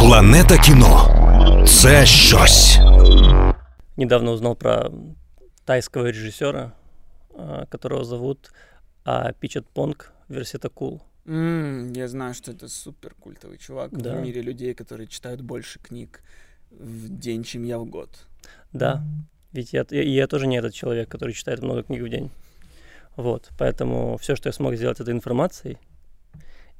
Планета 0.00 0.58
кіно 0.58 1.64
це 1.66 2.06
щось. 2.06 2.78
Недавно 3.96 4.32
узнал 4.32 4.56
про 4.56 4.90
тайского 5.64 6.06
режиссера, 6.06 6.72
а, 7.38 7.64
которого 7.68 8.04
зовут 8.04 8.52
а, 9.04 9.32
Пичат 9.32 9.64
Понг 9.72 10.12
Верситакул. 10.28 11.00
М, 11.28 11.92
я 11.96 12.08
знаю, 12.08 12.34
что 12.34 12.52
это 12.52 12.68
супер 12.68 13.14
культовый 13.20 13.58
чувак 13.58 13.90
Да. 13.92 14.12
в 14.12 14.20
мире 14.22 14.42
людей, 14.42 14.74
которые 14.74 15.06
читают 15.06 15.40
больше 15.40 15.78
книг 15.80 16.20
в 16.70 17.08
день, 17.08 17.42
чем 17.44 17.64
я 17.64 17.78
в 17.78 17.86
год. 17.86 18.08
Да, 18.72 19.02
ведь 19.52 19.72
я, 19.72 19.84
я, 19.90 20.02
я 20.02 20.26
тоже 20.26 20.46
не 20.46 20.58
этот 20.58 20.74
человек, 20.74 21.08
который 21.08 21.32
читает 21.32 21.62
много 21.62 21.82
книг 21.82 22.02
в 22.02 22.08
день. 22.08 22.30
Вот, 23.16 23.48
поэтому 23.58 24.16
все, 24.18 24.36
что 24.36 24.48
я 24.48 24.52
смог 24.52 24.74
сделать 24.76 25.00
этой 25.00 25.14
информацией, 25.14 25.78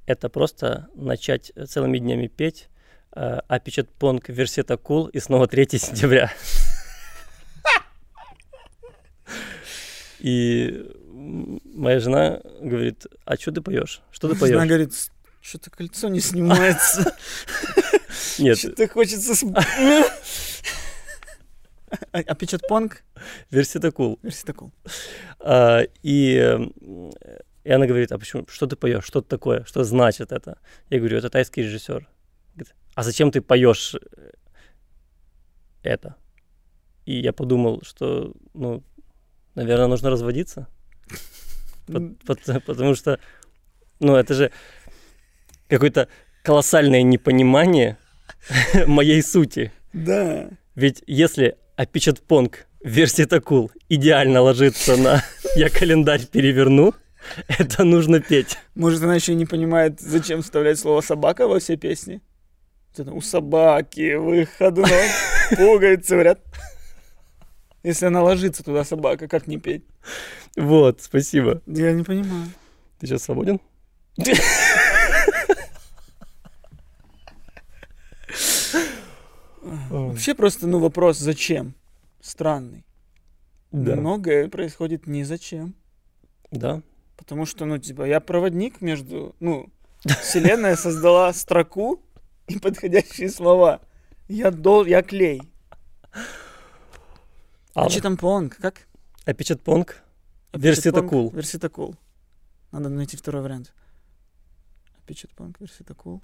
это 0.07 0.29
просто 0.29 0.89
начать 0.95 1.53
целыми 1.69 1.99
днями 1.99 2.29
петь 2.29 2.69
э, 3.15 3.41
Апичатпонг 3.49 4.29
Вирасетакул 4.29 5.07
и 5.07 5.19
снова 5.19 5.47
3 5.47 5.79
сентября. 5.79 6.33
И 10.21 10.85
моя 11.75 12.01
жена 12.01 12.41
говорит, 12.61 13.07
а 13.25 13.37
что 13.37 13.53
ты 13.53 13.61
поешь? 13.61 14.01
Что 14.11 14.29
ты 14.29 14.37
поешь? 14.39 14.57
говорит, 14.57 14.93
что-то 15.41 15.71
кольцо 15.71 16.09
не 16.09 16.21
снимается, 16.21 17.15
Нет, 18.39 18.59
что-то 18.59 18.89
хочется... 18.89 19.35
А 22.13 22.19
Апичатпонг? 22.19 23.05
Вирасетакул. 23.51 24.19
Вирасетакул. 24.23 24.73
А, 25.39 25.83
и, 26.03 26.37
м, 26.37 26.73
и 27.67 27.73
она 27.73 27.87
говорит, 27.87 28.13
а 28.13 28.19
почему, 28.19 28.47
что 28.49 28.67
ты 28.67 28.77
поешь, 28.77 29.05
что 29.05 29.19
это 29.19 29.29
такое, 29.29 29.65
что 29.65 29.83
значит 29.83 30.31
это? 30.31 30.59
Я 30.89 30.99
говорю, 30.99 31.19
это 31.19 31.31
тайский 31.31 31.65
режиссер. 31.65 32.09
Говорит, 32.55 32.75
а 32.95 33.03
зачем 33.03 33.33
ты 33.33 33.41
поешь 33.41 33.95
э, 33.95 34.31
это? 35.83 36.15
И 37.07 37.19
я 37.19 37.33
подумал, 37.33 37.83
что, 37.83 38.35
ну, 38.55 38.85
наверное, 39.57 39.89
нужно 39.89 40.11
разводиться, 40.11 40.69
Пот- 41.89 42.19
пот- 42.25 42.65
потому 42.65 42.95
что, 42.95 43.19
ну, 43.99 44.15
это 44.15 44.35
же 44.35 44.53
какое-то 45.69 46.07
колоссальное 46.45 47.03
непонимание 47.03 47.99
моей 48.87 49.23
сути. 49.23 49.73
Да. 49.93 50.51
Ведь 50.77 51.03
если 51.09 51.57
Апичат 51.75 52.23
Понг 52.23 52.69
версии 52.81 53.25
Такул 53.25 53.73
идеально 53.89 54.41
ложится 54.41 54.97
на 54.97 55.25
«я 55.57 55.69
календарь 55.69 56.27
переверну», 56.27 56.95
это 57.49 57.85
нужно 57.85 58.21
петь. 58.21 58.59
Может, 58.75 59.03
она 59.03 59.15
еще 59.15 59.35
не 59.35 59.47
понимает, 59.47 60.01
зачем 60.01 60.43
вставлять 60.43 60.79
слово 60.79 61.01
собака 61.01 61.47
во 61.47 61.59
все 61.59 61.77
песни? 61.77 62.21
У 62.99 63.21
собаки 63.21 64.15
выходной 64.15 65.11
пуговицы 65.57 66.15
говорят. 66.15 66.41
Если 67.83 68.07
она 68.07 68.23
ложится 68.23 68.65
туда 68.65 68.85
собака, 68.85 69.29
как 69.29 69.47
не 69.47 69.59
петь? 69.59 69.85
Вот, 70.57 71.03
спасибо. 71.03 71.63
Я 71.67 71.93
не 71.93 72.03
понимаю. 72.03 72.47
Ты 72.99 73.07
сейчас 73.07 73.23
свободен? 73.25 73.61
Вообще 79.91 80.35
просто, 80.35 80.67
ну, 80.67 80.79
вопрос, 80.79 81.19
зачем? 81.19 81.75
Странный. 82.21 82.85
Да. 83.73 83.97
Многое 83.97 84.49
происходит 84.49 85.07
не 85.07 85.25
зачем. 85.25 85.75
Да. 86.51 86.83
Потому 87.17 87.47
что, 87.47 87.65
ну, 87.65 87.79
типа, 87.79 88.03
я 88.05 88.21
проводник 88.21 88.81
между... 88.81 89.35
Ну, 89.41 89.71
вселенная 90.05 90.77
создала 90.77 91.33
строку 91.33 92.03
и 92.47 92.59
подходящие 92.59 93.31
слова. 93.31 93.81
Я 94.29 94.51
дол... 94.51 94.85
Я 94.85 95.03
клей. 95.03 95.41
А 97.75 97.89
что 97.91 98.01
там 98.01 98.17
понг? 98.17 98.57
Как? 98.57 98.87
Апичат 99.25 99.61
Понг 99.61 100.03
Верситакул. 100.53 101.31
Верситакул. 101.31 101.97
Надо 102.73 102.89
найти 102.89 103.17
второй 103.17 103.43
вариант. 103.43 103.73
Пичет 105.07 105.31
понг, 105.35 105.61
верситакул. 105.61 106.23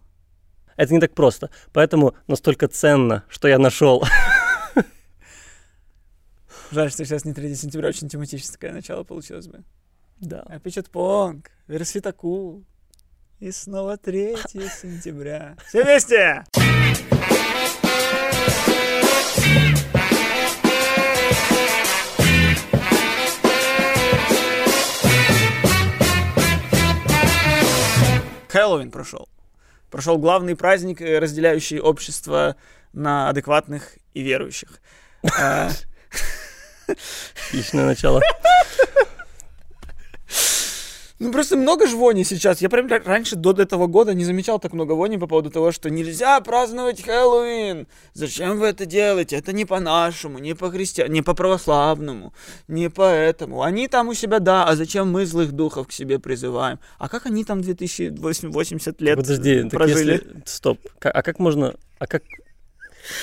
Это 0.76 0.92
не 0.94 1.00
так 1.00 1.14
просто. 1.14 1.50
Поэтому 1.72 2.14
настолько 2.26 2.68
ценно, 2.68 3.24
что 3.28 3.48
я 3.48 3.58
нашел. 3.58 4.04
Жаль, 6.70 6.90
что 6.90 7.04
сейчас 7.04 7.24
не 7.24 7.34
3 7.34 7.54
сентября, 7.54 7.88
очень 7.88 8.08
тематическое 8.08 8.72
начало 8.72 9.04
получилось 9.04 9.46
бы. 9.46 9.62
Да. 10.22 10.44
А 10.48 10.60
пичет 10.60 10.88
понг, 10.88 11.50
верситакул. 11.66 12.64
И 13.40 13.50
снова 13.50 13.96
3 13.96 14.36
сентября. 14.46 15.56
Все 15.66 15.82
вместе! 15.82 16.44
Хэллоуин 28.48 28.92
прошел. 28.92 29.28
Прошел 29.90 30.18
главный 30.18 30.54
праздник, 30.54 31.00
э, 31.00 31.18
разделяющий 31.18 31.80
общество 31.80 32.54
на 32.92 33.28
адекватных 33.28 33.98
и 34.14 34.22
верующих. 34.22 34.80
А, 35.38 35.70
Отличное 37.48 37.86
начало. 37.86 38.20
Ну, 41.22 41.30
просто 41.30 41.56
много 41.56 41.86
ж 41.86 41.94
вони 41.94 42.24
сейчас. 42.24 42.62
Я 42.62 42.68
прям 42.68 42.86
ра- 42.86 43.06
раньше, 43.06 43.36
до 43.36 43.52
этого 43.52 43.86
года, 43.86 44.12
не 44.12 44.24
замечал 44.24 44.58
так 44.58 44.72
много 44.72 44.94
вони 44.94 45.18
по 45.18 45.26
поводу 45.28 45.50
того, 45.50 45.72
что 45.72 45.88
нельзя 45.88 46.40
праздновать 46.40 47.00
Хэллоуин. 47.00 47.86
Зачем 48.14 48.58
вы 48.58 48.66
это 48.66 48.86
делаете? 48.86 49.36
Это 49.36 49.52
не 49.52 49.64
по-нашему, 49.64 50.38
не 50.40 50.54
по-христиан, 50.54 51.12
не 51.12 51.22
по-православному, 51.22 52.32
не 52.68 52.90
по 52.90 53.02
этому. 53.02 53.62
Они 53.62 53.86
там 53.88 54.08
у 54.08 54.14
себя, 54.14 54.40
да, 54.40 54.64
а 54.64 54.74
зачем 54.74 55.12
мы 55.12 55.24
злых 55.24 55.52
духов 55.52 55.86
к 55.86 55.92
себе 55.92 56.18
призываем? 56.18 56.78
А 56.98 57.08
как 57.08 57.26
они 57.26 57.44
там 57.44 57.60
2080 57.60 59.00
лет 59.00 59.16
Подожди, 59.16 59.62
так 59.62 59.70
прожили? 59.70 60.12
если... 60.12 60.42
Стоп. 60.44 60.78
А 61.00 61.22
как 61.22 61.38
можно... 61.38 61.74
А 62.00 62.06
как... 62.08 62.22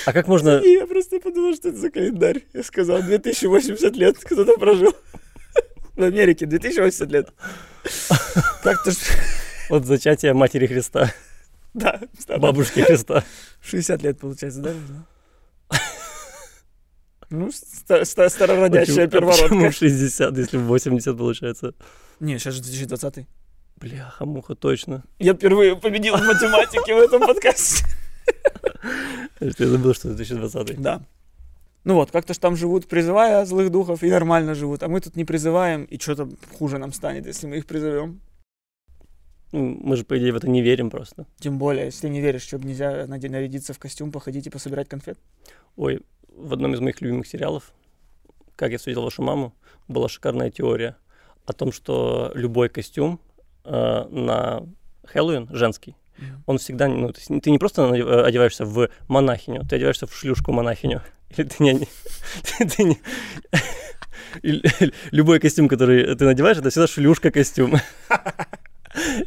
А 0.06 0.14
как 0.14 0.28
можно... 0.28 0.62
Я 0.64 0.88
просто 0.88 1.20
подумал, 1.20 1.54
что 1.54 1.70
это 1.70 1.78
за 1.78 1.90
календарь. 1.90 2.44
Я 2.54 2.64
сказал, 2.64 3.04
2080 3.04 3.96
лет 3.98 4.18
кто-то 4.18 4.58
прожил. 4.58 4.94
В 6.00 6.04
Америке 6.04 6.46
2080 6.46 7.12
лет. 7.12 7.34
Как-то 8.64 8.92
ж... 8.92 8.96
от 9.70 9.86
зачатия 9.86 10.34
Матери 10.34 10.66
Христа, 10.66 11.14
Да, 11.74 12.00
бабушки 12.38 12.80
Христа? 12.80 13.26
60 13.62 14.02
лет, 14.04 14.18
получается, 14.18 14.62
да? 14.62 14.74
Ну, 17.30 17.52
ста- 17.52 18.06
ста- 18.06 18.30
старородящая 18.30 19.08
Почему- 19.10 19.28
а 19.28 19.32
Почему 19.32 19.48
первородка. 19.50 19.72
в 19.72 19.76
60, 19.78 20.38
если 20.38 20.58
в 20.58 20.64
80 20.68 21.18
получается? 21.18 21.74
Не, 22.22 22.40
сейчас 22.40 22.54
же 22.56 22.62
2020. 22.62 23.26
Бляха, 23.76 24.26
муха, 24.26 24.56
точно. 24.56 25.04
Я 25.20 25.34
впервые 25.34 25.76
победил 25.76 26.16
в 26.16 26.22
математике 26.26 26.96
в 26.96 26.98
этом 27.00 27.20
подкасте. 27.28 27.84
Я 29.42 29.68
забыл, 29.68 29.94
что 29.94 30.08
2020. 30.14 30.82
Да. 30.82 31.02
Ну 31.84 31.96
вот, 31.96 32.12
как-то 32.12 32.34
ж 32.34 32.38
там 32.38 32.56
живут, 32.56 32.88
призывая 32.88 33.46
злых 33.46 33.72
духов, 33.72 34.04
и 34.04 34.10
нормально 34.10 34.54
живут. 34.54 34.84
А 34.84 34.88
мы 34.88 35.00
тут 35.00 35.16
не 35.16 35.26
призываем, 35.26 35.86
и 35.86 35.98
что-то 35.98 36.30
хуже 36.58 36.78
нам 36.78 36.92
станет, 36.92 37.26
если 37.26 37.48
мы 37.48 37.58
их 37.58 37.66
призовем. 37.66 38.20
Ну, 39.52 39.80
Мы 39.82 39.96
же, 39.96 40.04
по 40.04 40.18
идее, 40.18 40.34
в 40.34 40.36
это 40.36 40.50
не 40.50 40.62
верим 40.62 40.90
просто. 40.90 41.26
Тем 41.40 41.58
более, 41.58 41.86
если 41.86 42.10
не 42.10 42.22
веришь, 42.22 42.44
чтобы 42.44 42.68
нельзя 42.68 43.06
нарядиться 43.08 43.74
в 43.74 43.80
костюм, 43.80 44.12
походить 44.12 44.48
и 44.48 44.50
пособирать 44.50 44.90
конфет. 44.90 45.18
Ой, 45.76 46.02
в 46.28 46.54
одном 46.54 46.74
из 46.74 46.80
моих 46.80 47.02
любимых 47.02 47.28
сериалов 47.28 47.72
«Как 48.56 48.72
я 48.72 48.78
встретил 48.78 49.04
вашу 49.04 49.24
маму» 49.24 49.54
была 49.88 50.10
шикарная 50.10 50.52
теория 50.52 50.98
о 51.46 51.54
том, 51.54 51.72
что 51.72 52.32
любой 52.36 52.70
костюм 52.70 53.20
э, 53.64 54.04
на 54.10 54.68
Хэллоуин 55.06 55.48
женский, 55.52 55.96
он 56.46 56.58
всегда, 56.58 56.88
ну, 56.88 57.12
есть 57.20 57.44
ты 57.44 57.52
не 57.52 57.58
просто 57.60 57.84
э, 57.84 58.24
одеваешься 58.24 58.66
в 58.66 58.90
монахиню, 59.08 59.66
ты 59.68 59.76
одеваешься 59.78 60.08
в 60.08 60.16
шлюшку-монахиню. 60.16 61.02
Или 61.38 61.48
ты 61.48 61.64
не... 61.64 61.80
ты- 61.80 62.66
ты 62.76 62.84
не- 62.84 63.00
Любой 65.12 65.40
костюм, 65.40 65.68
который 65.68 66.16
ты 66.16 66.26
надеваешь, 66.26 66.58
это 66.58 66.70
всегда 66.70 66.88
шлюшка-костюм. 66.88 67.76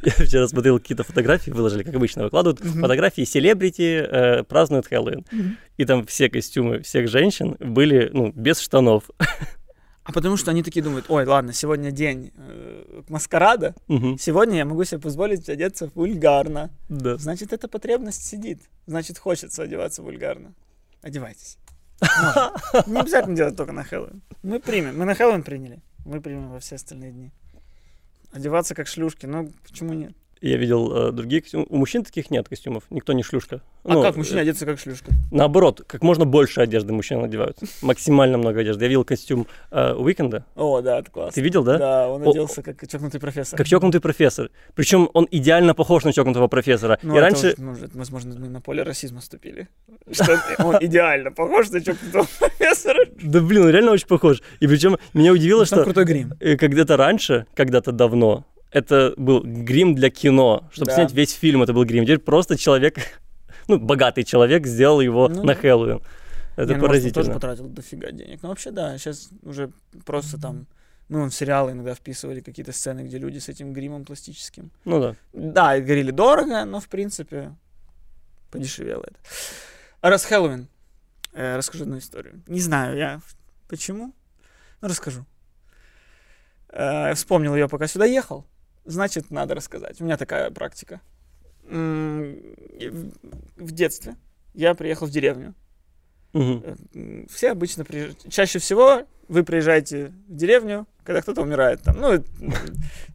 Я 0.03 0.13
вчера 0.27 0.49
смотрел 0.49 0.79
какие-то 0.81 1.05
фотографии, 1.05 1.51
выложили, 1.53 1.85
как 1.85 1.95
обычно, 1.95 2.25
выкладывают 2.25 2.63
Мгм. 2.65 2.81
фотографии 2.83 3.23
селебрити 3.23 4.05
э, 4.05 4.43
празднуют 4.43 4.87
Хэллоуин. 4.89 5.25
Мгм. 5.31 5.57
И 5.77 5.85
там 5.85 6.05
все 6.05 6.29
костюмы 6.29 6.81
всех 6.81 7.09
женщин 7.09 7.57
были, 7.61 8.11
ну, 8.13 8.33
без 8.35 8.59
штанов. 8.61 9.05
А 10.05 10.13
потому 10.13 10.37
что 10.37 10.51
они 10.51 10.63
такие 10.65 10.83
думают, 10.83 11.07
ой, 11.09 11.25
ладно, 11.25 11.53
сегодня 11.53 11.93
день 11.93 12.33
э, 12.37 13.03
маскарада, 13.09 13.75
Мгм. 13.87 14.19
сегодня 14.19 14.57
я 14.59 14.65
могу 14.65 14.83
себе 14.85 15.01
позволить 15.01 15.49
одеться 15.49 15.91
вульгарно. 15.95 16.71
Да. 16.89 17.17
Значит, 17.19 17.53
эта 17.53 17.69
потребность 17.69 18.25
сидит. 18.27 18.61
Значит, 18.87 19.19
хочется 19.19 19.63
одеваться 19.63 20.03
вульгарно. 20.03 20.55
Одевайтесь. 21.03 21.57
Не 22.87 22.99
обязательно 22.99 23.37
делать 23.37 23.57
только 23.57 23.73
на 23.73 23.85
Хэллоуин. 23.85 24.23
Мы 24.43 24.59
примем. 24.59 24.99
Мы 24.99 25.05
на 25.05 25.15
Хэллоуин 25.15 25.45
приняли. 25.45 25.81
Мы 26.05 26.21
примем 26.21 26.51
во 26.51 26.59
все 26.59 26.75
остальные 26.75 27.13
дни. 27.13 27.31
Одеваться 28.33 28.75
как 28.75 28.89
шлюшки. 28.89 29.27
Ну, 29.27 29.53
почему 29.69 29.93
нет? 29.93 30.15
Я 30.43 30.57
видел 30.57 31.09
э, 31.09 31.13
другие 31.13 31.41
костюмы. 31.41 31.67
У 31.69 31.77
мужчин 31.77 32.03
таких 32.03 32.29
нет 32.31 32.49
костюмов. 32.49 32.83
Никто 32.91 33.13
не 33.13 33.23
шлюшка. 33.23 33.63
А 33.85 33.95
Ну, 33.95 34.03
как 34.03 34.17
мужчина 34.17 34.39
э, 34.39 34.43
одеться 34.43 34.67
как 34.67 34.81
шлюшка? 34.81 35.13
Наоборот, 35.31 35.85
как 35.87 36.03
можно 36.03 36.25
больше 36.25 36.61
одежды 36.61 36.93
мужчины 36.93 37.21
надевают. 37.23 37.59
Максимально 37.81 38.39
много 38.39 38.61
одежды. 38.61 38.85
Я 38.85 38.89
видел 38.89 39.05
костюм 39.05 39.47
э, 39.71 39.93
Уикенда. 39.95 40.45
О, 40.57 40.81
да, 40.81 40.99
это 40.99 41.13
классно. 41.13 41.33
Ты 41.33 41.43
видел, 41.43 41.63
да? 41.63 41.79
Да, 41.79 42.09
он 42.09 42.27
О- 42.27 42.31
оделся 42.31 42.61
как 42.63 42.89
чокнутый 42.89 43.21
профессор. 43.21 43.57
Как 43.57 43.69
чокнутый 43.69 44.01
профессор. 44.01 44.51
Причем 44.75 45.09
он 45.15 45.29
идеально 45.31 45.75
похож 45.75 46.03
на 46.03 46.13
чокнутого 46.13 46.49
профессора. 46.49 46.99
Ну, 47.03 47.15
и 47.15 47.19
это 47.19 47.25
раньше... 47.25 47.55
может, 47.59 47.95
возможно, 47.95 48.35
мы 48.37 48.49
на 48.49 48.61
поле 48.61 48.83
расизма 48.83 49.21
ступили. 49.21 49.69
Что 50.11 50.41
он 50.59 50.77
идеально 50.81 51.31
похож 51.31 51.71
на 51.71 51.81
чокнутого 51.81 52.27
профессора. 52.41 53.07
Да 53.23 53.41
блин, 53.41 53.63
он 53.63 53.71
реально 53.71 53.93
очень 53.93 54.09
похож. 54.09 54.43
И 54.59 54.67
причем 54.67 54.99
меня 55.15 55.33
удивило, 55.33 55.65
Там 55.67 55.79
что 55.79 55.85
крутой 55.85 56.05
грим. 56.05 56.33
э, 56.41 56.57
когда-то 56.57 56.97
раньше, 56.97 57.47
когда-то 57.55 57.93
давно, 57.93 58.45
это 58.73 59.15
был 59.17 59.43
грим 59.45 59.95
для 59.95 60.11
кино. 60.11 60.69
Чтобы 60.73 60.87
Да. 60.87 60.95
снять 60.95 61.13
весь 61.13 61.33
фильм, 61.33 61.63
это 61.63 61.73
был 61.73 61.85
грим. 61.85 62.05
Теперь 62.05 62.19
просто 62.19 62.57
человек, 62.57 62.97
ну, 63.69 63.79
богатый 63.79 64.25
человек 64.25 64.67
сделал 64.67 65.01
его 65.01 65.29
Ну 65.29 65.45
на. 65.45 65.55
Хэллоуин. 65.55 66.01
Это 66.57 66.75
Не, 66.75 66.81
ну, 66.81 66.87
может, 66.87 67.05
он 67.05 67.13
тоже 67.13 67.31
поразительно. 67.31 67.35
потратил 67.35 67.67
дофига 67.69 68.11
денег. 68.11 68.43
Но 68.43 68.49
вообще, 68.51 68.71
да, 68.71 68.99
сейчас 68.99 69.31
уже 69.43 69.71
просто 70.05 70.41
там... 70.41 70.67
Мы 71.09 71.21
вон 71.21 71.31
в 71.31 71.35
сериалы 71.35 71.73
иногда 71.73 71.95
вписывали 71.95 72.41
какие-то 72.41 72.73
сцены, 72.73 73.03
где 73.03 73.19
люди 73.19 73.39
с 73.39 73.49
этим 73.49 73.73
гримом 73.75 74.05
пластическим. 74.05 74.71
Ну 74.85 75.01
да. 75.01 75.17
Да, 75.33 75.77
и 75.77 75.83
говорили 75.83 76.11
дорого, 76.11 76.65
но 76.65 76.81
в 76.81 76.89
принципе 76.89 77.55
подешевело 78.51 79.03
это. 79.03 79.17
А 80.01 80.09
раз 80.11 80.25
Хэллоуин, 80.25 80.69
э, 81.35 81.57
расскажу 81.57 81.85
одну 81.85 81.99
историю. 81.99 82.43
Не 82.47 82.61
знаю 82.61 82.97
я 82.97 83.21
почему, 83.69 84.15
но 84.81 84.89
расскажу. 84.89 85.27
Э, 86.71 87.09
я 87.09 87.15
вспомнил 87.15 87.55
ее, 87.55 87.69
пока 87.69 87.87
сюда 87.87 88.05
ехал. 88.07 88.47
Значит, 88.85 89.31
надо 89.31 89.55
рассказать. 89.55 90.01
У 90.01 90.05
меня 90.05 90.17
такая 90.17 90.51
практика. 90.51 91.01
В- 91.69 93.71
детстве 93.73 94.17
я 94.55 94.75
приехал 94.75 95.07
в 95.07 95.11
деревню. 95.11 95.55
М, 96.35 97.27
Все 97.31 97.53
обычно 97.53 97.85
приезжают. 97.85 98.19
Чаще 98.31 98.59
всего 98.59 99.07
вы 99.29 99.45
приезжаете 99.45 100.13
в 100.29 100.35
деревню, 100.35 100.87
когда 101.05 101.23
кто-то 101.23 101.43
умирает 101.43 101.83
там. 101.83 102.01
Ну, 102.01 102.25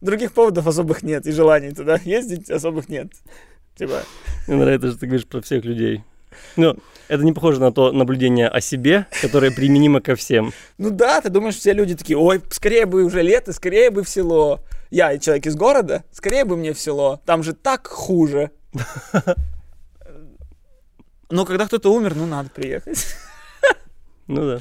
других 0.01 0.33
поводов 0.33 0.67
особых 0.67 1.03
нет, 1.03 1.25
и 1.27 1.31
желаний 1.31 1.71
туда 1.73 1.99
ездить 2.03 2.49
особых 2.49 2.89
нет. 2.89 3.11
Типа, 3.75 4.03
Мне 4.47 4.57
нравится, 4.57 4.91
что 4.91 4.99
ты 4.99 5.05
говоришь 5.07 5.27
про 5.27 5.41
всех 5.41 5.65
людей. 5.65 6.03
Ну, 6.55 6.77
это 7.07 7.23
не 7.23 7.33
похоже 7.33 7.59
на 7.59 7.71
то 7.71 7.91
наблюдение 7.91 8.47
о 8.47 8.59
себе, 8.61 9.07
которое 9.21 9.51
применимо 9.51 10.01
ко 10.01 10.15
всем. 10.15 10.53
ну 10.77 10.89
да, 10.89 11.21
ты 11.21 11.29
думаешь, 11.29 11.55
все 11.55 11.73
люди 11.73 11.95
такие, 11.95 12.17
ой, 12.17 12.41
скорее 12.49 12.85
бы 12.85 13.03
уже 13.03 13.21
лето, 13.21 13.53
скорее 13.53 13.89
бы 13.91 14.03
в 14.03 14.09
село. 14.09 14.61
Я 14.89 15.13
и 15.13 15.19
человек 15.19 15.45
из 15.45 15.55
города, 15.55 16.03
скорее 16.11 16.45
бы 16.45 16.55
мне 16.57 16.73
в 16.73 16.79
село. 16.79 17.21
Там 17.25 17.43
же 17.43 17.53
так 17.53 17.87
хуже. 17.87 18.51
Но 21.29 21.45
когда 21.45 21.67
кто-то 21.67 21.93
умер, 21.93 22.15
ну 22.15 22.25
надо 22.25 22.49
приехать. 22.49 23.05
Ну 24.29 24.45
да. 24.45 24.59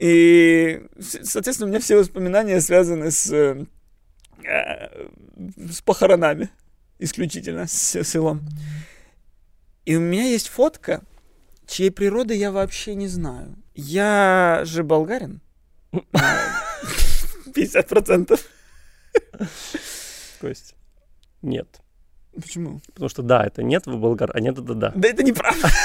И, 0.00 0.82
соответственно, 0.98 1.66
у 1.66 1.70
меня 1.70 1.78
все 1.78 1.96
воспоминания 1.96 2.60
связаны 2.60 3.12
с, 3.12 3.30
э, 3.30 3.64
э, 4.44 5.06
с 5.70 5.80
похоронами. 5.82 6.50
Исключительно 6.98 7.68
с 7.68 8.02
селом. 8.02 8.42
И 9.84 9.96
у 9.96 10.00
меня 10.00 10.24
есть 10.24 10.48
фотка, 10.48 11.02
чьей 11.66 11.90
природы 11.90 12.34
я 12.34 12.52
вообще 12.52 12.94
не 12.94 13.08
знаю. 13.08 13.56
Я 13.74 14.62
же 14.64 14.82
болгарин. 14.82 15.40
А, 16.14 16.62
50%. 17.54 18.40
Кость. 20.40 20.74
Нет. 21.42 21.80
Почему? 22.34 22.80
Потому 22.94 23.08
что 23.08 23.22
да, 23.22 23.44
это 23.44 23.62
нет 23.62 23.86
в 23.86 23.96
болгар, 23.98 24.30
а 24.32 24.40
нет 24.40 24.58
это 24.58 24.74
да. 24.74 24.92
Да 24.94 25.08
это 25.08 25.22
неправда. 25.22 25.68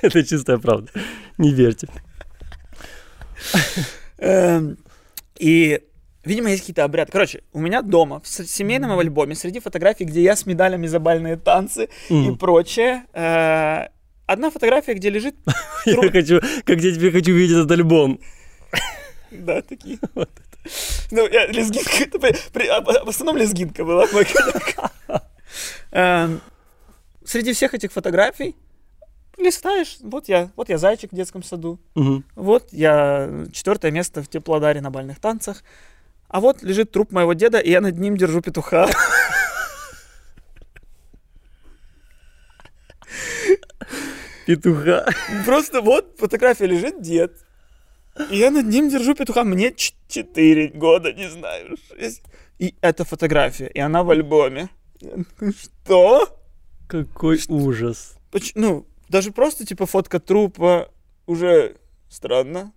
Это 0.00 0.24
чистая 0.24 0.58
правда. 0.58 0.92
Не 1.38 1.52
верьте. 1.52 1.88
Эм, 4.18 4.78
И, 5.38 5.82
видимо, 6.28 6.50
есть 6.50 6.62
какие-то 6.62 6.84
обряды. 6.84 7.10
Короче, 7.12 7.42
у 7.52 7.58
меня 7.60 7.82
дома, 7.82 8.20
в 8.20 8.28
семейном 8.28 8.98
альбоме, 8.98 9.34
среди 9.34 9.60
фотографий, 9.60 10.04
где 10.04 10.22
я 10.22 10.36
с 10.36 10.46
медалями 10.46 10.86
за 10.86 11.00
бальные 11.00 11.36
танцы 11.36 11.88
и 12.08 12.14
Мгм. 12.14 12.38
прочее, 12.38 13.04
э, 13.12 13.88
одна 14.26 14.50
фотография, 14.50 14.94
где 14.94 15.10
лежит... 15.10 15.34
Я 15.86 16.10
хочу, 16.10 16.40
как 16.64 16.80
я 16.80 16.92
теперь 16.94 17.12
хочу 17.12 17.32
видеть 17.32 17.56
этот 17.56 17.70
альбом. 17.72 18.20
Да, 19.30 19.60
такие. 19.62 19.98
Ну, 21.10 21.26
я, 21.28 21.46
лезгинка, 21.46 22.18
а- 22.70 22.76
а- 22.78 23.04
в 23.04 23.08
основном 23.08 23.36
лезгинка 23.38 23.84
была. 23.84 24.04
Эм, 25.92 26.40
Среди 27.24 27.52
всех 27.52 27.74
этих 27.74 27.92
фотографий 27.92 28.54
листаешь, 29.38 29.98
вот 30.00 30.28
я, 30.28 30.50
вот 30.56 30.68
я 30.68 30.78
зайчик 30.78 31.12
в 31.12 31.14
детском 31.16 31.42
саду, 31.42 31.78
вот 32.34 32.68
я 32.72 33.46
четвертое 33.52 33.90
место 33.90 34.22
в 34.22 34.28
теплодаре 34.28 34.80
на 34.80 34.90
бальных 34.90 35.20
танцах, 35.20 35.62
а 36.28 36.40
вот 36.40 36.62
лежит 36.62 36.90
труп 36.92 37.12
моего 37.12 37.32
деда, 37.34 37.58
и 37.58 37.70
я 37.70 37.80
над 37.80 37.98
ним 37.98 38.16
держу 38.16 38.40
петуха. 38.40 38.88
Петуха. 44.46 45.06
Просто 45.44 45.80
вот 45.82 46.16
фотография 46.18 46.66
лежит 46.66 47.02
дед. 47.02 47.32
И 48.30 48.38
я 48.38 48.50
над 48.50 48.66
ним 48.66 48.88
держу 48.88 49.14
петуха. 49.14 49.44
Мне 49.44 49.72
4 49.74 50.68
года, 50.68 51.12
не 51.12 51.28
знаю, 51.30 51.76
6. 51.96 52.22
И 52.58 52.74
это 52.80 53.04
фотография, 53.04 53.66
и 53.68 53.78
она 53.78 54.02
в 54.02 54.10
альбоме. 54.10 54.68
Что? 55.84 56.28
Какой 56.88 57.38
ужас. 57.48 58.14
Поч- 58.32 58.52
Ну, 58.54 58.86
даже 59.08 59.30
просто 59.32 59.64
типа 59.64 59.86
фотка 59.86 60.18
трупа 60.18 60.90
уже 61.26 61.76
странно. 62.08 62.72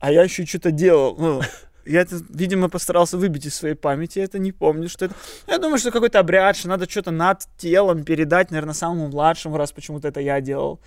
А 0.00 0.10
я 0.10 0.24
еще 0.24 0.44
что-то 0.46 0.72
делал. 0.72 1.16
Ну, 1.16 1.42
я 1.84 2.02
это, 2.02 2.20
видимо, 2.28 2.68
постарался 2.68 3.18
выбить 3.18 3.46
из 3.46 3.54
своей 3.54 3.74
памяти, 3.74 4.18
я 4.18 4.24
это 4.24 4.38
не 4.38 4.52
помню, 4.52 4.88
что 4.88 5.06
это. 5.06 5.14
Я 5.46 5.58
думаю, 5.58 5.78
что 5.78 5.90
какой-то 5.90 6.18
обряд, 6.20 6.56
что 6.56 6.68
надо 6.68 6.88
что-то 6.88 7.10
над 7.10 7.42
телом 7.56 8.04
передать, 8.04 8.50
наверное, 8.50 8.74
самому 8.74 9.08
младшему, 9.08 9.56
раз 9.56 9.72
почему-то 9.72 10.08
это 10.08 10.20
я 10.20 10.40
делал. 10.40 10.80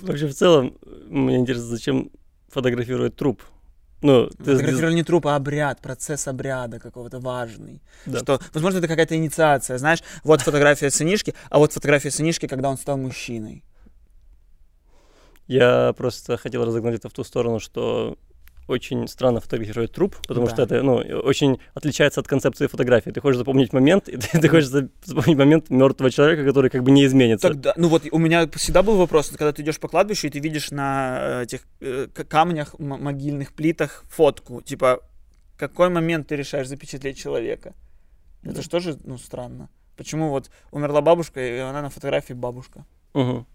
Вообще, 0.00 0.26
в 0.26 0.34
целом, 0.34 0.76
мне 1.06 1.36
интересно, 1.36 1.66
зачем 1.66 2.10
фотографировать 2.48 3.16
труп? 3.16 3.42
Ну, 4.02 4.26
ты... 4.26 4.56
Фотографировали 4.56 4.94
не 4.94 5.04
труп, 5.04 5.28
а 5.28 5.36
обряд, 5.36 5.80
процесс 5.80 6.26
обряда 6.26 6.80
какого-то 6.80 7.20
важный. 7.20 7.80
Да. 8.04 8.18
Что, 8.18 8.40
возможно, 8.52 8.78
это 8.78 8.88
какая-то 8.88 9.14
инициация, 9.14 9.78
знаешь, 9.78 10.00
вот 10.24 10.40
фотография 10.40 10.90
сынишки, 10.90 11.34
а 11.50 11.58
вот 11.58 11.72
фотография 11.72 12.10
сынишки, 12.10 12.46
когда 12.46 12.68
он 12.68 12.76
стал 12.76 12.98
мужчиной. 12.98 13.62
Я 15.46 15.92
просто 15.96 16.36
хотел 16.36 16.64
разогнать 16.64 16.96
это 16.96 17.08
в 17.08 17.12
ту 17.12 17.22
сторону, 17.24 17.60
что 17.60 18.18
очень 18.68 19.08
странно 19.08 19.40
фотографировать 19.40 19.92
труп, 19.92 20.16
потому 20.28 20.46
Да. 20.46 20.52
что 20.52 20.62
это 20.62 20.82
ну, 20.82 20.94
очень 20.96 21.58
отличается 21.74 22.20
от 22.20 22.28
концепции 22.28 22.66
фотографии. 22.66 23.10
Ты 23.10 23.20
хочешь 23.20 23.38
запомнить 23.38 23.72
момент, 23.72 24.08
и 24.08 24.16
ты, 24.16 24.40
ты 24.40 24.48
хочешь 24.48 24.68
за- 24.68 24.88
запомнить 25.04 25.36
момент 25.38 25.70
мертвого 25.70 26.10
человека, 26.10 26.44
который 26.44 26.70
как 26.70 26.82
бы 26.82 26.90
не 26.90 27.04
изменится. 27.04 27.48
Тогда, 27.48 27.74
ну 27.76 27.88
вот 27.88 28.02
у 28.10 28.18
меня 28.18 28.48
всегда 28.54 28.82
был 28.82 28.96
вопрос, 28.96 29.28
когда 29.30 29.52
ты 29.52 29.62
идешь 29.62 29.78
по 29.80 29.88
кладбищу 29.88 30.26
и 30.26 30.30
ты 30.30 30.38
видишь 30.40 30.70
на 30.70 31.18
э, 31.20 31.42
этих 31.44 31.62
э, 31.80 32.06
камнях, 32.28 32.78
могильных 32.78 33.52
плитах 33.52 34.04
фотку, 34.08 34.62
типа, 34.62 35.00
какой 35.58 35.88
момент 35.88 36.28
ты 36.28 36.36
решаешь 36.36 36.68
запечатлеть 36.68 37.18
человека? 37.18 37.74
Это 38.42 38.54
Да. 38.54 38.62
же 38.62 38.68
тоже, 38.68 38.98
ну, 39.04 39.18
странно. 39.18 39.68
Почему 39.96 40.30
вот 40.30 40.50
умерла 40.70 41.00
бабушка, 41.00 41.40
и 41.40 41.58
она 41.58 41.82
на 41.82 41.90
фотографии 41.90 42.32
бабушка? 42.32 42.84
Мгм. 43.14 43.46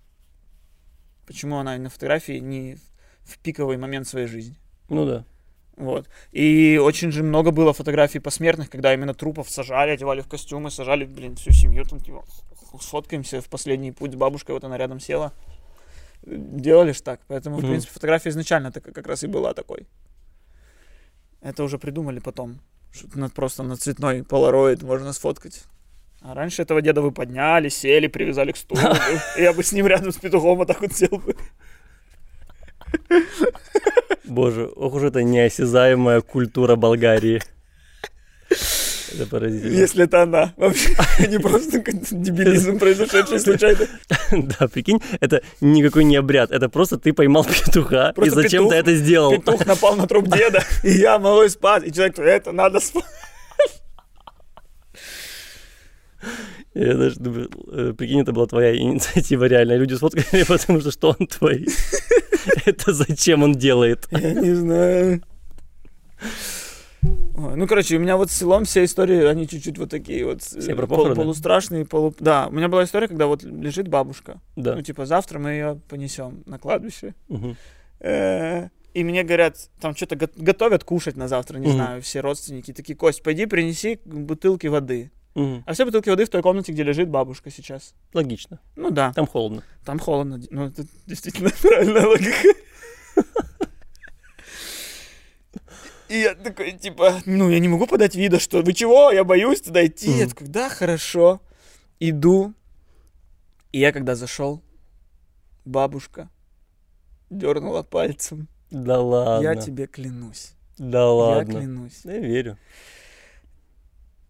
Почему 1.26 1.58
она 1.58 1.78
на 1.78 1.90
фотографии 1.90 2.40
не 2.40 2.78
в 3.24 3.38
пиковый 3.40 3.78
момент 3.78 4.08
своей 4.08 4.28
жизни? 4.28 4.56
Ну 4.90 5.06
да. 5.06 5.26
Вот. 5.76 6.08
И 6.32 6.80
очень 6.82 7.12
же 7.12 7.24
много 7.24 7.52
было 7.52 7.72
фотографий 7.74 8.20
посмертных, 8.20 8.70
когда 8.70 8.94
именно 8.94 9.14
трупов 9.14 9.50
сажали, 9.50 9.92
одевали 9.92 10.22
в 10.22 10.28
костюмы, 10.28 10.72
сажали, 10.72 11.06
блин, 11.06 11.36
всю 11.36 11.52
семью 11.52 11.84
там, 11.86 12.00
типа, 12.00 12.24
сфоткаемся 12.82 13.42
в 13.42 13.48
последний 13.50 13.92
путь 13.92 14.14
с 14.14 14.16
бабушкой, 14.16 14.54
вот 14.56 14.64
она 14.64 14.78
рядом 14.78 15.00
села. 15.00 15.34
Делали 16.26 16.94
ж 16.94 17.02
так. 17.02 17.20
Поэтому, 17.28 17.58
в 17.58 17.60
Мгм. 17.60 17.68
принципе, 17.70 17.94
фотография 17.94 18.30
изначально 18.30 18.72
так, 18.72 18.84
как 18.84 19.08
раз 19.08 19.24
и 19.24 19.28
была 19.28 19.54
такой. 19.54 19.86
Это 21.42 21.64
уже 21.64 21.78
придумали 21.78 22.20
потом. 22.20 22.60
Что 22.92 23.08
на- 23.20 23.30
просто 23.30 23.64
на 23.64 23.78
цветной 23.78 24.24
полароид 24.24 24.82
можно 24.82 25.14
сфоткать. 25.14 25.64
А 26.22 26.34
раньше 26.34 26.64
этого 26.64 26.82
деда 26.82 27.02
вы 27.02 27.12
подняли, 27.12 27.70
сели, 27.70 28.08
привязали 28.08 28.52
к 28.52 28.58
стулу. 28.58 28.82
Я 29.38 29.54
бы 29.54 29.64
с 29.64 29.72
ним 29.72 29.86
рядом 29.88 30.12
с 30.12 30.18
петухом 30.18 30.58
вот 30.58 30.68
так 30.68 30.82
вот 30.82 30.92
сел 30.94 31.10
бы. 31.20 31.36
Боже, 34.26 34.66
ох 34.66 34.94
уж 34.94 35.04
это 35.04 35.24
неосязаемая 35.24 36.22
культура 36.22 36.76
Болгарии. 36.76 37.42
Это 39.14 39.26
поразительно. 39.26 39.72
Если 39.72 40.04
это 40.04 40.24
она. 40.24 40.54
Вообще, 40.58 40.90
не 41.28 41.40
просто 41.40 41.82
дебилизм, 42.12 42.78
произошедший 42.78 43.40
случайно. 43.40 43.88
Да, 44.32 44.68
прикинь, 44.68 45.02
это 45.20 45.42
никакой 45.62 46.04
не 46.04 46.18
обряд, 46.18 46.52
это 46.52 46.70
просто 46.70 46.98
ты 46.98 47.14
поймал 47.14 47.46
петуха 47.46 48.14
и 48.24 48.30
зачем 48.30 48.70
ты 48.70 48.76
это 48.76 48.94
сделал. 48.96 49.32
Петух 49.32 49.66
напал 49.66 49.96
на 49.96 50.08
труп 50.08 50.28
деда, 50.28 50.64
и 50.84 50.92
я 50.92 51.20
малой 51.20 51.50
спас. 51.50 51.84
И 51.84 51.92
человек, 51.92 52.16
говорит, 52.16 52.42
это 52.42 52.52
надо 52.52 52.80
спать. 52.80 53.06
Я 56.74 56.94
даже 56.94 57.16
думаю, 57.20 57.50
э, 57.72 57.94
прикинь, 57.98 58.22
это 58.22 58.34
была 58.34 58.46
твоя 58.46 58.78
инициатива 58.78 59.46
реально. 59.46 59.78
Люди 59.78 59.96
сфоткали, 59.96 60.44
потому 60.48 60.80
что 60.82 60.92
что 60.92 61.16
он 61.18 61.26
твой? 61.28 61.66
Это 62.66 62.94
зачем 62.94 63.44
он 63.44 63.54
делает? 63.54 64.08
Я 64.12 64.34
не 64.34 64.54
знаю. 64.54 65.22
Ой, 67.36 67.56
Ну, 67.56 67.68
короче, 67.68 67.96
у 67.98 68.00
меня 68.00 68.18
вот 68.18 68.32
с 68.32 68.38
селом 68.38 68.66
все 68.66 68.84
истории, 68.84 69.24
они 69.26 69.48
чуть-чуть 69.48 69.78
вот 69.78 69.90
такие 69.90 70.26
вот 70.26 70.42
э, 70.42 70.60
Все 70.60 70.76
про 70.76 70.88
пол- 70.88 71.14
полустрашные, 71.14 71.86
полу... 71.86 72.14
Да, 72.20 72.48
у 72.48 72.52
меня 72.52 72.68
была 72.68 72.84
история, 72.84 73.08
когда 73.08 73.28
вот 73.28 73.44
лежит 73.44 73.88
бабушка. 73.88 74.42
Да. 74.56 74.76
Ну, 74.76 74.82
типа, 74.82 75.06
завтра 75.06 75.38
мы 75.40 75.52
ее 75.52 75.80
понесем 75.88 76.44
на 76.48 76.58
кладбище. 76.58 77.14
Э, 78.00 78.70
И 78.94 79.04
мне 79.04 79.24
говорят, 79.24 79.70
там 79.80 79.96
что-то 79.96 80.16
го- 80.16 80.30
готовят 80.36 80.84
кушать 80.84 81.16
на 81.18 81.28
завтра, 81.28 81.60
не 81.60 81.72
знаю, 81.72 82.02
все 82.02 82.20
родственники. 82.22 82.74
Такие, 82.74 82.96
Кость, 82.96 83.22
пойди 83.24 83.46
принеси 83.46 84.00
бутылки 84.06 84.68
воды. 84.68 85.12
Мгм. 85.38 85.64
А 85.68 85.74
все 85.74 85.86
бутылки 85.86 86.10
воды 86.10 86.26
в 86.26 86.30
той 86.30 86.42
комнате, 86.42 86.72
где 86.72 86.82
лежит 86.82 87.10
бабушка 87.10 87.52
сейчас. 87.52 87.94
Логично. 88.14 88.60
Ну 88.76 88.90
да, 88.90 89.14
Там 89.14 89.28
холодно. 89.28 89.64
там 89.86 90.00
холодно. 90.00 90.42
Ну, 90.50 90.66
это 90.66 90.84
действительно 91.06 91.52
правильная 91.62 92.08
логика. 92.08 92.48
И 96.10 96.20
я 96.22 96.36
такой, 96.36 96.72
типа, 96.72 97.22
ну, 97.26 97.50
я 97.50 97.60
не 97.60 97.68
могу 97.68 97.86
подать 97.86 98.16
вида, 98.16 98.40
что 98.40 98.62
вы 98.62 98.74
чего, 98.74 99.12
я 99.12 99.24
боюсь 99.26 99.62
туда 99.62 99.86
идти. 99.86 100.10
Я 100.10 100.24
Мгм. 100.26 100.30
такой, 100.30 100.48
да, 100.48 100.70
хорошо. 100.70 101.42
Иду. 102.00 102.54
И 103.74 103.80
я 103.80 103.92
когда 103.92 104.16
зашел, 104.16 104.62
бабушка 105.66 106.30
дернула 107.30 107.84
пальцем. 107.84 108.48
Да 108.72 109.00
ладно. 109.02 109.44
Я 109.44 109.56
тебе 109.56 109.86
клянусь. 109.88 110.54
Да 110.78 111.00
Я 111.00 111.06
ладно. 111.08 111.60
клянусь. 111.60 112.02
Я 112.06 112.18
верю. 112.20 112.58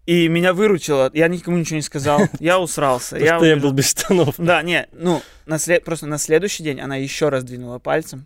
И 0.07 0.27
меня 0.29 0.53
выручило. 0.53 1.11
Я 1.13 1.27
никому 1.27 1.57
ничего 1.57 1.75
не 1.75 1.81
сказал. 1.83 2.21
Я 2.39 2.59
усрался. 2.59 3.17
Что 3.17 3.25
я 3.25 3.37
убежал. 3.37 3.59
был 3.61 3.71
без 3.73 3.89
штанов. 3.89 4.35
Да, 4.37 4.63
не, 4.63 4.87
ну, 4.93 5.21
на 5.45 5.59
след- 5.59 5.83
просто 5.83 6.07
на 6.07 6.17
следующий 6.17 6.63
день 6.63 6.79
она 6.79 6.95
еще 6.95 7.27
раз 7.29 7.43
двинула 7.43 7.77
пальцем. 7.77 8.25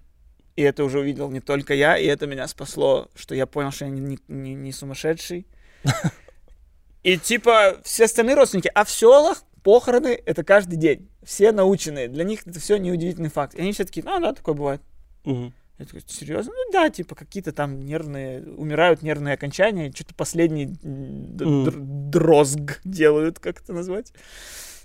И 0.56 0.62
это 0.62 0.84
уже 0.84 1.00
увидел 1.00 1.30
не 1.32 1.40
только 1.40 1.74
я, 1.74 1.98
и 1.98 2.06
это 2.06 2.28
меня 2.28 2.48
спасло, 2.48 3.08
что 3.16 3.34
я 3.34 3.48
понял, 3.48 3.72
что 3.72 3.86
я 3.86 3.92
не, 3.92 4.20
не- 4.28 4.54
не 4.54 4.72
сумасшедший. 4.72 5.48
И 7.04 7.18
типа 7.18 7.78
все 7.84 8.06
остальные 8.06 8.36
родственники, 8.36 8.70
а 8.76 8.84
в 8.86 8.92
селах 8.92 9.44
похороны 9.64 10.22
это 10.26 10.44
каждый 10.44 10.76
день. 10.76 11.10
Все 11.24 11.52
наученные. 11.52 12.08
Для 12.08 12.24
них 12.24 12.46
это 12.46 12.60
все 12.60 12.78
неудивительный 12.78 13.30
факт. 13.30 13.56
И 13.56 13.62
они 13.62 13.72
все 13.72 13.86
такие, 13.86 14.06
а, 14.08 14.20
да, 14.20 14.34
такое 14.34 14.54
бывает. 14.54 14.82
Мгм. 15.24 15.52
Я 15.82 15.86
такой, 15.86 16.04
серьезно? 16.08 16.54
Ну 16.56 16.72
да, 16.72 16.90
типа 16.90 17.16
какие-то 17.16 17.52
там 17.52 17.80
нервные, 17.82 18.44
умирают 18.44 19.02
нервные 19.02 19.34
окончания, 19.34 19.92
что-то 19.94 20.14
последний 20.14 20.66
др- 20.84 21.74
дрозг 21.80 22.80
делают, 22.84 23.40
как 23.40 23.62
это 23.62 23.74
назвать? 23.74 24.14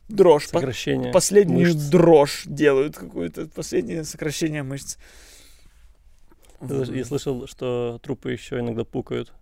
Дрожь. 0.08 0.44
по- 0.50 0.60
Сокращение 0.60 1.12
последнюю 1.12 1.68
мышц. 1.74 1.88
дрожь 1.88 2.42
делают 2.46 2.96
какую-то, 2.96 3.46
последнее 3.48 4.04
сокращение 4.04 4.62
мышц. 4.62 4.96
Я 6.60 7.04
слышал, 7.04 7.46
что 7.46 8.00
трупы 8.02 8.32
еще 8.32 8.60
иногда 8.60 8.84
пукают. 8.84 9.32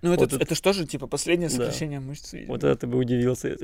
Ну, 0.00 0.12
это, 0.12 0.20
вот 0.24 0.32
это- 0.32 0.42
это 0.42 0.54
что 0.54 0.72
же, 0.72 0.86
типа, 0.86 1.06
последнее 1.06 1.48
Да. 1.50 1.56
сокращение 1.56 2.00
мышц, 2.00 2.32
видимо. 2.32 2.52
Вот 2.54 2.64
это 2.64 2.74
ты 2.76 2.86
бы 2.86 2.98
удивился. 2.98 3.56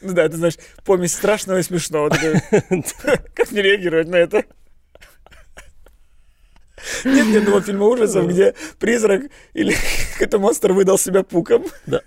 Ну 0.00 0.12
да, 0.14 0.28
ты 0.28 0.36
знаешь, 0.36 0.56
помесь 0.84 1.12
страшного 1.14 1.58
и 1.58 1.62
смешного. 1.62 2.08
Как 3.34 3.50
мне 3.50 3.62
реагировать 3.62 4.08
на 4.08 4.16
это? 4.16 4.44
Нет 7.04 7.26
ни 7.26 7.36
одного 7.36 7.60
фильма 7.60 7.86
ужасов, 7.86 8.28
где 8.28 8.54
призрак 8.78 9.22
или 9.54 9.74
какой-то 10.12 10.38
монстр 10.38 10.72
выдал 10.72 10.98
себя 10.98 11.22
пуком. 11.22 11.64
Да. 11.86 12.00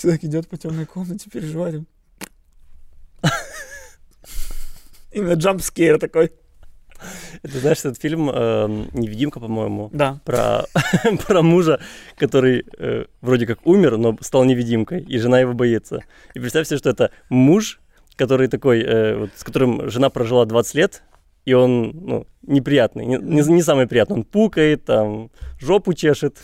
Человек 0.00 0.24
идет 0.24 0.48
по 0.48 0.56
темной 0.56 0.86
комнате, 0.86 1.28
переживает. 1.30 1.82
Именно 5.12 5.34
джампскейр 5.34 5.98
такой. 5.98 6.32
Ты 7.42 7.58
знаешь, 7.58 7.78
этот 7.78 8.00
фильм 8.00 8.30
эм, 8.30 8.88
«Невидимка», 8.92 9.40
по-моему, 9.40 9.90
Да. 9.92 10.20
про, 10.24 10.66
про 11.26 11.42
мужа, 11.42 11.80
который 12.16 12.64
э, 12.78 13.06
вроде 13.20 13.46
как 13.46 13.66
умер, 13.66 13.96
но 13.96 14.16
стал 14.20 14.44
невидимкой, 14.44 15.02
и 15.02 15.18
жена 15.18 15.40
его 15.40 15.52
боится. 15.52 16.00
И 16.34 16.38
представь 16.38 16.68
себе, 16.68 16.78
что 16.78 16.90
это 16.90 17.10
муж, 17.28 17.80
который 18.14 18.46
такой, 18.46 18.82
э, 18.82 19.16
вот, 19.16 19.30
с 19.34 19.42
которым 19.42 19.90
жена 19.90 20.10
прожила 20.10 20.44
20 20.44 20.74
лет, 20.76 21.02
и 21.44 21.52
он, 21.54 21.90
ну, 21.90 22.26
неприятный, 22.42 23.04
не, 23.06 23.16
не, 23.16 23.42
не 23.42 23.62
самый 23.62 23.86
приятный. 23.86 24.16
Он 24.16 24.24
пукает, 24.24 24.84
там, 24.84 25.30
жопу 25.60 25.92
чешет. 25.94 26.38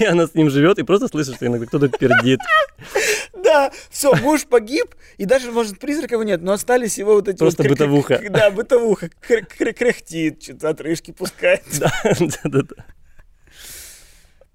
И 0.00 0.04
она 0.04 0.26
с 0.26 0.34
ним 0.34 0.48
живет, 0.50 0.78
и 0.78 0.84
просто 0.84 1.06
слышит, 1.08 1.34
что 1.36 1.46
иногда 1.46 1.66
кто-то 1.66 1.88
пердит. 1.88 2.40
Да, 3.34 3.70
все, 3.90 4.14
муж 4.16 4.46
погиб, 4.46 4.94
и 5.18 5.26
даже, 5.26 5.52
может, 5.52 5.78
призраков 5.78 6.24
нет, 6.24 6.40
но 6.40 6.52
остались 6.52 6.96
его 6.98 7.14
вот 7.14 7.28
эти 7.28 7.38
Просто 7.38 7.62
вот... 7.62 7.68
бытовуха. 7.68 8.20
Да, 8.30 8.50
бытовуха. 8.50 9.10
Кря- 9.28 9.46
кря- 9.46 9.72
Кряхтит, 9.72 10.42
что-то 10.42 10.70
отрыжки 10.70 11.12
пускает. 11.12 11.62
Да, 11.78 11.92
да, 12.18 12.26
да, 12.44 12.62
да. 12.62 12.84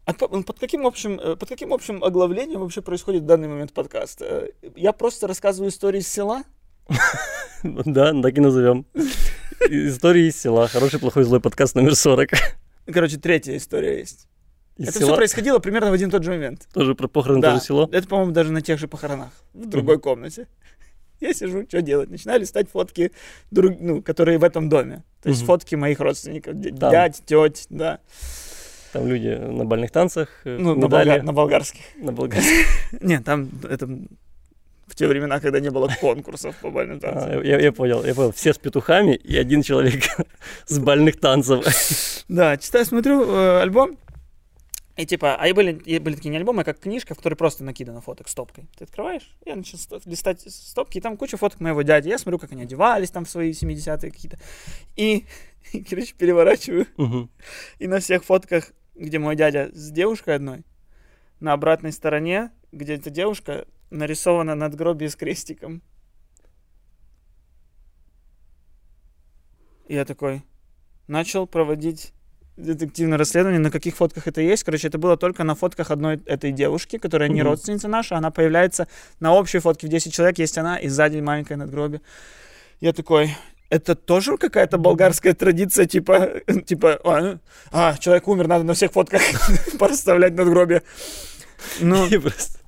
А 0.06 0.14
по- 0.14 0.28
под 0.28 0.60
каким 0.60 0.88
общим, 0.88 1.20
э, 1.20 1.36
под 1.36 1.48
каким 1.48 1.72
общим 1.72 2.04
оглавлением 2.04 2.62
вообще 2.62 2.82
происходит 2.82 3.22
в 3.22 3.26
данный 3.28 3.48
момент 3.48 3.74
подкаст? 3.74 4.22
Э, 4.24 4.50
Я 4.76 4.92
просто 4.92 5.28
рассказываю 5.28 5.70
истории 5.70 6.00
из 6.00 6.08
села? 6.08 6.42
Да, 7.64 8.14
так 8.22 8.38
и 8.38 8.42
назовем. 8.42 8.86
Истории 9.70 10.28
из 10.30 10.40
села. 10.40 10.68
Хороший, 10.68 11.00
плохой, 11.00 11.24
злой 11.24 11.42
подкаст 11.42 11.76
номер 11.76 11.96
40. 11.96 12.30
Короче, 12.92 13.18
третья 13.18 13.56
история 13.58 14.00
есть. 14.00 14.28
Из 14.78 14.88
Это 14.90 15.00
села. 15.00 15.08
все 15.10 15.16
происходило 15.18 15.60
примерно 15.60 15.90
в 15.90 15.94
один 15.94 16.08
и 16.08 16.12
тот 16.12 16.24
же 16.24 16.32
момент. 16.32 16.68
Тоже 16.74 16.96
про 16.96 17.08
похороны, 17.08 17.42
Да. 17.42 17.52
тоже 17.52 17.64
село. 17.66 17.90
Это, 17.92 18.08
по-моему, 18.08 18.32
даже 18.32 18.52
на 18.54 18.62
тех 18.62 18.80
же 18.80 18.88
похоронах, 18.88 19.30
в 19.54 19.66
другой 19.68 20.00
комнате. 20.00 20.48
Я 21.20 21.34
сижу, 21.34 21.66
что 21.68 21.82
делать? 21.82 22.10
Начинаю 22.10 22.40
листать 22.40 22.70
фотки, 22.72 23.12
друг, 23.52 23.76
ну, 23.78 24.02
которые 24.02 24.38
в 24.38 24.44
этом 24.46 24.70
доме. 24.70 25.04
То 25.22 25.28
есть 25.30 25.44
фотки 25.44 25.76
моих 25.76 26.00
родственников, 26.00 26.54
Там. 26.80 26.92
дядь, 26.92 27.22
теть, 27.26 27.66
да. 27.70 28.00
Там 28.94 29.06
люди 29.06 29.28
на 29.36 29.66
бальных 29.66 29.92
танцах, 29.92 30.30
э, 30.46 30.58
Ну, 30.58 30.76
на, 30.76 30.86
медали, 30.86 31.10
болгар- 31.12 31.22
на 31.24 31.34
болгарских. 31.34 31.82
на 31.98 32.14
болгарских. 32.14 32.66
Нет, 33.02 33.26
там 33.26 33.50
это 33.70 33.88
в 34.90 34.96
те 34.96 35.08
времена, 35.08 35.40
когда 35.40 35.60
не 35.60 35.70
было 35.70 35.90
конкурсов 36.02 36.56
по 36.62 36.72
бальным 36.72 37.00
танцам. 37.00 37.40
А, 37.40 37.44
Я 37.44 37.60
я 37.60 37.72
понял, 37.72 38.04
я 38.04 38.16
понял. 38.16 38.32
Все 38.32 38.54
с 38.54 38.58
петухами 38.58 39.16
и 39.16 39.38
один 39.38 39.62
человек 39.62 40.04
с 40.66 40.80
бальных 40.80 41.20
танцев. 41.20 41.66
Да, 42.28 42.58
читаю, 42.58 42.86
смотрю 42.86 43.24
э, 43.24 43.62
альбом. 43.62 43.98
И 44.98 45.06
типа, 45.06 45.38
а 45.40 45.48
и 45.48 45.54
были, 45.54 45.82
и 45.86 45.98
были 46.00 46.16
такие 46.16 46.30
не 46.30 46.36
альбомы, 46.36 46.64
а 46.64 46.66
как 46.66 46.80
книжка, 46.80 47.14
в 47.14 47.18
которой 47.18 47.36
просто 47.36 47.64
накидано 47.64 48.02
фоток 48.02 48.28
стопкой. 48.28 48.68
Ты 48.78 48.84
открываешь, 48.84 49.34
я 49.46 49.56
начал 49.56 49.78
листать 50.06 50.42
стопки, 50.42 50.98
и 50.98 51.02
там 51.02 51.16
куча 51.16 51.38
фоток 51.38 51.62
моего 51.62 51.84
дяди. 51.84 52.10
Я 52.10 52.18
смотрю, 52.18 52.38
как 52.38 52.52
они 52.52 52.64
одевались 52.64 53.10
там 53.10 53.24
в 53.24 53.30
свои 53.30 53.52
70-е 53.52 54.12
какие-то. 54.12 54.38
И, 54.98 55.26
и, 55.72 55.84
короче, 55.84 56.14
переворачиваю. 56.18 56.86
Мгм. 56.98 57.30
И 57.78 57.88
на 57.88 58.00
всех 58.00 58.26
фотках, 58.26 58.74
где 58.94 59.20
мой 59.20 59.38
дядя 59.38 59.70
с 59.72 59.90
девушкой 59.90 60.36
одной, 60.36 60.64
на 61.40 61.54
обратной 61.54 61.94
стороне, 61.94 62.52
где 62.74 62.96
эта 62.96 63.10
девушка 63.10 63.66
нарисована 63.90 64.56
надгробие 64.56 65.10
с 65.10 65.16
крестиком. 65.16 65.82
И 69.88 69.96
я 69.96 70.06
такой 70.06 70.44
начал 71.08 71.48
проводить 71.48 72.14
детективное 72.58 73.18
расследование, 73.18 73.60
на 73.60 73.72
каких 73.72 73.96
фотках 73.96 74.28
это 74.28 74.42
есть. 74.42 74.64
Короче, 74.64 74.88
это 74.88 74.98
было 74.98 75.18
только 75.18 75.44
на 75.44 75.56
фотках 75.56 75.92
одной 75.92 76.22
этой 76.26 76.52
девушки, 76.52 76.98
которая 76.98 77.30
не 77.30 77.42
родственница 77.42 77.88
наша. 77.88 78.18
Она 78.18 78.32
появляется 78.32 78.88
на 79.20 79.34
общей 79.34 79.60
фотке 79.60 79.88
в 79.88 79.90
10 79.90 80.14
человек, 80.14 80.38
есть 80.38 80.58
она, 80.58 80.78
и 80.78 80.88
сзади 80.88 81.20
маленькое 81.20 81.58
надгробие. 81.58 82.02
Я 82.82 82.94
такой, 82.94 83.36
это 83.70 83.96
тоже 83.96 84.38
какая-то 84.38 84.78
болгарская 84.78 85.34
традиция, 85.34 85.86
типа, 85.86 86.42
типа, 86.66 87.00
а, 87.04 87.40
а, 87.72 87.98
человек 87.98 88.28
умер, 88.28 88.48
надо 88.48 88.64
на 88.64 88.74
всех 88.74 88.92
фотках 88.92 89.22
проставлять 89.80 90.34
надгробие. 90.34 90.84
Ну, 91.80 92.08
просто 92.22 92.59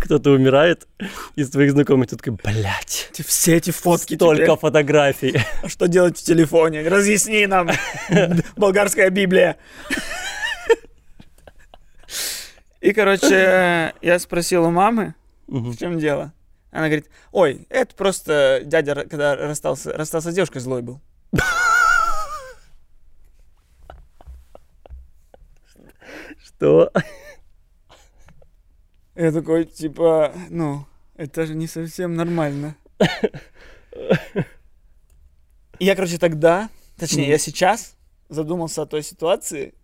кто-то 0.00 0.30
умирает 0.30 0.86
из 1.34 1.50
твоих 1.50 1.72
знакомых, 1.72 2.08
ты 2.08 2.16
такой, 2.16 2.38
блядь, 2.42 3.10
все 3.26 3.56
эти 3.56 3.70
фотки 3.70 4.14
столько 4.14 4.44
теперь. 4.44 4.58
фотографий. 4.58 5.40
А 5.62 5.68
Что 5.68 5.86
делать 5.88 6.18
в 6.18 6.22
телефоне? 6.22 6.88
Разъясни 6.88 7.46
нам, 7.46 7.70
болгарская 8.56 9.10
Библия. 9.10 9.56
И, 12.80 12.92
короче, 12.92 13.94
я 14.00 14.18
спросил 14.18 14.64
у 14.64 14.70
мамы, 14.70 15.14
в 15.46 15.76
чем 15.76 15.98
дело. 15.98 16.32
Она 16.70 16.86
говорит, 16.86 17.08
ой, 17.32 17.66
это 17.70 17.94
просто 17.94 18.60
дядя, 18.64 18.94
когда 18.94 19.34
расстался, 19.34 19.92
расстался 19.92 20.30
с 20.30 20.34
девушкой, 20.34 20.58
злой 20.58 20.82
был. 20.82 21.00
Что? 26.44 26.92
Я 29.16 29.32
такой, 29.32 29.64
типа, 29.64 30.32
ну, 30.50 30.84
это 31.16 31.46
же 31.46 31.54
не 31.54 31.66
совсем 31.66 32.14
нормально. 32.14 32.76
Я, 35.78 35.94
короче, 35.94 36.18
тогда, 36.18 36.68
точнее, 36.98 37.28
я 37.28 37.38
сейчас 37.38 37.96
задумался 38.28 38.82
о 38.82 38.86
той 38.86 39.02
ситуации, 39.02 39.74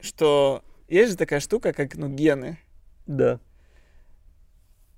что 0.00 0.62
есть 0.88 1.12
же 1.12 1.16
такая 1.16 1.40
штука, 1.40 1.72
как, 1.72 1.94
ну, 1.96 2.08
гены. 2.08 2.58
Да. 3.06 3.38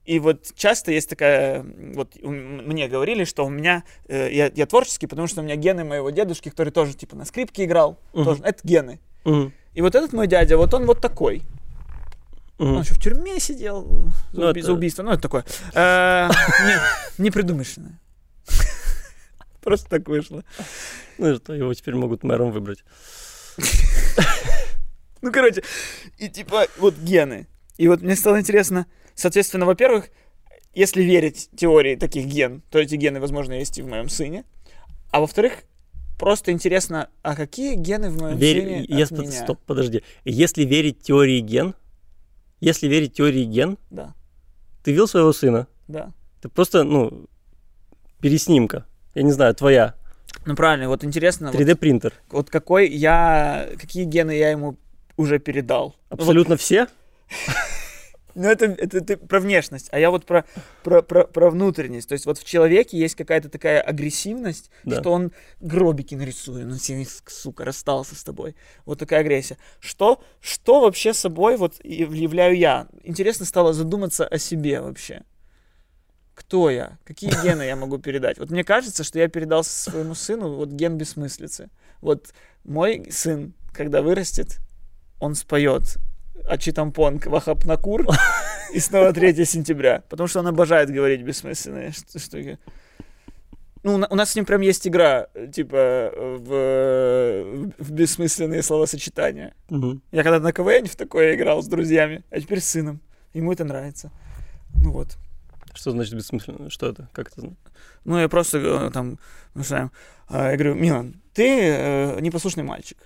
И 0.07 0.19
вот 0.19 0.52
часто 0.55 0.93
есть 0.93 1.11
такая, 1.11 1.62
вот 1.95 2.17
мне 2.23 2.88
говорили, 2.88 3.25
что 3.25 3.45
у 3.45 3.50
меня, 3.50 3.85
э, 4.09 4.33
я, 4.33 4.50
я 4.55 4.67
творческий, 4.67 5.07
потому 5.07 5.26
что 5.29 5.43
у 5.43 5.45
меня 5.45 5.57
гены 5.57 5.85
моего 5.85 6.11
дедушки, 6.11 6.49
который 6.49 6.71
тоже 6.71 6.95
типа 6.95 7.14
на 7.14 7.25
скрипке 7.26 7.64
играл, 7.64 7.99
Мгм. 8.14 8.25
тоже, 8.25 8.43
это 8.43 8.61
гены. 8.67 8.99
Мгм. 9.25 9.52
И 9.75 9.83
вот 9.83 9.95
этот 9.95 10.12
мой 10.12 10.26
дядя, 10.26 10.57
вот 10.57 10.73
он 10.75 10.87
вот 10.87 11.00
такой. 11.00 11.43
Мгм. 12.61 12.75
Он 12.76 12.83
еще 12.83 12.95
в 12.95 13.00
тюрьме 13.00 13.40
сидел 13.40 14.05
за, 14.33 14.40
Ну, 14.40 14.47
уби- 14.50 14.61
это- 14.61 14.67
за 14.67 14.73
убийство, 14.75 15.02
ну 15.02 15.11
это 15.12 15.23
такое. 15.23 15.45
Э, 15.75 16.29
не- 17.19 17.25
Непридумышленное. 17.25 17.99
Просто 19.62 19.88
так 19.88 20.07
вышло. 20.09 20.45
Ну 21.19 21.37
что, 21.37 21.55
его 21.55 21.73
теперь 21.75 21.95
могут 21.95 22.23
мэром 22.23 22.50
выбрать. 22.52 22.85
Ну, 25.23 25.33
короче, 25.33 25.62
и 26.17 26.31
типа 26.31 26.67
вот 26.79 26.97
гены. 26.97 27.47
И 27.76 27.88
вот 27.88 28.00
мне 28.00 28.17
стало 28.17 28.40
интересно, 28.40 28.87
соответственно, 29.14 29.67
во-первых, 29.67 30.09
если 30.75 31.02
верить 31.02 31.50
теории 31.55 31.95
таких 31.95 32.25
ген, 32.25 32.62
то 32.71 32.79
эти 32.79 32.95
гены, 32.95 33.21
возможно, 33.21 33.52
есть 33.52 33.76
и 33.76 33.83
в 33.83 33.87
моем 33.87 34.09
сыне. 34.09 34.45
А 35.11 35.21
во-вторых, 35.21 35.64
просто 36.19 36.52
интересно, 36.52 37.11
а 37.23 37.37
какие 37.37 37.75
гены 37.75 38.09
в 38.11 38.19
моем 38.19 38.38
Верь- 38.38 38.62
сыне 38.62 38.81
от 38.85 38.88
если- 38.88 39.17
меня? 39.17 39.43
Стоп, 39.43 39.61
подожди. 39.67 40.02
Если 40.25 40.64
верить 40.64 41.02
теории 41.02 41.40
ген, 41.40 41.75
если 42.61 42.87
верить 42.88 43.14
теории 43.14 43.45
ген, 43.45 43.79
Да, 43.90 44.14
ты 44.83 44.90
видел 44.93 45.09
своего 45.09 45.33
сына? 45.33 45.67
да. 45.88 46.12
Ты 46.40 46.49
просто, 46.49 46.85
ну, 46.85 47.26
переснимка. 48.23 48.87
Я 49.14 49.23
не 49.25 49.33
знаю, 49.33 49.55
твоя. 49.55 49.95
Ну, 50.47 50.55
правильно, 50.57 50.88
вот 50.88 51.05
интересно, 51.05 51.50
вот, 51.52 51.61
3D 51.61 51.75
принтер. 51.76 52.14
вот 52.31 52.49
какой 52.49 52.88
я, 52.88 53.69
какие 53.79 54.05
гены 54.05 54.31
я 54.38 54.50
ему 54.50 54.76
уже 55.19 55.38
передал. 55.38 55.97
Ну, 56.09 56.17
вот 56.17 56.21
Абсолютно 56.21 56.57
все? 56.57 56.87
Ну, 58.34 58.49
это, 58.49 58.66
это 58.66 59.00
ты 59.00 59.16
про 59.16 59.40
внешность, 59.40 59.88
а 59.92 59.99
я 59.99 60.10
вот 60.10 60.25
про, 60.26 60.44
про, 60.82 61.02
про, 61.02 61.25
про 61.25 61.50
внутренность. 61.50 62.08
То 62.08 62.12
есть 62.12 62.26
вот 62.26 62.38
в 62.38 62.44
человеке 62.44 62.99
есть 62.99 63.14
какая-то 63.14 63.49
такая 63.49 63.80
агрессивность, 63.80 64.70
Да. 64.84 65.00
что 65.00 65.12
он 65.12 65.32
гробики 65.60 66.14
нарисует, 66.14 66.66
ну, 66.66 66.76
тебе, 66.78 67.06
сука, 67.26 67.64
расстался 67.64 68.14
с 68.14 68.22
тобой. 68.25 68.54
Вот 68.87 68.99
такая 68.99 69.20
агрессия. 69.20 69.56
Что, 69.80 70.22
что 70.40 70.80
вообще 70.80 71.12
собой 71.14 71.56
вот 71.56 71.75
яв- 71.84 72.14
являю 72.14 72.56
я? 72.56 72.88
Интересно 73.02 73.44
стало 73.46 73.72
задуматься 73.72 74.26
о 74.26 74.38
себе 74.38 74.80
вообще. 74.80 75.22
Кто 76.34 76.70
я? 76.70 76.99
Какие 77.04 77.30
гены 77.42 77.62
я 77.62 77.76
могу 77.76 77.99
передать? 77.99 78.38
Вот 78.38 78.50
мне 78.50 78.64
кажется, 78.64 79.04
что 79.04 79.18
я 79.18 79.28
передал 79.28 79.62
своему 79.64 80.14
сыну 80.14 80.54
вот 80.54 80.70
ген 80.70 80.96
бессмыслицы. 80.96 81.68
Вот 82.00 82.32
мой 82.64 83.08
сын, 83.10 83.52
когда 83.72 84.00
вырастет, 84.02 84.58
он 85.18 85.34
споет 85.34 85.99
Ачитампонг 86.47 87.26
Вахапнакур 87.26 88.06
и 88.75 88.80
снова 88.80 89.12
3 89.12 89.44
сентября. 89.44 90.02
Потому 90.09 90.28
что 90.28 90.40
он 90.40 90.47
обожает 90.47 90.90
говорить 90.90 91.23
бессмысленные 91.23 91.92
штуки. 91.92 92.59
Ну, 93.82 93.94
у 93.94 93.97
на- 93.97 94.09
у 94.09 94.14
нас 94.14 94.30
с 94.32 94.37
ним 94.37 94.44
прям 94.44 94.61
есть 94.61 94.87
игра, 94.87 95.28
типа, 95.52 96.12
в, 96.14 97.64
в 97.78 97.90
бессмысленные 97.92 98.62
словосочетания. 98.62 99.54
Мгм. 99.70 100.02
Я 100.12 100.23
когда 100.23 100.38
на 100.38 100.52
КВН 100.52 100.87
в 100.87 100.97
такое 100.97 101.35
играл 101.35 101.62
с 101.62 101.66
друзьями, 101.66 102.23
а 102.30 102.40
теперь 102.40 102.61
с 102.61 102.68
сыном. 102.68 103.00
Ему 103.32 103.52
это 103.52 103.64
нравится. 103.64 104.11
Ну 104.75 104.92
вот. 104.92 105.16
Что 105.75 105.92
значит 105.92 106.14
бессмысленно? 106.14 106.68
Что 106.68 106.88
это? 106.88 107.09
Как 107.12 107.28
это? 107.32 107.54
Ну, 108.04 108.18
я 108.18 108.28
просто 108.28 108.59
э, 108.59 108.90
там, 108.92 109.18
ну, 109.54 109.62
э, 109.62 109.88
я 110.28 110.56
говорю, 110.56 110.75
Милан, 110.75 111.20
ты 111.32 111.44
э, 111.47 112.20
непослушный 112.20 112.64
мальчик. 112.64 112.99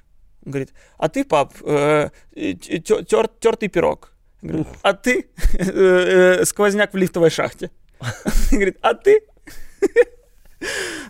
Он 0.44 0.52
говорит, 0.52 0.72
а 0.98 1.08
ты, 1.08 1.24
пап, 1.24 1.54
э, 1.62 2.10
тёр- 2.34 3.30
тертый 3.40 3.68
пирог. 3.68 4.12
Я 4.42 4.48
говорю, 4.48 4.66
а 4.82 4.92
ты 4.92 5.26
э, 5.58 6.38
э, 6.40 6.44
сквозняк 6.44 6.92
в 6.92 6.96
лифтовой 6.96 7.30
шахте. 7.30 7.70
Говорит, 8.50 8.76
а 8.82 8.92
ты 8.94 9.22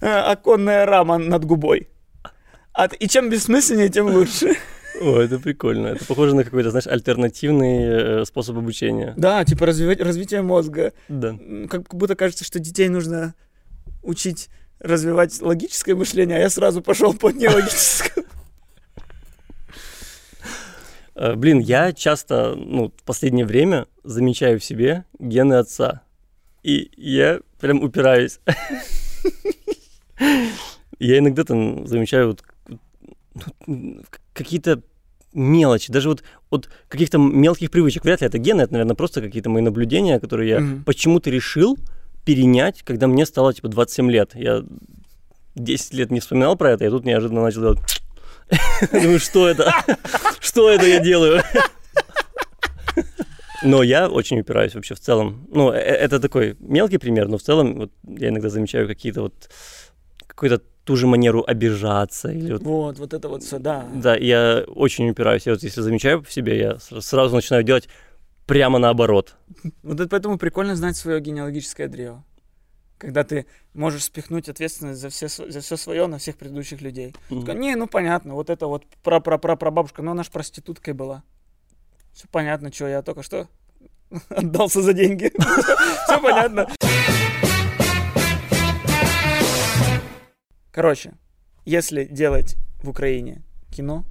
э, 0.00 0.07
оконная 0.07 0.87
рама 0.87 1.18
над 1.18 1.44
губой. 1.44 1.88
А 2.73 2.87
и 2.87 3.09
чем 3.09 3.31
бессмысленнее, 3.31 3.88
тем 3.88 4.07
лучше. 4.07 4.55
О, 5.01 5.18
это 5.18 5.38
прикольно. 5.40 5.88
Это 5.88 6.05
похоже 6.05 6.37
на 6.37 6.44
какой-то, 6.44 6.70
знаешь, 6.70 6.87
альтернативный 6.87 8.20
э, 8.20 8.25
способ 8.25 8.57
обучения. 8.57 9.14
Да, 9.16 9.44
типа 9.44 9.66
развитие 9.66 10.42
мозга. 10.42 10.92
Да. 11.09 11.37
Как 11.68 11.92
будто 11.94 12.14
кажется, 12.14 12.44
что 12.44 12.61
детей 12.61 12.88
нужно 12.88 13.35
учить 14.03 14.49
развивать 14.79 15.40
логическое 15.40 15.94
мышление, 15.94 16.37
а 16.37 16.40
я 16.40 16.51
сразу 16.51 16.83
пошел 16.83 17.14
по 17.14 17.31
нелогическому. 17.31 18.27
Э, 21.14 21.35
Блин, 21.35 21.61
я 21.61 21.92
часто, 21.92 22.55
ну, 22.57 22.92
в 22.96 23.03
последнее 23.05 23.46
время 23.46 23.87
замечаю 24.03 24.59
в 24.61 24.64
себе 24.64 25.05
гены 25.18 25.55
отца. 25.55 26.03
И 26.62 26.90
я 26.96 27.40
прям 27.61 27.83
упираюсь. 27.83 28.40
Я 31.00 31.18
иногда 31.18 31.44
там 31.44 31.87
замечаю 31.87 32.29
вот 32.29 32.44
ну, 33.66 34.00
какие-то 34.33 34.81
мелочи, 35.35 35.92
даже 35.92 36.09
вот 36.09 36.22
от 36.50 36.70
каких-то 36.88 37.18
мелких 37.18 37.70
привычек. 37.70 38.05
Вряд 38.05 38.20
ли 38.20 38.29
это 38.29 38.38
гены, 38.38 38.62
это, 38.62 38.72
наверное, 38.72 38.94
просто 38.94 39.20
какие-то 39.20 39.50
мои 39.50 39.62
наблюдения, 39.62 40.20
которые 40.20 40.48
я 40.48 40.62
почему-то 40.87 41.31
решил 41.31 41.77
перенять, 42.24 42.83
когда 42.83 43.07
мне 43.07 43.27
стало, 43.27 43.53
типа, 43.53 43.68
27 43.68 44.11
лет. 44.11 44.31
Я 44.35 44.64
10 45.57 45.94
лет 45.94 46.11
не 46.11 46.20
вспоминал 46.20 46.57
про 46.57 46.70
это, 46.70 46.85
и 46.85 46.90
тут 46.90 47.05
неожиданно 47.05 47.42
начал 47.42 47.61
делать... 47.61 47.81
Думаю, 48.92 49.20
что 49.20 49.48
это? 49.48 49.72
Что 50.40 50.70
это 50.70 50.87
я 50.87 51.00
делаю? 51.00 51.42
Но 53.62 53.83
я 53.83 54.09
очень 54.09 54.40
упираюсь 54.40 54.74
вообще 54.74 54.94
в 54.94 55.00
целом. 55.00 55.46
Ну, 55.50 55.72
э- 55.72 55.76
это 55.78 56.20
такой 56.20 56.57
мелкий 56.61 56.98
пример, 56.98 57.28
но 57.28 57.38
в 57.38 57.42
целом 57.42 57.74
вот, 57.76 57.92
я 58.02 58.28
иногда 58.28 58.50
замечаю 58.50 58.87
какие-то 58.87 59.22
вот 59.22 59.50
какую-то 60.26 60.59
ту 60.85 60.96
же 60.96 61.07
манеру 61.07 61.42
обижаться 61.46 62.30
или 62.30 62.52
вот 62.52 62.62
Вот, 62.62 62.98
вот 62.98 63.14
это 63.14 63.28
вот 63.28 63.42
все, 63.42 63.59
да. 63.59 63.87
да, 63.94 64.16
я 64.16 64.64
очень 64.66 65.09
упираюсь. 65.09 65.46
Я 65.46 65.52
вот 65.52 65.62
если 65.62 65.80
замечаю 65.80 66.22
в 66.22 66.30
себе, 66.30 66.59
я 66.59 66.72
сра- 66.72 67.00
сразу 67.00 67.35
начинаю 67.35 67.62
делать 67.64 67.88
прямо 68.46 68.78
наоборот. 68.78 69.35
Вот 69.83 69.98
это 69.98 70.09
поэтому 70.11 70.37
прикольно 70.37 70.76
знать 70.76 70.96
свое 70.96 71.20
генеалогическое 71.20 71.88
древо. 71.88 72.22
Когда 72.98 73.24
ты 73.24 73.46
можешь 73.72 74.04
спихнуть 74.04 74.48
ответственность 74.48 75.00
за 75.00 75.09
все, 75.09 75.28
за 75.28 75.61
все 75.61 75.76
свое 75.76 76.07
на 76.07 76.18
всех 76.18 76.37
предыдущих 76.37 76.80
людей. 76.80 77.14
Такой, 77.28 77.54
Не, 77.54 77.74
ну 77.74 77.87
понятно, 77.87 78.35
вот 78.35 78.50
это 78.50 78.66
вот 78.66 78.85
пра 79.02 79.20
пра 79.20 79.38
пра 79.38 79.57
прабабушка, 79.57 80.02
но 80.02 80.12
она 80.12 80.22
ж 80.22 80.30
проституткой 80.30 80.94
была. 80.94 81.22
Все 82.12 82.28
понятно, 82.30 82.72
что 82.72 82.87
я 82.87 83.02
только 83.02 83.22
что 83.22 83.48
отдался 84.28 84.83
за 84.83 84.92
деньги. 84.92 85.33
Все 86.04 86.20
понятно. 86.20 86.68
Короче, 90.70 91.12
если 91.64 92.04
делать 92.04 92.57
в 92.83 92.88
Украине 92.88 93.42
кино, 93.70 94.04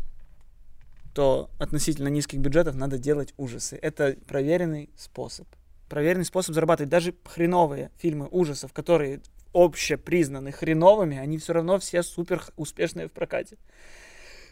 то 1.14 1.50
относительно 1.60 2.08
низких 2.08 2.40
бюджетов 2.40 2.76
надо 2.76 2.98
делать 2.98 3.34
ужасы. 3.38 3.78
Это 3.82 4.18
проверенный 4.28 4.90
способ. 4.98 5.48
Проверенный 5.94 6.26
способ 6.26 6.56
зарабатывать. 6.56 6.90
Даже 6.90 7.14
хреновые 7.24 7.92
фильмы 8.00 8.28
ужасов, 8.32 8.74
которые 8.74 9.22
общепризнаны 9.54 10.52
хреновыми, 10.52 11.20
они 11.20 11.38
все 11.38 11.54
равно 11.54 11.78
все 11.78 12.02
супер 12.02 12.44
успешные 12.56 13.08
в 13.08 13.12
прокате. 13.12 13.58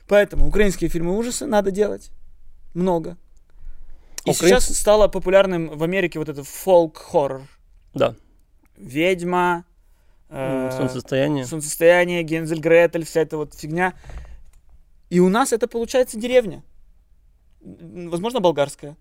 Поэтому 0.08 0.47
украинские 0.47 0.91
фильмы 0.91 1.17
ужасы 1.17 1.47
надо 1.47 1.71
делать. 1.71 2.12
Много. 2.75 3.17
И 4.23 4.30
А 4.30 4.34
сейчас 4.36 4.65
стало 4.65 5.08
популярным 5.08 5.75
в 5.75 5.84
Америке 5.84 6.19
вот 6.19 6.30
этот 6.30 6.45
фолк-хоррор. 6.45 7.41
Да. 7.95 8.13
Ведьма, 8.77 9.65
э, 10.30 10.69
Солнцестояние. 10.77 11.47
Солнцестояние, 11.47 12.21
Гензель 12.21 12.60
Гретель, 12.60 13.04
вся 13.04 13.21
эта 13.21 13.38
вот 13.38 13.56
фигня. 13.56 13.95
И 15.10 15.19
у 15.19 15.30
нас 15.30 15.54
это 15.54 15.67
получается 15.67 16.19
деревня. 16.19 16.62
Возможно, 17.62 18.41
болгарская. 18.41 18.95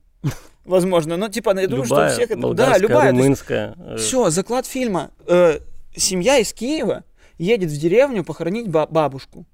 Возможно, 0.64 1.16
но 1.16 1.28
типа, 1.28 1.58
я 1.58 1.66
думаю, 1.66 1.86
что 1.86 1.94
у 1.94 1.98
Любая, 1.98 2.12
всех 2.14 2.30
это... 2.30 2.52
Да, 2.54 2.78
любая. 2.78 3.10
румынская. 3.10 3.74
э, 3.78 3.96
Все, 3.96 4.30
заклад 4.30 4.66
фильма. 4.66 5.10
Э, 5.26 5.58
семья 5.96 6.38
из 6.38 6.52
Киева 6.52 7.02
едет 7.38 7.70
в 7.70 7.76
деревню 7.78 8.24
похоронить 8.24 8.68
ба- 8.68 8.86
бабушку. 8.86 9.46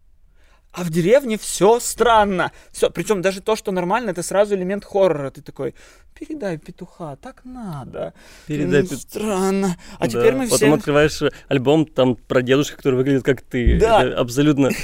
А 0.73 0.83
в 0.85 0.91
деревне 0.91 1.39
все 1.39 1.81
странно. 1.81 2.53
Все, 2.71 2.91
причем 2.91 3.23
даже 3.23 3.41
то, 3.41 3.57
что 3.57 3.73
нормально, 3.73 4.11
это 4.11 4.23
сразу 4.23 4.55
элемент 4.57 4.85
хоррора. 4.85 5.31
Ты 5.31 5.41
такой, 5.41 5.75
передай 6.19 6.59
петуха, 6.59 7.17
так 7.17 7.43
надо. 7.45 8.13
Передай 8.47 8.81
М, 8.83 8.87
пет- 8.89 9.01
Странно. 9.01 9.77
А 9.99 10.03
Да. 10.05 10.09
теперь 10.09 10.35
мы 10.35 10.45
Потом 10.49 10.57
все... 10.69 10.75
открываешь 10.75 11.23
э, 11.23 11.31
альбом 11.49 11.87
там 11.87 12.17
про 12.17 12.43
дедушку, 12.43 12.77
который 12.77 12.97
выглядит 12.97 13.23
как 13.23 13.41
ты. 13.41 13.79
Да. 13.79 14.05
Это 14.05 14.19
абсолютно... 14.19 14.71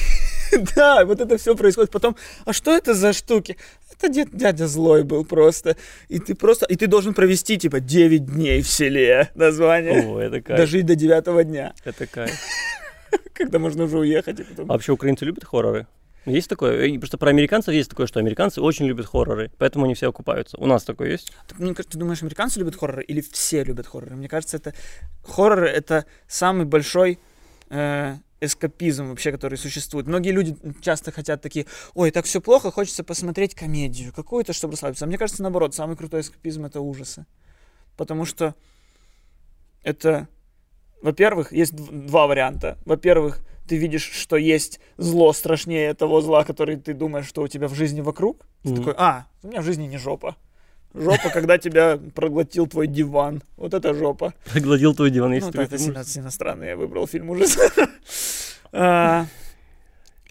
Да, 0.76 1.06
вот 1.06 1.18
это 1.18 1.38
все 1.38 1.56
происходит. 1.56 1.90
Потом, 1.90 2.14
а 2.44 2.52
что 2.52 2.76
это 2.76 2.92
за 2.92 3.14
штуки? 3.14 3.56
Это 4.02 4.12
дед, 4.12 4.28
дядя 4.32 4.66
злой 4.66 5.04
был 5.04 5.24
просто. 5.24 5.76
И 6.08 6.18
ты 6.18 6.34
просто, 6.34 6.66
и 6.66 6.74
ты 6.76 6.88
должен 6.88 7.14
провести 7.14 7.56
типа 7.56 7.80
9 7.80 8.26
дней 8.26 8.62
в 8.62 8.68
селе. 8.68 9.30
Название. 9.34 10.02
О, 10.06 10.18
это 10.18 10.40
кайф. 10.40 10.58
Дожить 10.58 10.86
до 10.86 10.96
девятого 10.96 11.44
дня, 11.44 11.72
Это 11.84 12.06
кайф. 12.06 12.32
когда 13.34 13.58
можно 13.58 13.84
уже 13.84 13.98
уехать. 13.98 14.40
И 14.40 14.42
потом... 14.42 14.70
А 14.70 14.74
вообще 14.74 14.92
украинцы 14.92 15.24
любят 15.24 15.44
хорроры? 15.44 15.86
Есть 16.24 16.48
такое, 16.48 16.86
и 16.86 16.98
просто 16.98 17.18
про 17.18 17.30
американцев 17.30 17.74
есть 17.74 17.90
такое, 17.90 18.06
что 18.06 18.20
американцы 18.20 18.60
очень 18.60 18.86
любят 18.86 19.06
хорроры, 19.06 19.50
поэтому 19.58 19.86
они 19.86 19.94
все 19.94 20.08
окупаются. 20.08 20.56
У 20.56 20.66
нас 20.66 20.84
такое 20.84 21.10
есть? 21.10 21.32
Так, 21.48 21.58
мне 21.58 21.74
кажется, 21.74 21.92
ты 21.92 21.98
думаешь, 21.98 22.22
американцы 22.22 22.60
любят 22.60 22.76
хорроры 22.76 23.02
или 23.02 23.20
все 23.20 23.64
любят 23.64 23.88
хорроры? 23.88 24.14
Мне 24.14 24.28
кажется, 24.28 24.56
это 24.56 24.72
хорроры 25.24 25.68
это 25.68 26.06
самый 26.28 26.64
большой 26.64 27.18
э, 27.70 28.14
эскапизм 28.44 29.08
вообще, 29.08 29.30
который 29.32 29.56
существует. 29.56 30.06
Многие 30.06 30.30
люди 30.30 30.56
часто 30.80 31.12
хотят 31.12 31.40
такие, 31.40 31.66
ой, 31.94 32.10
так 32.10 32.24
все 32.24 32.40
плохо, 32.40 32.70
хочется 32.70 33.04
посмотреть 33.04 33.54
комедию 33.54 34.12
какую-то, 34.12 34.52
чтобы 34.52 34.72
расслабиться. 34.72 35.04
А 35.04 35.08
мне 35.08 35.18
кажется, 35.18 35.42
наоборот, 35.42 35.74
самый 35.74 35.96
крутой 35.96 36.20
эскапизм 36.22 36.64
это 36.64 36.80
ужасы. 36.80 37.24
Потому 37.96 38.24
что 38.24 38.54
это, 39.82 40.28
во-первых, 41.02 41.52
есть 41.52 41.72
дв- 41.72 42.06
два 42.06 42.26
варианта. 42.26 42.78
Во-первых, 42.84 43.40
ты 43.68 43.76
видишь, 43.76 44.10
что 44.10 44.36
есть 44.36 44.80
зло 44.96 45.32
страшнее 45.32 45.94
того 45.94 46.20
зла, 46.20 46.44
который 46.44 46.76
ты 46.76 46.94
думаешь, 46.94 47.26
что 47.26 47.42
у 47.42 47.48
тебя 47.48 47.68
в 47.68 47.74
жизни 47.74 48.00
вокруг. 48.00 48.40
Ты 48.64 48.70
Мгм. 48.70 48.76
такой, 48.78 48.94
а, 48.96 49.26
у 49.42 49.48
меня 49.48 49.60
в 49.60 49.64
жизни 49.64 49.84
не 49.86 49.98
жопа. 49.98 50.36
Жопа, 50.94 51.30
когда 51.30 51.56
тебя 51.56 51.98
проглотил 52.14 52.66
твой 52.66 52.86
диван. 52.86 53.42
Вот 53.56 53.72
это 53.72 53.94
жопа. 53.94 54.34
Проглотил 54.52 54.94
твой 54.94 55.10
диван, 55.10 55.32
есть 55.32 55.54
Ну, 55.54 55.62
это 55.62 55.78
сильно 55.78 56.30
странно, 56.30 56.64
я 56.64 56.76
выбрал 56.76 57.06
фильм 57.06 57.30
ужасов. 57.30 57.74
А, 58.72 59.26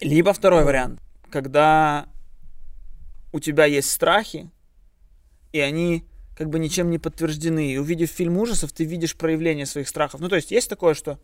Либо 0.00 0.32
второй 0.32 0.64
вариант, 0.64 1.00
когда 1.30 2.06
у 3.32 3.40
тебя 3.40 3.66
есть 3.66 3.90
страхи, 3.90 4.50
и 5.52 5.60
они 5.60 6.04
как 6.36 6.48
бы 6.50 6.58
ничем 6.58 6.90
не 6.90 6.98
подтверждены. 6.98 7.72
И 7.72 7.78
увидев 7.78 8.10
фильм 8.10 8.36
ужасов, 8.36 8.72
ты 8.72 8.84
видишь 8.84 9.16
проявление 9.16 9.64
своих 9.66 9.88
страхов. 9.88 10.20
Ну, 10.20 10.28
то 10.28 10.36
есть 10.36 10.50
есть 10.50 10.68
такое, 10.68 10.94
что 10.94 11.20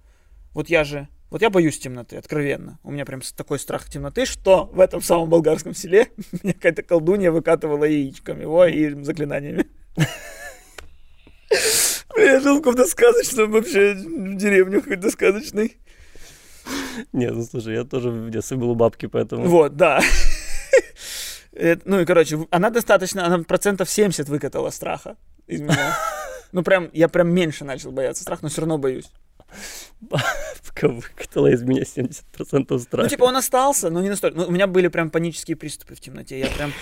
вот 0.54 0.68
я 0.68 0.84
же, 0.84 1.08
вот 1.30 1.42
я 1.42 1.50
боюсь 1.50 1.78
темноты, 1.78 2.16
откровенно. 2.16 2.78
У 2.84 2.92
меня 2.92 3.04
прям 3.04 3.20
такой 3.36 3.58
страх 3.58 3.88
темноты, 3.90 4.26
что 4.26 4.66
в 4.66 4.80
этом 4.80 5.02
самом 5.02 5.28
болгарском 5.28 5.74
селе 5.74 6.08
меня 6.42 6.54
какая-то 6.54 6.82
колдунья 6.82 7.32
выкатывала 7.32 7.84
яичками, 7.84 8.44
ой, 8.44 8.72
и 8.72 9.02
заклинаниями. 9.02 9.66
Бля, 12.14 12.32
Я 12.32 12.40
жил 12.40 12.56
в 12.56 12.58
каком-то 12.58 12.86
сказочном 12.86 13.50
вообще 13.52 13.94
в 13.94 14.36
деревню 14.36 14.82
какой-то 14.82 15.10
сказочной. 15.10 15.76
Нет, 17.12 17.32
ну 17.34 17.42
слушай, 17.42 17.74
я 17.74 17.84
тоже 17.84 18.10
в 18.10 18.30
детстве 18.30 18.56
был 18.56 18.70
у 18.70 18.74
бабки, 18.74 19.06
поэтому... 19.06 19.44
Вот, 19.44 19.76
да. 19.76 20.00
Ну 21.84 21.98
и, 21.98 22.04
короче, 22.04 22.46
она 22.52 22.70
достаточно, 22.70 23.26
она 23.26 23.42
процентов 23.42 23.90
70 23.90 24.28
выкатала 24.28 24.70
страха 24.70 25.16
из 25.46 25.60
меня. 25.60 25.96
Ну 26.50 26.62
прям, 26.62 26.88
я 26.94 27.08
прям 27.08 27.28
меньше 27.28 27.64
начал 27.64 27.90
бояться 27.90 28.22
страха, 28.22 28.42
но 28.42 28.48
все 28.48 28.62
равно 28.62 28.78
боюсь. 28.78 29.10
Бабка 30.00 30.88
выкатала 30.88 31.48
из 31.48 31.62
меня 31.62 31.82
70% 31.82 32.78
страха. 32.78 33.04
Ну, 33.04 33.08
типа, 33.08 33.24
он 33.24 33.36
остался, 33.36 33.90
но 33.90 34.00
не 34.00 34.10
настолько. 34.10 34.38
Ну, 34.38 34.46
у 34.46 34.50
меня 34.50 34.66
были 34.66 34.88
прям 34.88 35.10
панические 35.10 35.56
приступы 35.56 35.94
в 35.94 36.00
темноте. 36.00 36.38
Я 36.38 36.48
прям 36.48 36.72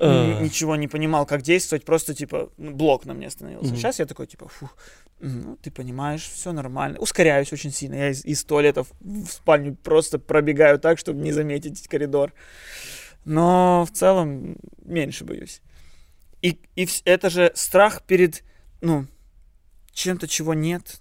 А. 0.00 0.40
ничего 0.40 0.76
не 0.76 0.88
понимал, 0.88 1.26
как 1.26 1.42
действовать. 1.42 1.84
Просто, 1.84 2.14
типа, 2.14 2.50
ну, 2.56 2.72
блок 2.72 3.06
на 3.06 3.14
мне 3.14 3.30
становился. 3.30 3.70
Мгм. 3.70 3.76
Сейчас 3.76 3.98
я 3.98 4.06
такой, 4.06 4.26
типа, 4.26 4.48
фу, 4.48 4.70
ну, 5.20 5.56
ты 5.62 5.70
понимаешь, 5.70 6.22
все 6.22 6.52
нормально. 6.52 6.98
Ускоряюсь 6.98 7.52
очень 7.52 7.72
сильно. 7.72 7.94
Я 7.94 8.10
из, 8.10 8.24
из 8.24 8.44
туалетов 8.44 8.88
в 9.00 9.26
спальню 9.26 9.74
просто 9.74 10.18
пробегаю 10.18 10.78
так, 10.78 10.98
чтобы 10.98 11.20
не 11.20 11.32
заметить 11.32 11.88
коридор. 11.88 12.32
Но 13.24 13.84
в 13.84 13.96
целом 13.96 14.56
меньше 14.84 15.24
боюсь. 15.24 15.60
И, 16.40 16.60
и 16.76 16.88
это 17.04 17.30
же 17.30 17.50
страх 17.54 18.02
перед, 18.02 18.44
ну, 18.80 19.06
чем-то, 19.92 20.28
чего 20.28 20.54
нет. 20.54 21.00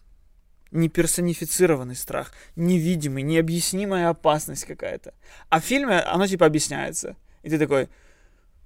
Не 0.72 0.90
персонифицированный 0.90 1.96
страх, 1.96 2.32
невидимый, 2.56 3.24
необъяснимая 3.24 4.10
опасность 4.10 4.66
какая-то. 4.66 5.14
А 5.50 5.60
в 5.60 5.64
фильме 5.64 6.00
оно 6.00 6.28
типа 6.28 6.46
объясняется. 6.46 7.16
И 7.44 7.50
ты 7.50 7.58
такой, 7.58 7.90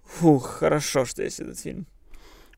фух, 0.06 0.48
хорошо, 0.60 1.06
что 1.06 1.24
есть 1.24 1.40
этот 1.40 1.60
фильм. 1.60 1.86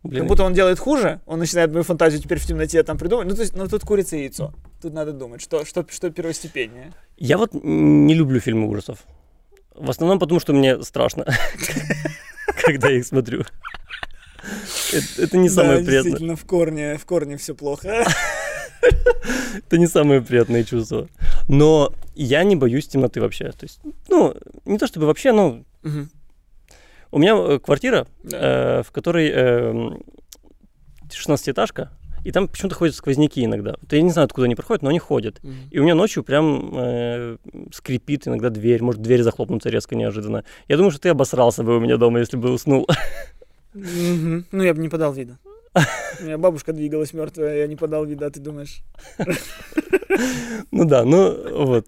Блин, 0.04 0.24
Как 0.24 0.28
будто 0.28 0.44
он 0.44 0.54
делает 0.54 0.80
хуже, 0.80 1.22
он 1.26 1.40
начинает 1.40 1.72
мою 1.72 1.84
фантазию 1.84 2.22
теперь 2.22 2.38
в 2.38 2.46
темноте 2.46 2.84
там 2.84 2.98
придумать. 2.98 3.28
Ну, 3.28 3.36
то 3.36 3.42
есть, 3.42 3.56
ну 3.56 3.68
тут 3.70 3.84
курица 3.84 4.18
и 4.18 4.24
яйцо. 4.24 4.54
Тут 4.82 4.94
надо 4.94 5.14
думать, 5.14 5.42
что, 5.42 5.64
что, 5.64 5.86
что 5.90 6.10
первостепеннее. 6.10 6.94
Я 7.18 7.38
вот 7.38 7.52
не 7.54 8.14
люблю 8.14 8.42
фильмы 8.42 8.68
ужасов. 8.68 9.00
В 9.74 9.90
основном 9.90 10.20
потому, 10.20 10.42
что 10.42 10.52
мне 10.54 10.82
страшно, 10.84 11.26
когда 12.66 12.90
я 12.90 12.98
их 12.98 13.06
смотрю. 13.06 13.46
Это 15.18 15.38
не 15.38 15.48
самое 15.48 15.78
приятное. 15.78 16.04
действительно, 16.04 16.36
в 16.36 16.44
корне, 16.46 16.98
в 16.98 17.06
корне 17.06 17.38
все 17.38 17.56
плохо. 17.56 18.06
Это 19.58 19.78
не 19.78 19.88
самое 19.88 20.22
приятное 20.22 20.64
чувство. 20.64 21.08
Но 21.48 21.94
я 22.16 22.44
не 22.44 22.56
боюсь 22.56 22.88
темноты 22.88 23.22
вообще. 23.22 23.52
То 23.52 23.64
есть, 23.66 23.80
ну, 24.10 24.36
не 24.66 24.78
то 24.78 24.88
чтобы 24.88 25.06
вообще, 25.08 25.32
но 25.32 25.64
Мгм. 25.84 26.10
у 27.12 27.20
меня 27.20 27.36
э, 27.38 27.60
квартира, 27.60 28.08
Да. 28.24 28.80
э, 28.80 28.84
в 28.84 28.92
которой 28.92 29.30
э, 29.34 29.92
16-этажка, 31.10 31.90
и 32.24 32.32
там 32.32 32.48
почему-то 32.48 32.76
ходят 32.76 32.96
сквозняки 32.96 33.44
иногда. 33.44 33.76
Вот 33.82 33.92
я 33.92 34.02
не 34.02 34.10
знаю, 34.10 34.26
откуда 34.26 34.46
они 34.46 34.56
проходят, 34.56 34.82
но 34.82 34.90
они 34.90 35.00
ходят. 35.00 35.42
И 35.72 35.80
у 35.80 35.84
меня 35.84 35.94
ночью 35.94 36.24
прям 36.24 36.72
э, 36.74 37.38
скрипит 37.74 38.28
иногда 38.28 38.50
дверь, 38.50 38.82
может 38.82 39.02
дверь 39.02 39.24
захлопнуться 39.24 39.70
резко 39.70 39.96
неожиданно. 39.96 40.46
Я 40.70 40.78
думаю, 40.78 40.92
что 40.92 41.02
ты 41.02 41.10
обосрался 41.10 41.64
бы 41.64 41.78
у 41.78 41.80
меня 41.82 41.98
дома, 41.98 42.20
если 42.20 42.38
бы 42.38 42.52
уснул. 42.52 42.88
Ну, 43.76 44.62
я 44.64 44.72
бы 44.76 44.80
не 44.82 44.88
подал 44.88 45.14
вида. 45.14 45.40
У 45.76 46.24
меня 46.24 46.38
бабушка 46.38 46.74
двигалась 46.74 47.14
мертвая, 47.14 47.58
я 47.58 47.68
не 47.68 47.76
подал 47.76 48.06
вида, 48.06 48.30
ты 48.30 48.40
думаешь? 48.40 48.82
Ну 50.72 50.86
да, 50.86 51.06
ну 51.06 51.66
вот. 51.66 51.88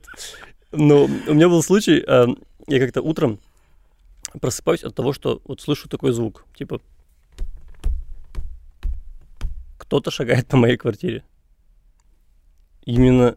Но 0.71 1.03
у 1.03 1.33
меня 1.33 1.47
был 1.47 1.61
случай, 1.61 2.03
э, 2.05 2.27
я 2.67 2.79
как-то 2.79 3.01
утром 3.01 3.39
просыпаюсь 4.41 4.83
от 4.83 4.95
того, 4.95 5.13
что 5.13 5.41
вот 5.45 5.61
слышу 5.61 5.87
такой 5.87 6.11
звук, 6.11 6.45
типа 6.55 6.81
кто-то 9.77 10.09
шагает 10.09 10.47
по 10.47 10.57
моей 10.57 10.77
квартире. 10.77 11.23
Именно 12.83 13.35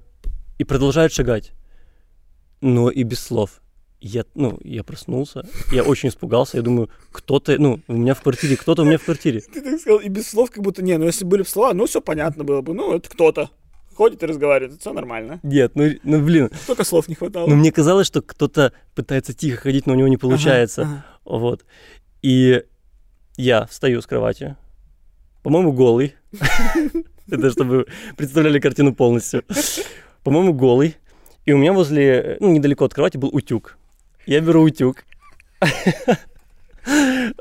и 0.59 0.65
продолжает 0.65 1.13
шагать, 1.13 1.53
но 2.61 2.91
и 2.91 3.03
без 3.03 3.21
слов. 3.21 3.61
Я, 4.01 4.25
ну, 4.35 4.59
я 4.63 4.85
проснулся, 4.85 5.45
я 5.73 5.83
очень 5.83 6.09
испугался, 6.11 6.57
я 6.57 6.63
думаю, 6.63 6.89
кто-то, 7.11 7.57
ну, 7.59 7.81
у 7.89 7.95
меня 7.95 8.15
в 8.15 8.23
квартире, 8.23 8.57
кто-то 8.57 8.83
у 8.83 8.85
меня 8.85 8.99
в 8.99 9.05
квартире. 9.05 9.41
Ты 9.41 9.61
так 9.61 9.81
сказал, 9.81 9.99
и 9.99 10.09
без 10.09 10.29
слов, 10.29 10.51
как 10.53 10.63
будто, 10.63 10.83
не, 10.83 10.97
ну 10.99 11.07
если 11.07 11.25
были 11.25 11.43
бы 11.43 11.49
слова, 11.49 11.75
ну 11.75 11.87
все 11.87 12.01
понятно 12.01 12.45
было 12.45 12.61
бы, 12.61 12.75
ну 12.75 12.95
это 12.95 13.11
кто-то 13.11 13.51
ходит 13.95 14.23
и 14.23 14.27
разговаривает, 14.27 14.81
все 14.81 14.93
нормально. 14.93 15.41
Нет, 15.43 15.73
ну, 15.75 15.91
ну 16.05 16.23
блин, 16.23 16.51
Только 16.69 16.85
слов 16.85 17.09
не 17.09 17.17
хватало. 17.17 17.49
ну 17.49 17.57
мне 17.57 17.73
казалось, 17.73 18.07
что 18.07 18.23
кто-то 18.23 18.73
пытается 18.95 19.33
тихо 19.33 19.63
ходить, 19.63 19.87
но 19.87 19.95
у 19.95 19.97
него 19.97 20.07
не 20.07 20.17
получается. 20.17 20.83
Ага, 20.83 21.05
Вот. 21.25 21.65
И 22.23 22.63
я 23.37 23.67
встаю 23.67 24.01
с 24.01 24.07
кровати, 24.07 24.57
по-моему, 25.43 25.73
голый. 25.73 26.15
Это 27.31 27.51
чтобы 27.51 27.87
представляли 28.17 28.61
картину 28.61 28.95
полностью. 28.95 29.43
По-моему, 30.23 30.53
голый. 30.53 30.97
И 31.45 31.53
у 31.53 31.57
меня 31.57 31.73
возле, 31.73 32.37
ну, 32.41 32.53
недалеко 32.53 32.85
от 32.85 32.95
кровати 32.95 33.17
был 33.17 33.31
утюг. 33.33 33.78
Я 34.29 34.43
беру 34.43 34.63
утюг, 34.63 35.07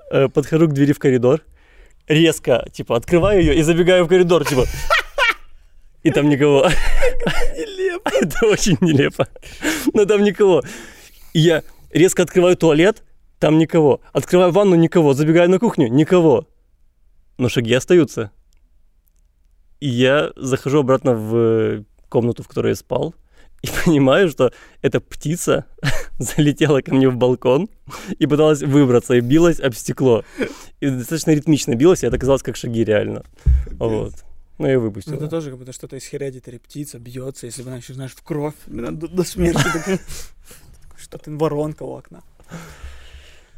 э, 0.09 0.29
подхожу 0.29 0.69
к 0.69 0.73
двери 0.73 0.93
в 0.93 0.99
коридор, 0.99 1.41
резко, 2.07 2.65
типа, 2.71 2.95
открываю 2.95 3.41
ее 3.41 3.55
и 3.55 3.61
забегаю 3.61 4.05
в 4.05 4.07
коридор, 4.07 4.45
типа, 4.45 4.63
и 6.03 6.11
там 6.11 6.29
никого. 6.29 6.69
Нелепо. 7.57 8.09
Это 8.21 8.45
очень 8.45 8.77
нелепо. 8.79 9.27
Но 9.93 10.05
там 10.05 10.23
никого. 10.23 10.63
И 11.33 11.39
я 11.39 11.63
резко 11.91 12.23
открываю 12.23 12.55
туалет, 12.55 13.03
там 13.37 13.57
никого. 13.57 13.99
Открываю 14.13 14.53
ванну, 14.53 14.75
никого. 14.75 15.13
Забегаю 15.13 15.49
на 15.49 15.59
кухню, 15.59 15.89
никого. 15.89 16.47
Но 17.37 17.49
шаги 17.49 17.73
остаются. 17.73 18.31
И 19.81 19.89
я 19.89 20.31
захожу 20.37 20.79
обратно 20.79 21.15
в 21.15 21.83
комнату, 22.07 22.43
в 22.43 22.47
которой 22.47 22.69
я 22.69 22.75
спал, 22.75 23.13
и 23.61 23.67
понимаю, 23.85 24.29
что 24.29 24.51
эта 24.81 24.99
птица 24.99 25.65
залетела 26.19 26.81
ко 26.81 26.93
мне 26.93 27.09
в 27.09 27.17
балкон 27.17 27.69
и 28.19 28.27
пыталась 28.27 28.61
выбраться, 28.61 29.15
и 29.15 29.21
билась 29.21 29.59
об 29.59 29.73
стекло. 29.73 30.23
И 30.79 30.89
достаточно 30.89 31.31
ритмично 31.31 31.75
билась, 31.75 32.03
и 32.03 32.07
это 32.07 32.17
казалось 32.17 32.43
как 32.43 32.55
шаги 32.55 32.83
реально. 32.83 33.23
Вот. 33.79 34.13
Ну, 34.57 34.67
я 34.67 34.79
выпустил. 34.79 35.11
Ну, 35.11 35.17
это 35.17 35.27
тоже 35.27 35.51
как 35.51 35.59
будто 35.59 35.71
что-то 35.71 35.97
из 35.97 36.11
Hereditary. 36.11 36.59
Птица 36.59 36.97
бьется, 36.97 37.45
если 37.45 37.61
бы 37.61 37.69
она 37.69 37.77
еще, 37.77 37.93
знаешь, 37.93 38.13
в 38.13 38.23
кровь 38.23 38.55
до, 38.65 38.91
до 38.91 39.23
смерти. 39.23 39.61
такая. 39.73 39.99
Что-то 40.97 41.31
воронка 41.31 41.83
у 41.83 41.95
окна. 41.95 42.21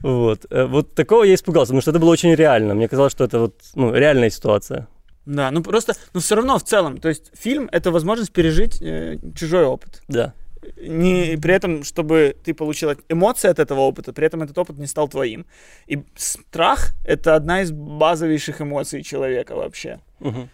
Вот. 0.01 0.45
Э, 0.49 0.65
Вот 0.65 0.93
такого 0.95 1.23
я 1.23 1.35
испугался, 1.35 1.69
потому 1.69 1.81
что 1.81 1.91
это 1.91 1.99
было 1.99 2.09
очень 2.11 2.35
реально. 2.35 2.73
Мне 2.73 2.87
казалось, 2.89 3.13
что 3.13 3.23
это 3.23 3.39
вот, 3.39 3.55
ну, 3.75 3.93
реальная 3.93 4.29
ситуация. 4.29 4.87
Да, 5.25 5.51
ну 5.51 5.61
просто, 5.61 5.93
но 6.13 6.19
все 6.19 6.35
равно 6.35 6.57
в 6.57 6.63
целом, 6.63 6.97
то 6.99 7.09
есть 7.09 7.31
фильм 7.37 7.69
это 7.71 7.91
возможность 7.91 8.31
пережить 8.31 8.81
э, 8.81 9.17
чужой 9.35 9.65
опыт. 9.65 10.01
Да. 10.07 10.33
Не 10.77 11.37
при 11.41 11.53
этом, 11.53 11.83
чтобы 11.83 12.35
ты 12.43 12.53
получил 12.53 12.91
эмоции 13.09 13.47
от 13.49 13.59
этого 13.59 13.79
опыта, 13.81 14.11
при 14.11 14.25
этом 14.27 14.41
этот 14.43 14.57
опыт 14.57 14.77
не 14.77 14.87
стал 14.87 15.07
твоим. 15.07 15.45
И 15.87 16.03
страх 16.15 16.91
это 17.05 17.35
одна 17.35 17.61
из 17.61 17.71
базовейших 17.71 18.61
эмоций 18.61 19.01
человека 19.03 19.55
вообще. 19.55 19.99
Мгм. 20.19 20.49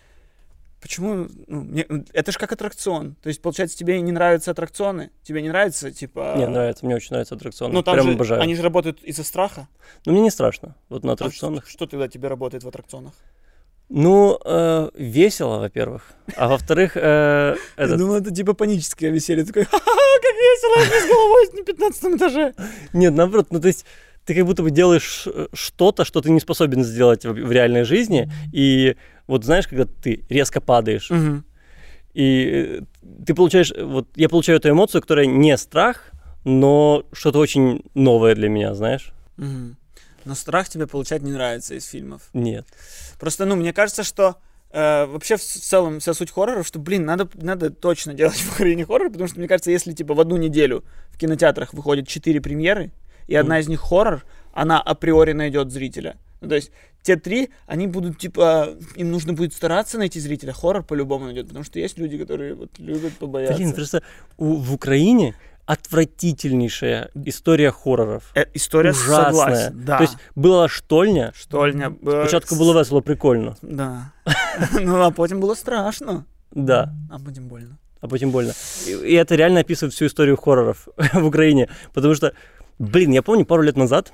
Почему? 0.81 1.27
Ну, 1.47 1.61
мне- 1.61 1.87
это 2.13 2.31
же 2.31 2.37
как 2.37 2.51
аттракцион. 2.51 3.15
То 3.23 3.29
есть, 3.29 3.41
получается, 3.41 3.75
тебе 3.75 3.99
не 4.01 4.11
нравятся 4.11 4.51
аттракционы? 4.51 5.09
Тебе 5.23 5.41
не 5.41 5.49
нравится, 5.49 5.91
типа... 5.91 6.35
Не, 6.37 6.47
нравится, 6.47 6.85
мне 6.85 6.93
очень 6.95 7.09
нравятся 7.09 7.33
аттракционы. 7.33 7.73
Ну, 7.73 7.81
там 7.81 7.95
Прям 7.95 8.05
же, 8.07 8.13
обожаю. 8.13 8.41
они 8.41 8.53
же 8.53 8.61
работают 8.61 9.01
из-за 9.01 9.23
страха. 9.23 9.67
Но 10.05 10.11
мне 10.11 10.21
не 10.21 10.29
страшно. 10.29 10.75
Вот 10.89 11.03
на 11.03 11.11
А 11.11 11.13
аттракционах. 11.13 11.63
что, 11.63 11.71
что 11.71 11.87
тогда 11.87 12.07
тебе 12.07 12.27
работает 12.27 12.63
в 12.63 12.67
аттракционах? 12.67 13.13
Ну, 13.89 14.39
э, 14.43 14.89
весело, 14.95 15.59
во-первых. 15.59 16.03
А 16.35 16.47
во-вторых, 16.47 16.93
э, 16.97 17.55
Я 17.77 17.83
этот- 17.83 17.97
думал, 17.97 18.15
это 18.15 18.31
типа 18.31 18.53
паническое 18.53 19.11
веселье. 19.11 19.45
Такой, 19.45 19.65
ха-ха, 19.65 19.79
как 19.79 20.35
весело, 20.35 20.95
я 20.95 21.01
с 21.01 21.07
головой 21.07 21.47
на 21.53 21.63
15 21.63 22.15
этаже. 22.15 22.53
Нет, 22.93 23.13
наоборот, 23.13 23.47
ну 23.51 23.59
то 23.61 23.67
есть 23.67 23.85
ты 24.25 24.33
как 24.33 24.45
будто 24.45 24.63
бы 24.63 24.71
делаешь 24.71 25.27
э, 25.27 25.47
что-то, 25.53 26.03
что 26.03 26.21
ты 26.21 26.31
не 26.31 26.39
способен 26.39 26.83
сделать 26.83 27.25
в, 27.25 27.31
в 27.33 27.51
реальной 27.51 27.83
жизни. 27.83 28.27
И 28.51 28.95
вот 29.27 29.45
знаешь, 29.45 29.67
когда 29.67 29.85
ты 29.85 30.23
резко 30.29 30.61
падаешь, 30.61 31.11
и 32.13 32.79
э, 32.81 32.81
ты 33.25 33.33
получаешь, 33.35 33.71
вот 33.77 34.07
я 34.15 34.29
получаю 34.29 34.57
эту 34.57 34.69
эмоцию, 34.69 35.01
которая 35.01 35.27
не 35.27 35.55
страх, 35.57 36.11
но 36.43 37.03
что-то 37.13 37.39
очень 37.39 37.83
новое 37.93 38.33
для 38.35 38.49
меня, 38.49 38.73
знаешь? 38.73 39.11
Мгм. 39.37 39.77
Но 40.25 40.35
страх 40.35 40.69
тебе 40.69 40.87
получать 40.87 41.21
не 41.21 41.31
нравится 41.31 41.75
из 41.75 41.85
фильмов. 41.85 42.29
Нет. 42.33 42.65
Просто, 43.19 43.45
ну, 43.45 43.55
мне 43.55 43.73
кажется, 43.73 44.03
что 44.03 44.37
э, 44.71 45.05
вообще 45.05 45.37
в 45.37 45.41
целом 45.41 45.99
вся 45.99 46.13
суть 46.13 46.31
хорроров, 46.31 46.65
что, 46.67 46.79
блин, 46.79 47.05
надо, 47.05 47.29
надо 47.35 47.69
точно 47.69 48.13
делать 48.13 48.35
в 48.41 48.53
Украине 48.53 48.85
хоррор, 48.85 49.11
потому 49.11 49.27
что, 49.27 49.39
мне 49.39 49.47
кажется, 49.47 49.71
если, 49.71 49.93
типа, 49.93 50.13
в 50.13 50.19
одну 50.19 50.37
неделю 50.37 50.83
в 51.11 51.17
кинотеатрах 51.17 51.73
выходит 51.73 52.07
четыре 52.07 52.41
премьеры, 52.41 52.91
и 53.27 53.35
одна 53.35 53.55
Мгм. 53.55 53.61
из 53.61 53.67
них 53.69 53.79
хоррор, 53.81 54.23
она 54.53 54.81
априори 54.81 55.33
найдет 55.33 55.71
зрителя. 55.71 56.17
Ну, 56.41 56.49
то 56.49 56.55
есть 56.55 56.71
те 57.01 57.15
три, 57.15 57.49
они 57.67 57.87
будут, 57.87 58.17
типа, 58.19 58.75
им 58.95 59.11
нужно 59.11 59.33
будет 59.33 59.53
стараться 59.53 59.97
найти 59.97 60.19
зрителя. 60.19 60.53
Хоррор 60.53 60.83
по-любому 60.83 61.25
найдет, 61.25 61.47
потому 61.47 61.63
что 61.63 61.79
есть 61.79 61.97
люди, 61.97 62.17
которые 62.17 62.55
вот 62.55 62.77
любят 62.79 63.13
побояться. 63.13 63.57
Блин, 63.57 63.73
просто 63.73 64.01
у- 64.37 64.55
в 64.57 64.73
Украине 64.73 65.35
отвратительнейшая 65.65 67.09
история 67.25 67.71
хорроров. 67.71 68.23
Э, 68.35 68.45
история 68.53 68.91
Ужасная. 68.91 69.25
согласен, 69.25 69.81
да. 69.85 69.97
То 69.97 70.03
есть 70.03 70.17
была 70.35 70.67
штольня, 70.69 71.31
Штольня. 71.35 71.89
э, 72.01 72.21
спочатку 72.21 72.55
с- 72.55 72.57
було 72.57 72.73
весело, 72.73 73.01
прикольно. 73.01 73.55
Да. 73.61 74.11
Ну, 74.81 74.95
а 75.01 75.11
потім 75.11 75.39
було 75.39 75.55
страшно. 75.55 76.23
Да. 76.51 76.93
А 77.11 77.19
потім 77.19 77.47
больно. 77.47 77.77
а 78.01 78.07
потом 78.07 78.31
больно. 78.31 78.53
И, 78.87 79.15
это 79.15 79.35
реально 79.35 79.59
описывает 79.61 79.93
всю 79.93 80.05
историю 80.05 80.37
хорроров 80.37 80.87
в 81.13 81.25
Украине. 81.25 81.67
Потому 81.93 82.15
что, 82.15 82.31
блин, 82.79 83.11
я 83.13 83.21
помню, 83.21 83.45
пару 83.45 83.63
лет 83.63 83.77
назад 83.77 84.13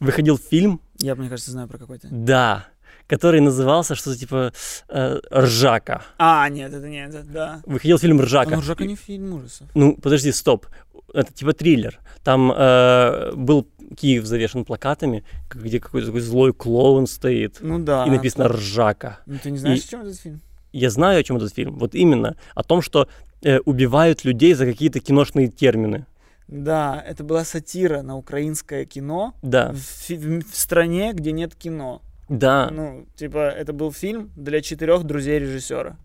выходил 0.00 0.38
фильм, 0.50 0.80
Я, 0.98 1.14
мне 1.14 1.28
кажется, 1.28 1.50
знаю 1.52 1.68
про 1.68 1.78
какой-то. 1.78 2.08
да, 2.10 2.64
который 3.06 3.40
назывался 3.40 3.94
что-то 3.94 4.18
типа 4.18 4.52
э, 4.88 5.20
«Ржака». 5.32 6.02
А, 6.18 6.48
нет, 6.50 6.72
это 6.74 6.88
не 6.88 7.06
это, 7.08 7.22
да. 7.32 7.60
Выходил 7.66 7.98
фильм 7.98 8.20
«Ржака». 8.20 8.50
Ну, 8.56 8.60
Ржака 8.60 8.84
не 8.84 8.96
фильм 8.96 9.32
ужасов. 9.34 9.66
Ну, 9.74 9.96
подожди, 9.96 10.32
стоп. 10.32 10.66
Это 11.14 11.32
типа 11.32 11.52
триллер. 11.52 12.00
Там 12.24 12.52
э, 12.54 13.32
был 13.34 13.66
Киев 13.96 14.24
завешен 14.26 14.64
плакатами, 14.64 15.24
где 15.50 15.80
какой-то 15.80 16.08
такой 16.08 16.20
злой 16.20 16.52
клоун 16.52 17.06
стоит. 17.06 17.58
Ну 17.60 17.78
да. 17.78 18.04
И 18.06 18.10
написано 18.10 18.48
«Ржака». 18.48 19.20
Ну, 19.26 19.36
ты 19.42 19.50
не 19.50 19.58
знаешь, 19.58 19.80
И- 19.80 19.84
о 19.86 19.88
чем 19.88 20.00
этот 20.02 20.16
фильм? 20.20 20.40
Я 20.72 20.90
знаю, 20.90 21.20
о 21.20 21.22
чем 21.22 21.38
этот 21.38 21.54
фильм. 21.54 21.78
Вот 21.78 21.94
именно. 21.94 22.36
О 22.54 22.62
том, 22.62 22.82
что 22.82 23.08
э, 23.42 23.58
убивают 23.60 24.24
людей 24.24 24.52
за 24.54 24.66
какие-то 24.66 25.00
киношные 25.00 25.48
термины. 25.48 26.04
Да, 26.48 27.02
это 27.06 27.24
была 27.24 27.44
сатира 27.44 28.02
на 28.02 28.16
украинское 28.16 28.84
кино 28.84 29.34
Да, 29.42 29.72
в, 29.72 30.10
в- 30.10 30.44
в 30.50 30.56
стране, 30.56 31.12
где 31.14 31.32
нет 31.32 31.54
кино. 31.54 32.02
да. 32.28 32.68
Ну, 32.70 33.06
типа, 33.16 33.48
это 33.50 33.72
был 33.72 33.92
фильм 33.92 34.30
для 34.36 34.60
четырех 34.60 35.04
друзей 35.04 35.38
режиссера. 35.38 35.96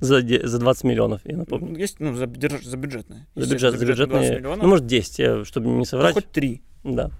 За, 0.00 0.20
за 0.20 0.58
20 0.58 0.84
миллионов, 0.84 1.20
я 1.24 1.36
напомню. 1.36 1.72
Ну, 1.72 1.76
Есть, 1.78 1.98
ну, 1.98 2.14
за, 2.14 2.26
бюджет, 2.26 2.62
за 2.64 2.76
бюджетные. 2.76 3.26
За 3.34 3.42
бюджет, 3.52 3.72
за 3.72 3.78
20 3.78 3.88
бюджетные, 3.88 4.36
миллионов. 4.38 4.62
ну, 4.62 4.68
может, 4.68 4.86
10, 4.86 5.18
я, 5.18 5.44
чтобы 5.44 5.66
не 5.68 5.78
Ну, 5.78 5.84
соврать. 5.84 6.14
хоть 6.14 6.30
три. 6.30 6.62
Да. 6.84 7.10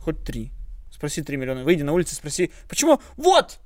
Хоть 0.00 0.22
три. 0.22 0.52
Спроси 0.92 1.22
3 1.22 1.36
миллиона. 1.36 1.64
Выйди 1.64 1.82
на 1.82 1.92
улицу, 1.92 2.14
спроси, 2.14 2.50
почему? 2.68 3.00
Вот! 3.16 3.58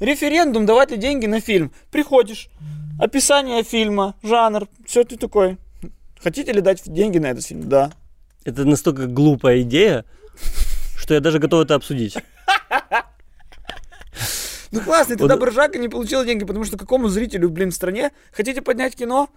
Референдум, 0.00 0.66
давать 0.66 0.90
ли 0.90 0.96
деньги 0.96 1.26
на 1.26 1.40
фильм. 1.40 1.70
Приходишь, 1.92 2.48
описание 2.98 3.62
фильма, 3.62 4.16
жанр, 4.22 4.66
все 4.84 5.04
ты 5.04 5.16
такой. 5.16 5.56
Хотите 6.20 6.52
ли 6.52 6.60
дать 6.60 6.82
деньги 6.92 7.18
на 7.18 7.26
этот 7.26 7.44
фильм? 7.46 7.68
Да. 7.68 7.92
Это 8.44 8.64
настолько 8.64 9.06
глупая 9.06 9.62
идея, 9.62 10.04
что 10.96 11.14
я 11.14 11.20
даже 11.20 11.38
готов 11.38 11.64
это 11.64 11.76
обсудить. 11.76 12.16
Ну 14.74 14.80
классно, 14.80 15.16
тогда 15.16 15.36
Бржака 15.36 15.78
не 15.78 15.88
получил 15.88 16.24
деньги, 16.24 16.44
потому 16.44 16.64
что 16.64 16.76
какому 16.76 17.08
зрителю, 17.08 17.48
блин, 17.48 17.70
в 17.70 17.74
стране 17.74 18.10
хотите 18.32 18.60
поднять 18.60 18.96
кино? 18.96 19.28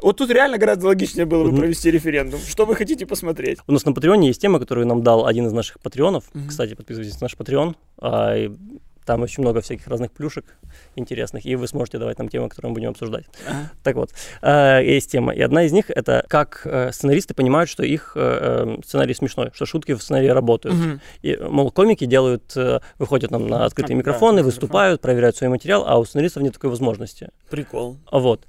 Вот 0.00 0.16
тут 0.16 0.30
реально 0.30 0.58
гораздо 0.58 0.86
логичнее 0.86 1.26
было 1.26 1.50
бы 1.50 1.56
провести 1.56 1.90
референдум. 1.90 2.40
Что 2.40 2.64
вы 2.64 2.74
хотите 2.74 3.04
посмотреть? 3.04 3.58
У 3.66 3.72
нас 3.72 3.84
на 3.84 3.92
Патреоне 3.92 4.28
есть 4.28 4.40
тема, 4.40 4.58
которую 4.58 4.86
нам 4.86 5.02
дал 5.02 5.26
один 5.26 5.46
из 5.46 5.52
наших 5.52 5.80
патреонов. 5.80 6.24
Кстати, 6.48 6.74
подписывайтесь 6.74 7.20
на 7.20 7.24
наш 7.26 7.36
Патреон. 7.36 7.76
Там 9.04 9.22
очень 9.22 9.42
много 9.42 9.60
всяких 9.60 9.86
разных 9.88 10.12
плюшек 10.12 10.44
интересных, 10.94 11.44
и 11.46 11.56
вы 11.56 11.66
сможете 11.66 11.98
давать 11.98 12.18
нам 12.18 12.28
темы, 12.28 12.48
которые 12.48 12.70
мы 12.70 12.74
будем 12.74 12.90
обсуждать. 12.90 13.24
Ага. 13.46 13.70
Так 13.82 13.96
вот, 13.96 14.10
э, 14.42 14.82
есть 14.84 15.10
тема. 15.10 15.32
И 15.32 15.40
одна 15.40 15.64
из 15.64 15.72
них 15.72 15.90
это 15.90 16.24
как 16.28 16.62
э, 16.64 16.92
сценаристы 16.92 17.34
понимают, 17.34 17.68
что 17.70 17.82
их 17.82 18.12
э, 18.14 18.76
э, 18.78 18.82
сценарий 18.84 19.14
смешной, 19.14 19.50
что 19.54 19.66
шутки 19.66 19.92
в 19.92 20.02
сценарии 20.02 20.28
работают. 20.28 20.76
Мгм. 20.76 21.00
И, 21.22 21.36
мол, 21.36 21.70
комики 21.70 22.04
делают, 22.04 22.56
э, 22.56 22.80
выходят 22.98 23.30
нам 23.30 23.46
на 23.46 23.64
открытые 23.64 23.94
А, 23.94 23.96
да, 23.96 23.98
микрофоны, 23.98 24.40
открытый 24.40 24.44
выступают, 24.44 25.00
проверяют 25.00 25.36
свой 25.36 25.50
материал, 25.50 25.84
а 25.86 25.98
у 25.98 26.04
сценаристов 26.04 26.42
нет 26.42 26.54
такой 26.54 26.70
возможности. 26.70 27.30
Прикол. 27.48 27.96
Вот. 28.10 28.44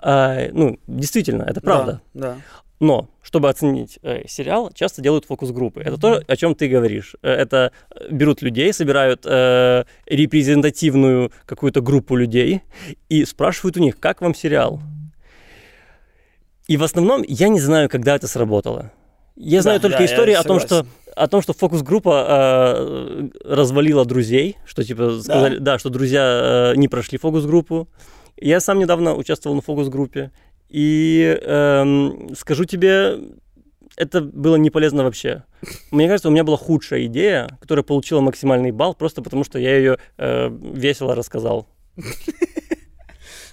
А, 0.00 0.48
ну, 0.52 0.78
действительно, 0.86 1.42
это 1.42 1.60
правда. 1.60 2.00
Да, 2.14 2.34
да. 2.34 2.36
Но, 2.80 3.08
чтобы 3.30 3.48
оценить 3.48 4.00
э, 4.02 4.26
сериал, 4.26 4.72
часто 4.74 5.00
делают 5.02 5.24
фокус-группы. 5.24 5.82
Это 5.82 5.96
то, 5.98 6.20
о 6.26 6.36
чем 6.36 6.56
ты 6.56 6.66
говоришь. 6.66 7.14
Э, 7.22 7.30
Это 7.30 7.70
э, 7.94 8.08
берут 8.10 8.42
людей, 8.42 8.72
собирают 8.72 9.24
э, 9.24 9.84
репрезентативную 10.06 11.30
какую-то 11.46 11.80
группу 11.80 12.16
людей 12.16 12.62
и 13.08 13.24
спрашивают 13.24 13.76
у 13.76 13.80
них, 13.80 14.00
как 14.00 14.20
вам 14.20 14.34
сериал? 14.34 14.80
И 16.66 16.76
в 16.76 16.82
основном 16.82 17.22
я 17.28 17.48
не 17.48 17.60
знаю, 17.60 17.88
когда 17.88 18.16
это 18.16 18.26
сработало. 18.26 18.90
Я 19.36 19.62
знаю 19.62 19.78
Да, 19.78 19.88
только 19.88 19.98
да, 19.98 20.06
истории 20.06 20.34
о 20.34 20.42
том, 20.42 20.58
что 20.58 20.84
о 21.14 21.28
том, 21.28 21.40
что 21.40 21.52
фокус-группа 21.52 22.26
э, 22.28 23.28
развалила 23.44 24.04
друзей, 24.04 24.56
что 24.66 24.82
типа 24.82 25.20
сказали, 25.20 25.58
да, 25.58 25.78
что 25.78 25.88
друзья 25.88 26.72
э, 26.74 26.76
не 26.76 26.88
прошли 26.88 27.16
фокус-группу. 27.16 27.88
Я 28.40 28.58
сам 28.58 28.78
недавно 28.78 29.14
участвовал 29.14 29.54
на 29.54 29.62
фокус-группе, 29.62 30.32
и 30.70 31.38
эм, 31.42 32.34
скажу 32.34 32.64
тебе, 32.64 33.18
это 33.96 34.20
было 34.20 34.56
не 34.56 34.70
полезно 34.70 35.02
вообще. 35.04 35.42
Мне 35.90 36.06
кажется, 36.06 36.28
у 36.28 36.32
меня 36.32 36.44
была 36.44 36.56
худшая 36.56 37.04
идея, 37.06 37.48
которая 37.60 37.82
получила 37.82 38.20
максимальный 38.20 38.70
балл, 38.70 38.94
просто 38.94 39.20
потому 39.20 39.44
что 39.44 39.58
я 39.58 39.76
ее 39.76 39.98
э, 40.16 40.48
весело 40.50 41.14
рассказал. 41.14 41.66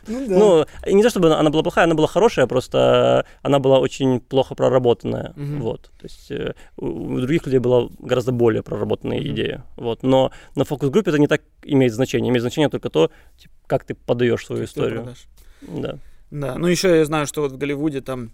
Ну 0.08 0.26
да. 0.26 0.38
Ну, 0.38 0.66
не 0.96 1.04
то 1.04 1.10
чтобы 1.10 1.28
она, 1.28 1.40
она 1.40 1.50
была 1.50 1.64
плохая, 1.64 1.84
она 1.84 1.96
была 1.96 2.08
хорошая, 2.08 2.48
просто 2.48 3.26
она 3.42 3.60
была 3.60 3.80
очень 3.80 4.22
плохо 4.22 4.56
проработанная. 4.56 5.34
Мгм. 5.36 5.62
Вот. 5.62 5.92
То 6.00 6.06
есть 6.06 6.32
э, 6.32 6.54
у, 6.78 6.86
у 6.86 7.20
других 7.20 7.46
людей 7.46 7.60
была 7.60 7.90
гораздо 8.00 8.32
более 8.32 8.64
проработанная 8.64 9.20
Мгм. 9.20 9.28
идея. 9.28 9.66
Вот. 9.76 10.04
Но 10.04 10.32
на 10.56 10.64
фокус-группе 10.64 11.12
это 11.12 11.20
не 11.20 11.28
так 11.28 11.42
имеет 11.64 11.94
значение. 11.94 12.30
Имеет 12.30 12.42
значение 12.42 12.70
только 12.70 12.90
то, 12.90 13.12
типа, 13.38 13.54
как 13.68 13.84
ты 13.84 13.96
подаешь 13.96 14.46
свою 14.46 14.62
Как 14.62 14.70
историю. 14.70 15.16
Да. 15.62 15.98
Да, 16.32 16.58
ну 16.58 16.68
еще 16.68 16.98
я 16.98 17.06
знаю, 17.06 17.26
что 17.28 17.42
вот 17.42 17.52
в 17.54 17.58
Голливуде 17.58 18.02
там, 18.02 18.32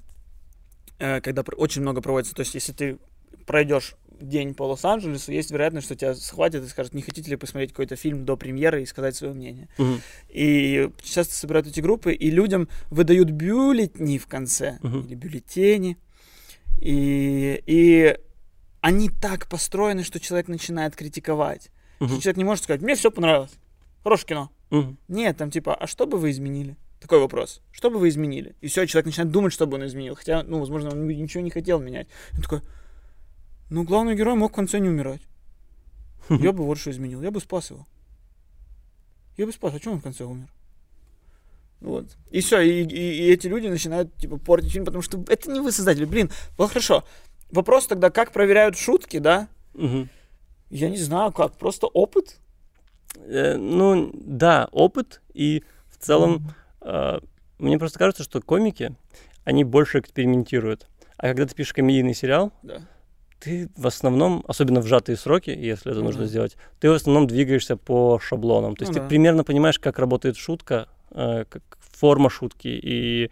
э, 0.99 1.21
когда 1.21 1.43
очень 1.55 1.81
много 1.81 2.01
проводится, 2.01 2.35
то 2.35 2.41
есть 2.41 2.53
если 2.55 2.71
ты 2.71 2.97
пройдешь 3.45 3.95
день 4.19 4.53
по 4.53 4.63
Лос-Анджелесу, 4.63 5.31
есть 5.31 5.51
вероятность, 5.51 5.85
что 5.85 5.95
тебя 5.95 6.15
схватят 6.15 6.63
и 6.63 6.67
скажут, 6.67 6.93
не 6.93 7.01
хотите 7.01 7.29
ли 7.29 7.35
посмотреть 7.35 7.71
какой-то 7.71 7.95
фильм 7.95 8.25
до 8.25 8.37
премьеры 8.37 8.81
и 8.81 8.85
сказать 8.85 9.15
свое 9.15 9.33
мнение. 9.33 9.67
Мгм. 9.77 10.01
И 10.29 10.89
часто 11.01 11.33
собирают 11.35 11.67
эти 11.67 11.81
группы, 11.81 12.13
и 12.13 12.29
людям 12.31 12.69
выдают 12.89 13.31
бюллетни 13.31 14.17
в 14.17 14.27
конце, 14.27 14.79
Мгм. 14.81 15.01
или 15.01 15.15
бюллетени, 15.15 15.97
и, 16.79 17.61
и 17.65 18.17
они 18.81 19.09
так 19.09 19.47
построены, 19.47 20.03
что 20.03 20.19
человек 20.19 20.47
начинает 20.47 20.95
критиковать. 20.95 21.69
Мгм. 21.99 22.19
Человек 22.19 22.37
не 22.37 22.43
может 22.43 22.63
сказать, 22.63 22.81
мне 22.81 22.95
все 22.95 23.11
понравилось, 23.11 23.51
хорошее 24.03 24.27
кино. 24.27 24.51
Мгм. 24.69 24.97
Нет, 25.07 25.37
там 25.37 25.51
типа, 25.51 25.75
а 25.75 25.85
что 25.87 26.05
бы 26.07 26.17
вы 26.17 26.31
изменили? 26.31 26.75
Такой 27.03 27.19
вопрос. 27.19 27.59
Что 27.73 27.89
бы 27.89 27.99
вы 27.99 28.07
изменили? 28.07 28.55
И 28.61 28.67
все, 28.67 28.85
человек 28.87 29.07
начинает 29.07 29.29
думать, 29.29 29.51
что 29.51 29.67
бы 29.67 29.75
он 29.75 29.85
изменил. 29.85 30.15
Хотя, 30.15 30.41
ну, 30.43 30.59
возможно, 30.61 30.89
он 30.91 31.05
ничего 31.05 31.43
не 31.43 31.49
хотел 31.49 31.81
менять. 31.81 32.07
Он 32.33 32.41
такой, 32.41 32.61
ну, 33.69 33.83
главный 33.83 34.15
герой 34.15 34.35
мог 34.35 34.53
в 34.53 34.55
конце 34.55 34.79
не 34.79 34.87
умирать. 34.87 35.21
Я 36.29 36.53
бы 36.53 36.63
вот 36.63 36.77
что 36.77 36.91
изменил. 36.91 37.21
Я 37.21 37.29
бы 37.31 37.41
спас 37.41 37.71
его. 37.71 37.85
Я 39.35 39.45
бы 39.45 39.51
спас. 39.51 39.73
А 39.73 39.79
что 39.79 39.91
он 39.91 39.99
в 39.99 40.03
конце 40.03 40.23
умер? 40.23 40.47
Вот. 41.81 42.05
И 42.31 42.39
все, 42.39 42.61
и, 42.61 42.83
и- 42.85 43.25
и 43.25 43.31
эти 43.33 43.47
люди 43.47 43.67
начинают, 43.67 44.15
типа, 44.15 44.37
портить 44.37 44.71
фильм, 44.71 44.85
потому 44.85 45.01
что 45.01 45.21
это 45.27 45.51
не 45.51 45.59
вы 45.59 45.73
создатели. 45.73 46.05
Блин, 46.05 46.31
ну 46.57 46.67
хорошо. 46.69 47.03
Вопрос 47.51 47.87
тогда, 47.87 48.11
как 48.11 48.31
проверяют 48.31 48.77
шутки, 48.77 49.19
да? 49.19 49.49
Мгм. 49.73 50.07
Я 50.69 50.89
не 50.89 50.95
знаю, 50.95 51.33
как. 51.33 51.57
Просто 51.57 51.87
опыт? 51.87 52.37
Э, 53.17 53.57
ну, 53.57 54.09
да, 54.13 54.69
опыт 54.71 55.21
и 55.33 55.65
целом, 56.03 56.35
э, 56.35 56.53
мне 57.59 57.79
просто 57.79 57.99
кажется, 57.99 58.23
что 58.23 58.41
комики, 58.41 58.95
они 59.45 59.63
больше 59.63 59.99
экспериментируют. 59.99 60.87
А 61.17 61.27
когда 61.27 61.45
ты 61.45 61.55
пишешь 61.55 61.73
комедийный 61.73 62.13
сериал, 62.13 62.51
Да. 62.63 62.81
ты 63.39 63.69
в 63.77 63.87
основном, 63.87 64.43
особенно 64.47 64.81
в 64.81 64.87
сжатые 64.87 65.15
сроки, 65.17 65.49
если 65.49 65.91
это 65.91 66.01
нужно 66.01 66.21
Мгм. 66.21 66.29
сделать, 66.29 66.57
ты 66.79 66.89
в 66.89 66.93
основном 66.93 67.27
двигаешься 67.27 67.77
по 67.77 68.19
шаблонам. 68.19 68.75
То 68.75 68.83
есть 68.83 68.93
Ну 68.95 69.01
ты 69.01 69.07
примерно 69.07 69.43
понимаешь, 69.43 69.79
как 69.79 69.99
работает 69.99 70.37
шутка, 70.37 70.87
э, 71.11 71.45
как 71.49 71.61
форма 71.79 72.29
шутки, 72.29 72.67
и, 72.67 73.29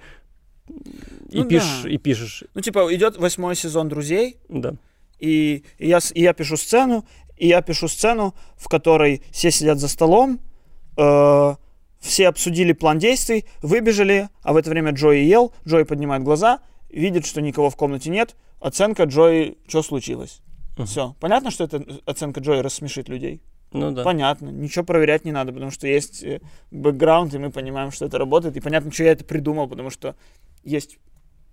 и, 1.29 1.37
Ну 1.39 1.45
пишешь, 1.45 1.83
да. 1.83 1.89
и 1.89 1.97
пишешь. 1.97 2.43
Ну, 2.53 2.61
типа, 2.61 2.93
идет 2.95 3.17
восьмой 3.17 3.55
сезон 3.55 3.89
«Друзей», 3.89 4.37
Да. 4.49 4.75
и, 5.19 5.63
и 5.77 5.87
я, 5.87 5.99
и 6.13 6.21
я 6.21 6.33
пишу 6.33 6.55
сцену, 6.57 7.05
и 7.37 7.47
я 7.47 7.61
пишу 7.61 7.87
сцену, 7.87 8.33
в 8.57 8.69
которой 8.69 9.23
все 9.31 9.51
сидят 9.51 9.79
за 9.79 9.87
столом, 9.87 10.39
э, 10.97 11.55
все 12.01 12.27
обсудили 12.27 12.73
план 12.73 12.99
действий, 12.99 13.45
выбежали, 13.61 14.29
а 14.41 14.53
в 14.53 14.57
это 14.57 14.69
время 14.69 14.91
Джои 14.91 15.19
ел, 15.19 15.53
Джои 15.65 15.83
поднимает 15.83 16.23
глаза, 16.23 16.59
видит, 16.89 17.25
что 17.25 17.41
никого 17.41 17.69
в 17.69 17.75
комнате 17.75 18.09
нет, 18.09 18.35
оценка 18.59 19.03
Джои, 19.03 19.57
что 19.67 19.83
случилось? 19.83 20.41
Мгм. 20.75 20.85
Все. 20.87 21.15
Понятно, 21.19 21.51
что 21.51 21.63
эта 21.63 21.85
оценка 22.05 22.41
Джои 22.41 22.59
рассмешит 22.59 23.07
людей? 23.07 23.41
Ну 23.71 23.91
да. 23.91 24.03
Понятно. 24.03 24.49
Ничего 24.49 24.83
проверять 24.83 25.23
не 25.23 25.31
надо, 25.31 25.53
потому 25.53 25.71
что 25.71 25.87
есть 25.87 26.23
э, 26.23 26.41
бэкграунд, 26.71 27.33
и 27.33 27.37
мы 27.37 27.51
понимаем, 27.51 27.91
что 27.91 28.05
это 28.05 28.17
работает. 28.17 28.57
И 28.57 28.59
понятно, 28.59 28.91
что 28.91 29.03
я 29.03 29.11
это 29.11 29.23
придумал, 29.23 29.69
потому 29.69 29.89
что 29.89 30.15
есть, 30.63 30.97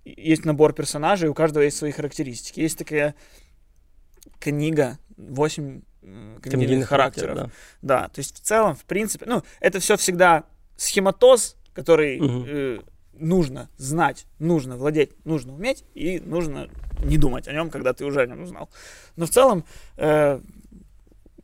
есть 0.03 0.43
набор 0.45 0.73
персонажей, 0.73 1.29
у 1.29 1.33
каждого 1.33 1.63
есть 1.63 1.77
свои 1.77 1.91
характеристики. 1.91 2.59
Есть 2.59 2.77
такая 2.77 3.15
книга, 4.39 4.97
8 5.15 5.81
комедийных 6.41 6.87
характер, 6.87 7.27
характеров. 7.27 7.51
да. 7.81 8.01
Да, 8.01 8.07
то 8.09 8.19
есть 8.19 8.35
в 8.37 8.39
целом, 8.39 8.75
в 8.75 8.85
принципе, 8.85 9.25
ну, 9.25 9.43
это 9.59 9.79
все 9.79 9.97
всегда 9.97 10.43
схематоз, 10.77 11.55
который 11.73 12.19
Мгм. 12.19 12.45
э, 12.47 12.79
нужно 13.13 13.69
знать, 13.77 14.25
нужно 14.39 14.77
владеть, 14.77 15.11
нужно 15.25 15.53
уметь, 15.53 15.83
и 15.93 16.19
нужно 16.19 16.69
не 17.03 17.17
думать 17.17 17.47
о 17.47 17.53
нем, 17.53 17.69
когда 17.69 17.93
ты 17.93 18.05
уже 18.05 18.21
о 18.21 18.25
нем 18.27 18.43
узнал. 18.43 18.69
Но 19.15 19.25
в 19.25 19.29
целом 19.29 19.65
э, 19.97 20.41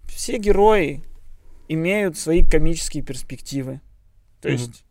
все 0.08 0.38
герои 0.38 1.04
имеют 1.68 2.18
свои 2.18 2.46
комические 2.46 3.04
перспективы. 3.04 3.82
То 4.42 4.50
Мгм. 4.50 4.58
есть 4.58 4.86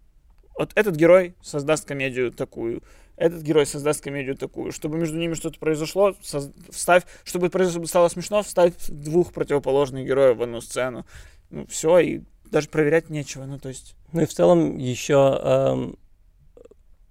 вот 0.59 0.73
этот 0.75 0.97
герой 0.97 1.35
создаст 1.41 1.87
комедию 1.87 2.33
такую, 2.33 2.83
этот 3.16 3.42
герой 3.42 3.66
создаст 3.66 4.03
комедию 4.03 4.37
такую. 4.37 4.72
Чтобы 4.72 4.98
между 4.98 5.16
ними 5.16 5.35
что-то 5.35 5.59
произошло, 5.59 6.14
соз- 6.22 6.53
вставь, 6.70 7.05
чтобы 7.24 7.50
стало 7.87 8.09
смешно, 8.09 8.42
вставь 8.42 8.72
двух 8.88 9.33
противоположных 9.33 10.07
героев 10.07 10.38
в 10.38 10.42
одну 10.42 10.61
сцену. 10.61 11.07
Ну, 11.50 11.66
все, 11.68 11.98
и 11.98 12.22
даже 12.50 12.68
проверять 12.68 13.11
нечего. 13.11 13.44
Ну, 13.44 13.59
то 13.59 13.68
есть, 13.68 13.94
Ну 14.12 14.22
и 14.22 14.27
в 14.27 14.33
целом 14.33 14.79
еще 14.79 15.38
эм, 15.42 15.96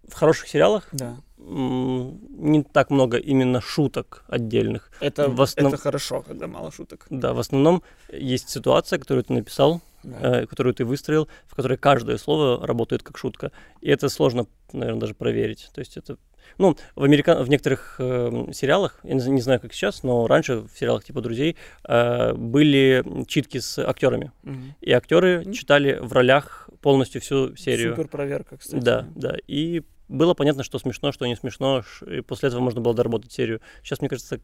в 0.07 0.13
хороших 0.13 0.47
сериалах 0.47 0.87
да. 0.91 1.17
Не 1.45 2.63
так 2.63 2.89
много 2.89 3.17
именно 3.17 3.61
шуток 3.61 4.23
отдельных. 4.27 4.91
Это, 4.99 5.29
В 5.29 5.41
основ- 5.41 5.73
это 5.73 5.77
хорошо, 5.77 6.21
когда 6.21 6.47
мало 6.47 6.71
шуток. 6.71 7.05
Да, 7.09 7.33
в 7.33 7.39
основном 7.39 7.83
есть 8.11 8.49
ситуация, 8.49 8.99
которую 8.99 9.23
ты 9.23 9.33
написал, 9.33 9.81
Да. 10.03 10.41
э, 10.41 10.45
которую 10.47 10.73
ты 10.73 10.85
выстроил, 10.85 11.27
в 11.47 11.55
которой 11.55 11.77
каждое 11.77 12.17
слово 12.17 12.65
работает 12.65 13.03
как 13.03 13.17
шутка. 13.17 13.51
И 13.81 13.89
это 13.89 14.09
сложно, 14.09 14.45
наверное, 14.71 14.99
даже 15.01 15.13
проверить. 15.13 15.69
То 15.73 15.79
есть 15.79 15.97
это... 15.97 16.17
Ну, 16.57 16.75
в, 16.95 17.03
америка... 17.03 17.41
в 17.43 17.49
некоторых 17.49 17.95
э, 17.99 18.51
сериалах, 18.53 18.99
я 19.03 19.13
не 19.15 19.41
знаю, 19.41 19.59
как 19.61 19.73
сейчас, 19.73 20.03
но 20.03 20.27
раньше 20.27 20.57
в 20.57 20.69
сериалах 20.77 21.03
типа 21.05 21.21
«Друзей» 21.21 21.55
э, 21.85 22.33
были 22.33 23.03
читки 23.27 23.59
с 23.59 23.79
актерами. 23.79 24.31
Мгм. 24.43 24.75
И 24.81 24.91
актеры 24.91 25.39
Мгм. 25.41 25.53
читали 25.53 25.97
в 26.01 26.11
ролях 26.11 26.69
полностью 26.81 27.21
всю 27.21 27.55
серию. 27.55 27.95
Супер 27.95 28.09
проверка, 28.09 28.57
кстати. 28.57 28.83
Да, 28.83 29.07
да. 29.15 29.37
И 29.47 29.83
было 30.07 30.33
понятно, 30.33 30.63
что 30.63 30.79
смешно, 30.79 31.11
что 31.11 31.25
не 31.25 31.35
смешно, 31.35 31.83
и 32.05 32.21
после 32.21 32.47
этого 32.49 32.61
можно 32.61 32.81
было 32.81 32.93
доработать 32.93 33.31
серию. 33.31 33.61
Сейчас, 33.83 33.99
мне 34.01 34.09
кажется, 34.09 34.39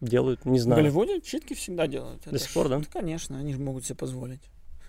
делают, 0.00 0.44
не 0.44 0.58
В 0.58 0.62
знаю. 0.62 0.82
Голливуде 0.82 1.20
читки 1.20 1.54
всегда 1.54 1.86
делают. 1.86 2.22
До 2.24 2.30
Это 2.30 2.38
сих 2.38 2.52
пор, 2.52 2.68
да? 2.68 2.78
ну, 2.78 2.84
конечно, 2.92 3.38
они 3.38 3.52
же 3.54 3.60
могут 3.60 3.84
себе 3.86 3.96
позволить. 3.96 4.42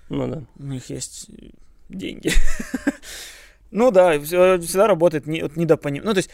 Ну 0.09 0.27
да. 0.27 0.43
У 0.59 0.63
них 0.63 0.89
есть 0.89 1.29
э, 1.29 1.49
деньги. 1.89 2.31
Ну 3.71 3.91
да, 3.91 4.17
всё- 4.19 4.59
всегда 4.61 4.87
работает 4.87 5.25
не- 5.27 5.41
вот 5.41 5.57
недопоним. 5.57 6.03
Ну, 6.05 6.13
то 6.13 6.17
есть, 6.19 6.29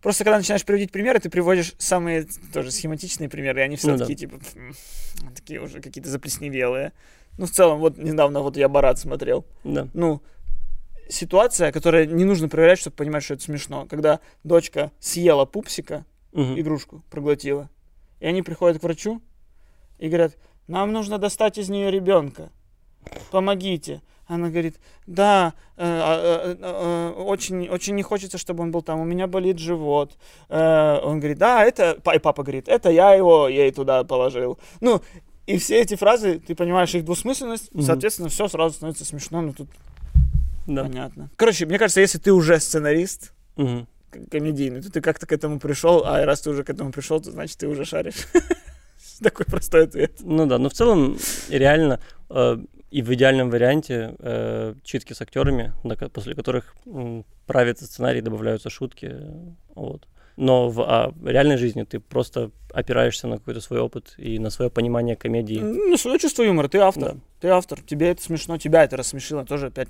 просто 0.00 0.24
когда 0.24 0.38
начинаешь 0.38 0.64
приводить 0.64 0.92
примеры, 0.92 1.18
ты 1.18 1.28
приводишь 1.28 1.74
самые 1.78 2.26
тоже 2.54 2.70
схематичные 2.70 3.28
примеры, 3.28 3.60
и 3.60 3.64
они 3.64 3.76
все 3.76 3.88
Ну 3.90 3.98
да. 3.98 4.04
такие, 4.06 4.16
типа, 4.16 4.40
«М, 4.54 4.74
такие 5.34 5.60
уже 5.60 5.80
какие-то 5.80 6.08
заплесневелые. 6.08 6.92
Ну, 7.38 7.46
в 7.46 7.50
целом, 7.50 7.80
вот 7.80 7.98
недавно 7.98 8.40
вот 8.40 8.56
я 8.56 8.68
Барат 8.68 8.98
смотрел. 8.98 9.44
Да. 9.64 9.88
Ну, 9.92 10.22
ситуация, 11.08 11.72
которая 11.72 12.06
не 12.06 12.24
нужно 12.24 12.48
проверять, 12.48 12.78
чтобы 12.78 12.96
понимать, 12.96 13.22
что 13.24 13.34
это 13.34 13.42
смешно. 13.44 13.86
Когда 13.88 14.20
дочка 14.44 14.90
съела 15.00 15.44
пупсика, 15.44 16.04
Мгм. 16.32 16.58
игрушку 16.60 17.02
проглотила. 17.10 17.68
И 18.20 18.26
они 18.26 18.42
приходят 18.42 18.78
к 18.80 18.82
врачу 18.82 19.22
и 19.98 20.08
говорят, 20.08 20.36
нам 20.68 20.92
нужно 20.92 21.18
достать 21.18 21.58
из 21.58 21.68
нее 21.68 21.90
ребенка. 21.90 22.50
Помогите. 23.30 24.02
Она 24.26 24.48
говорит, 24.50 24.74
да, 25.06 25.54
э, 25.76 25.84
э, 25.86 26.54
э, 26.54 26.56
э, 26.60 27.10
очень, 27.22 27.68
очень 27.68 27.94
не 27.94 28.02
хочется, 28.02 28.38
чтобы 28.38 28.64
он 28.64 28.72
был 28.72 28.82
там, 28.82 28.98
у 29.00 29.04
меня 29.04 29.28
болит 29.28 29.58
живот. 29.58 30.16
Э, 30.48 30.98
он 31.04 31.20
говорит, 31.20 31.38
да, 31.38 31.64
это, 31.64 31.92
и 32.12 32.18
папа 32.18 32.42
говорит, 32.42 32.66
это 32.68 32.90
я 32.90 33.14
его 33.14 33.46
ей 33.46 33.70
туда 33.70 34.02
положил. 34.02 34.58
Ну, 34.80 35.00
и 35.46 35.58
все 35.58 35.80
эти 35.80 35.94
фразы, 35.94 36.40
ты 36.40 36.56
понимаешь 36.56 36.92
их 36.96 37.04
двусмысленность, 37.04 37.72
Мгм. 37.72 37.82
соответственно, 37.84 38.28
все 38.28 38.48
сразу 38.48 38.74
становится 38.74 39.04
смешно, 39.04 39.42
ну 39.42 39.52
тут 39.52 39.68
Да. 40.66 40.82
понятно. 40.82 41.30
Короче, 41.36 41.66
мне 41.66 41.78
кажется, 41.78 42.00
если 42.00 42.18
ты 42.18 42.32
уже 42.32 42.58
сценарист, 42.60 43.32
к- 43.56 44.30
комедийный, 44.30 44.82
то 44.82 44.90
ты 44.90 45.00
как-то 45.00 45.26
к 45.26 45.32
этому 45.32 45.58
пришел, 45.60 46.04
а 46.04 46.24
раз 46.24 46.40
ты 46.40 46.50
уже 46.50 46.64
к 46.64 46.70
этому 46.70 46.92
пришел, 46.92 47.20
то 47.20 47.30
значит 47.30 47.58
ты 47.58 47.68
уже 47.68 47.84
шаришь. 47.84 48.26
Такой 49.22 49.46
простой 49.46 49.84
ответ. 49.84 50.12
Ну 50.20 50.46
да, 50.46 50.58
но 50.58 50.68
в 50.68 50.72
целом 50.74 51.16
реально 51.48 52.00
э, 52.30 52.58
и 52.90 53.02
в 53.02 53.12
идеальном 53.14 53.50
варианте 53.50 54.14
э, 54.18 54.74
читки 54.84 55.12
с 55.14 55.20
актерами, 55.22 55.72
после 56.12 56.34
которых 56.34 56.74
м, 56.86 57.24
правится 57.46 57.86
сценарий, 57.86 58.20
добавляются 58.20 58.68
шутки. 58.70 59.08
э, 59.12 59.32
Вот. 59.74 60.06
Но 60.38 60.68
в 60.68 60.82
а, 60.82 61.14
реальной 61.24 61.56
жизни 61.56 61.84
ты 61.84 61.98
просто 61.98 62.50
опираешься 62.74 63.26
на 63.26 63.38
какой-то 63.38 63.62
свой 63.62 63.80
опыт 63.80 64.14
и 64.18 64.38
на 64.38 64.50
свое 64.50 64.70
понимание 64.70 65.16
комедии. 65.16 65.58
Ну, 65.60 65.96
свое 65.96 66.18
чувство 66.18 66.42
юмора, 66.42 66.68
ты 66.68 66.76
автор. 66.76 67.14
Да. 67.14 67.20
Ты 67.40 67.48
автор, 67.48 67.80
тебе 67.80 68.10
это 68.10 68.22
смешно, 68.22 68.58
тебя 68.58 68.84
это 68.84 68.98
рассмешило. 68.98 69.46
Тоже 69.46 69.68
опять 69.68 69.88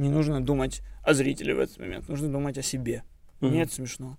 не, 0.00 0.08
нужно 0.08 0.40
думать 0.40 0.82
о 1.02 1.14
зрителе 1.14 1.54
в 1.54 1.60
этот 1.60 1.78
момент, 1.78 2.08
нужно 2.08 2.28
думать 2.28 2.58
о 2.58 2.62
себе. 2.62 3.02
Мне 3.40 3.62
это 3.62 3.72
смешно. 3.72 4.18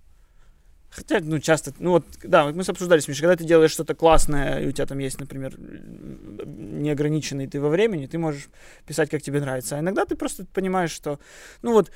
Хотя, 0.90 1.20
ну, 1.20 1.38
часто, 1.38 1.72
ну 1.78 1.92
вот, 1.92 2.04
да, 2.22 2.44
вот 2.44 2.54
мы 2.54 2.64
с 2.64 2.68
обсуждали, 2.68 3.02
Миша, 3.08 3.22
когда 3.22 3.36
ты 3.36 3.44
делаешь 3.44 3.70
что-то 3.70 3.94
классное, 3.94 4.60
и 4.60 4.66
у 4.66 4.72
тебя 4.72 4.84
там 4.84 4.98
есть, 4.98 5.18
например, 5.18 5.58
неограниченный 5.58 7.46
ты 7.46 7.60
во 7.60 7.70
времени, 7.70 8.06
ты 8.06 8.18
можешь 8.18 8.48
писать, 8.86 9.08
как 9.08 9.22
тебе 9.22 9.40
нравится. 9.40 9.76
А 9.76 9.80
иногда 9.80 10.04
ты 10.04 10.16
просто 10.16 10.44
понимаешь, 10.44 10.90
что, 10.90 11.18
ну 11.62 11.72
вот, 11.72 11.90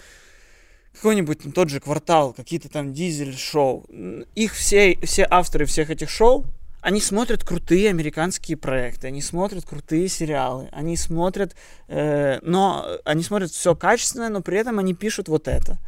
какой-нибудь 0.95 1.45
ну, 1.45 1.53
тот 1.53 1.69
же 1.69 1.79
квартал, 1.79 2.33
какие-то 2.33 2.71
там 2.71 2.95
дизель-шоу, 2.95 3.87
их 4.35 4.55
все, 4.55 4.99
все 5.03 5.27
авторы 5.29 5.67
всех 5.67 5.91
этих 5.91 6.09
шоу, 6.09 6.47
они 6.87 7.01
смотрят 7.01 7.43
крутые 7.43 7.91
американские 7.91 8.57
проекты, 8.57 9.09
они 9.09 9.21
смотрят 9.21 9.67
крутые 9.67 10.07
сериалы, 10.07 10.69
они 10.71 10.97
смотрят, 10.97 11.57
э, 11.89 12.39
но 12.43 12.87
они 13.05 13.25
смотрят 13.25 13.51
все 13.51 13.75
качественное, 13.75 14.29
но 14.29 14.41
при 14.41 14.57
этом 14.57 14.79
они 14.79 14.95
пишут 14.95 15.27
вот 15.27 15.49
это. 15.49 15.79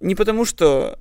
Не 0.00 0.14
потому, 0.14 0.46
что 0.46 0.98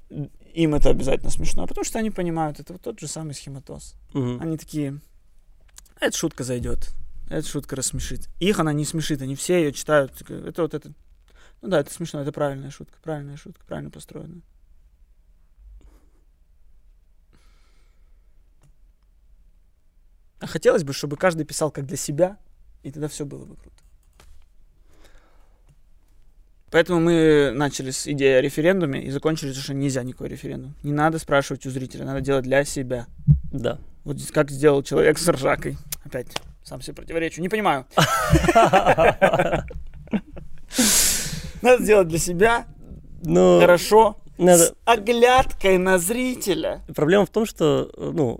им 0.53 0.75
это 0.75 0.89
обязательно 0.89 1.31
смешно, 1.31 1.63
а 1.63 1.67
потому 1.67 1.85
что 1.85 1.99
они 1.99 2.11
понимают, 2.11 2.59
это 2.59 2.73
вот 2.73 2.81
тот 2.81 2.99
же 2.99 3.07
самый 3.07 3.33
схематоз. 3.33 3.95
Мгм. 4.11 4.41
Они 4.41 4.57
такие, 4.57 4.99
эта 6.01 6.17
шутка 6.17 6.43
зайдет, 6.43 6.89
эта 7.29 7.47
шутка 7.47 7.77
рассмешит. 7.77 8.27
Их 8.41 8.59
она 8.59 8.73
не 8.73 8.83
смешит, 8.83 9.21
они 9.21 9.35
все 9.35 9.59
ее 9.59 9.71
читают. 9.71 10.21
Это 10.29 10.63
вот 10.63 10.73
это. 10.73 10.91
Ну 11.61 11.69
да, 11.69 11.79
это 11.79 11.93
смешно, 11.93 12.19
это 12.23 12.33
правильная 12.33 12.71
шутка, 12.71 12.97
правильная 13.01 13.37
шутка, 13.37 13.63
правильно 13.65 13.89
построенная. 13.89 14.41
А 20.39 20.47
хотелось 20.47 20.83
бы, 20.83 20.93
чтобы 20.93 21.17
каждый 21.17 21.45
писал 21.45 21.71
как 21.71 21.85
для 21.85 21.97
себя, 21.97 22.37
и 22.83 22.91
тогда 22.91 23.07
все 23.07 23.25
было 23.25 23.45
бы 23.45 23.55
круто. 23.55 23.75
Поэтому 26.71 26.99
мы 26.99 27.51
начали 27.53 27.89
с 27.89 28.07
идеи 28.07 28.33
о 28.33 28.41
референдуме 28.41 29.03
и 29.03 29.09
закончили, 29.09 29.51
что 29.53 29.73
нельзя 29.73 30.03
никакой 30.03 30.29
референдум. 30.29 30.75
Не 30.83 30.91
надо 30.91 31.17
спрашивать 31.17 31.65
у 31.65 31.71
зрителя, 31.71 32.05
надо 32.05 32.21
делать 32.21 32.43
для 32.43 32.63
себя. 32.63 33.07
Да. 33.51 33.79
Вот 34.03 34.17
как 34.31 34.51
сделал 34.51 34.83
человек 34.83 35.17
с 35.17 35.27
ржакой. 35.27 35.77
Опять 36.05 36.27
сам 36.63 36.81
себе 36.81 36.93
противоречу. 36.93 37.41
Не 37.41 37.49
понимаю. 37.49 37.85
Надо 41.61 41.83
сделать 41.83 42.07
для 42.07 42.19
себя 42.19 42.67
Но 43.21 43.59
хорошо, 43.59 44.17
надо... 44.37 44.65
с 44.65 44.73
оглядкой 44.85 45.77
на 45.77 45.97
зрителя. 45.97 46.81
Проблема 46.95 47.25
в 47.25 47.29
том, 47.29 47.45
что, 47.45 47.91
ну, 47.97 48.39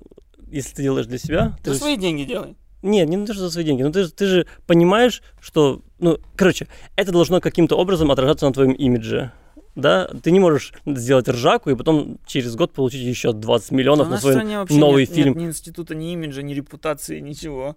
если 0.51 0.75
ты 0.75 0.81
делаешь 0.83 1.07
для 1.07 1.17
себя, 1.17 1.57
ты 1.63 1.71
За 1.71 1.73
же 1.75 1.79
свои 1.79 1.97
деньги 1.97 2.23
делай. 2.23 2.55
Нет, 2.81 3.09
не 3.09 3.17
даже 3.25 3.39
за 3.39 3.51
свои 3.51 3.65
деньги. 3.65 3.83
Но 3.83 3.91
ты, 3.91 4.03
же- 4.03 4.11
ты 4.11 4.25
же 4.25 4.47
понимаешь, 4.65 5.21
что... 5.41 5.81
Ну, 5.99 6.17
короче, 6.35 6.67
это 6.95 7.11
должно 7.11 7.41
каким-то 7.41 7.75
образом 7.75 8.09
отражаться 8.09 8.45
на 8.45 8.53
твоем 8.53 8.71
имидже. 8.71 9.33
Да? 9.75 10.07
Ты 10.23 10.31
не 10.31 10.39
можешь 10.39 10.73
сделать 10.85 11.27
ржаку 11.27 11.69
и 11.69 11.75
потом 11.75 12.19
через 12.25 12.55
год 12.55 12.73
получить 12.73 13.01
еще 13.01 13.33
20 13.33 13.71
миллионов 13.71 14.09
на 14.09 14.17
свой 14.17 14.35
новый 14.69 15.01
нет, 15.03 15.09
нет 15.09 15.09
фильм. 15.09 15.37
ни 15.37 15.45
института, 15.45 15.93
ни 15.93 16.13
имиджа, 16.13 16.41
ни 16.41 16.53
репутации, 16.53 17.19
ничего. 17.19 17.75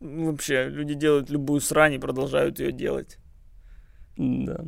Ну, 0.00 0.32
Вообще, 0.32 0.68
люди 0.68 0.94
делают 0.94 1.30
любую 1.30 1.60
срань 1.60 1.94
и 1.94 1.98
продолжают 1.98 2.58
ее 2.58 2.72
делать. 2.72 3.18
Да. 4.16 4.64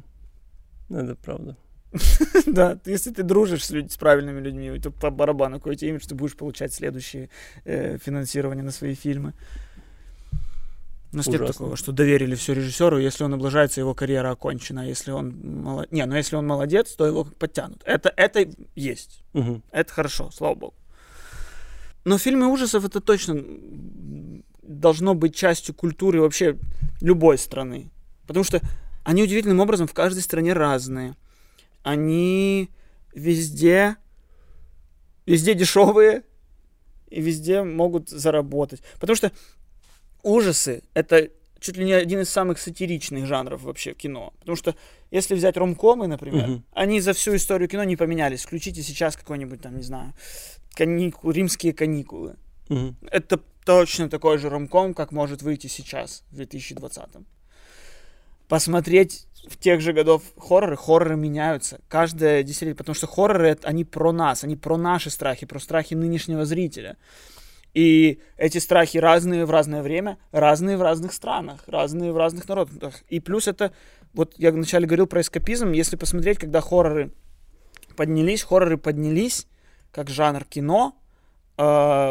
Это 0.89 1.17
правда. 1.17 1.57
Да, 2.47 2.79
если 2.87 3.11
ты 3.11 3.23
дружишь 3.23 3.65
с, 3.65 3.71
людь- 3.71 3.93
с 3.93 3.97
правильными 3.97 4.41
людьми, 4.41 4.79
то 4.81 4.91
по 4.91 5.11
барабану 5.11 5.59
какой 5.59 5.73
у 5.73 5.75
тебя 5.77 5.91
имидж, 5.91 6.07
ты 6.07 6.15
будешь 6.15 6.37
получать 6.37 6.73
следующее 6.73 7.29
э, 7.65 7.99
финансирование 7.99 8.65
на 8.65 8.71
свои 8.73 8.95
фильмы. 8.95 9.33
У 11.13 11.17
нас 11.17 11.27
нет 11.29 11.37
Ужасно. 11.43 11.53
такого, 11.53 11.77
что 11.77 11.93
доверили 11.93 12.35
все 12.35 12.55
режиссеру, 12.55 12.99
если 12.99 13.23
он 13.23 13.35
облажается, 13.35 13.81
его 13.81 13.95
карьера 13.95 14.33
окончена. 14.33 14.83
а 14.83 14.85
Если 14.85 15.13
он 15.13 15.63
молодец, 15.63 15.93
не, 15.93 16.05
ну 16.07 16.17
если 16.17 16.35
он 16.35 16.47
молодец, 16.47 16.93
то 16.97 17.07
его 17.07 17.25
подтянут. 17.25 17.83
Это, 17.87 18.13
это 18.17 18.45
есть. 18.75 19.23
Мгм. 19.33 19.63
Это 19.71 19.93
хорошо, 19.93 20.31
слава 20.33 20.55
богу. 20.57 20.75
Но 22.05 22.19
фильмы 22.19 22.49
ужасов 22.49 22.85
это 22.85 23.01
точно 23.01 23.43
должно 24.63 25.15
быть 25.15 25.37
частью 25.37 25.75
культуры 25.75 26.21
вообще 26.21 26.59
любой 27.01 27.39
страны. 27.39 27.91
Потому 28.27 28.43
что 28.45 28.61
они 29.05 29.23
удивительным 29.23 29.61
образом 29.61 29.87
в 29.87 29.95
каждой 29.95 30.21
стране 30.23 30.53
разные. 30.53 31.15
Они 31.85 32.71
везде, 33.15 33.97
везде 35.27 35.55
дешевые 35.55 36.25
и 37.09 37.21
везде 37.21 37.63
могут 37.63 38.09
заработать. 38.09 38.83
Потому 38.99 39.15
что 39.15 39.31
ужасы 40.23 40.83
это 40.95 41.29
чуть 41.61 41.77
ли 41.77 41.85
не 41.85 41.93
один 41.93 42.21
из 42.21 42.31
самых 42.31 42.59
сатиричных 42.59 43.27
жанров 43.27 43.63
вообще 43.63 43.93
кино. 43.95 44.33
Потому 44.41 44.57
что 44.57 44.75
если 45.11 45.35
взять 45.35 45.57
ромкомы, 45.59 46.07
например, 46.07 46.49
Мгм. 46.49 46.65
они 46.73 47.01
за 47.01 47.13
всю 47.13 47.37
историю 47.37 47.69
кино 47.69 47.85
не 47.85 47.97
поменялись. 47.97 48.43
Включите 48.45 48.83
сейчас 48.83 49.15
какой-нибудь 49.17 49.61
там, 49.61 49.77
не 49.77 49.83
знаю, 49.83 50.15
каникул, 50.75 51.31
римские 51.31 51.73
каникулы. 51.75 52.37
Мгм. 52.71 52.97
Это 53.11 53.41
точно 53.67 54.09
такой 54.09 54.39
же 54.39 54.49
ромком, 54.49 54.95
как 54.95 55.13
может 55.13 55.43
выйти 55.43 55.67
сейчас, 55.67 56.23
в 56.31 56.37
2020. 56.37 57.27
Посмотреть 58.49 59.27
в 59.49 59.57
тех 59.59 59.81
же 59.81 59.93
годов 59.93 60.23
хорроры, 60.37 60.77
хорроры 60.77 61.17
меняются. 61.17 61.81
Каждое 61.89 62.43
десятилетие, 62.43 62.77
потому 62.77 62.95
что 62.95 63.07
хорроры, 63.07 63.49
это- 63.49 63.69
они 63.69 63.85
про 63.85 64.13
нас, 64.13 64.45
они 64.45 64.57
про 64.57 64.77
наши 64.77 65.11
страхи, 65.11 65.47
про 65.47 65.59
страхи 65.59 65.95
нынешнего 65.95 66.45
зрителя. 66.45 66.97
И 67.75 68.21
эти 68.37 68.59
страхи 68.59 68.99
разные 68.99 69.45
в 69.45 69.51
разное 69.51 69.83
время, 69.83 70.19
разные 70.31 70.77
в 70.77 70.83
разных 70.83 71.13
странах, 71.13 71.65
разные 71.67 72.13
в 72.13 72.17
разных 72.17 72.49
народах. 72.49 73.03
И 73.09 73.19
плюс 73.21 73.49
это, 73.49 73.73
вот 74.13 74.35
я 74.39 74.53
вначале 74.53 74.87
говорил 74.87 75.07
про 75.07 75.21
эскапизм, 75.21 75.73
если 75.73 75.97
посмотреть, 75.97 76.39
когда 76.39 76.61
хорроры 76.61 77.11
поднялись, 77.97 78.43
хорроры 78.43 78.79
поднялись 78.79 79.47
как 79.91 80.09
жанр 80.09 80.45
кино 80.45 80.97
э, 81.57 81.63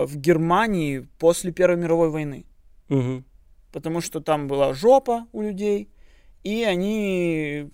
в 0.05 0.17
Германии 0.17 1.07
после 1.19 1.51
Первой 1.51 1.77
мировой 1.77 2.09
войны. 2.09 2.45
Мгм. 2.89 3.25
Потому 3.71 4.01
что 4.01 4.21
там 4.21 4.47
была 4.47 4.73
жопа 4.73 5.27
у 5.31 5.41
людей, 5.41 5.89
и 6.43 6.63
они 6.63 7.69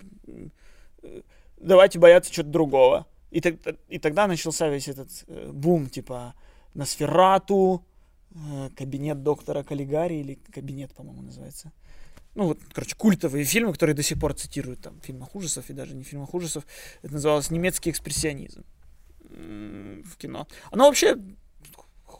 э, 1.02 1.20
давайте 1.58 1.98
бояться 1.98 2.32
чего-то 2.32 2.50
другого. 2.50 3.06
И, 3.30 3.40
так- 3.40 3.56
и 3.88 3.98
тогда 3.98 4.26
начался 4.26 4.68
весь 4.68 4.88
этот 4.88 5.08
э, 5.26 5.50
бум, 5.52 5.88
типа 5.88 6.34
Носферату, 6.74 7.84
э, 8.32 8.70
кабинет 8.76 9.22
доктора 9.22 9.62
Каллигари, 9.62 10.14
или 10.14 10.34
кабинет, 10.52 10.94
по-моему, 10.94 11.22
называется. 11.22 11.72
Ну, 12.34 12.46
вот, 12.46 12.58
короче, 12.72 12.94
культовые 12.96 13.44
фильмы, 13.44 13.72
которые 13.72 13.94
до 13.96 14.02
сих 14.02 14.18
пор 14.18 14.34
цитируют 14.34 14.80
там 14.80 15.00
в 15.00 15.04
фильмах 15.04 15.34
ужасов 15.34 15.68
и 15.68 15.72
даже 15.72 15.94
не 15.94 16.04
в 16.04 16.06
фильмах 16.06 16.32
ужасов. 16.32 16.64
Это 17.02 17.12
называлось 17.14 17.50
немецкий 17.50 17.90
экспрессионизм 17.90 18.64
в 19.30 20.16
кино. 20.16 20.46
Оно 20.70 20.86
вообще, 20.86 21.16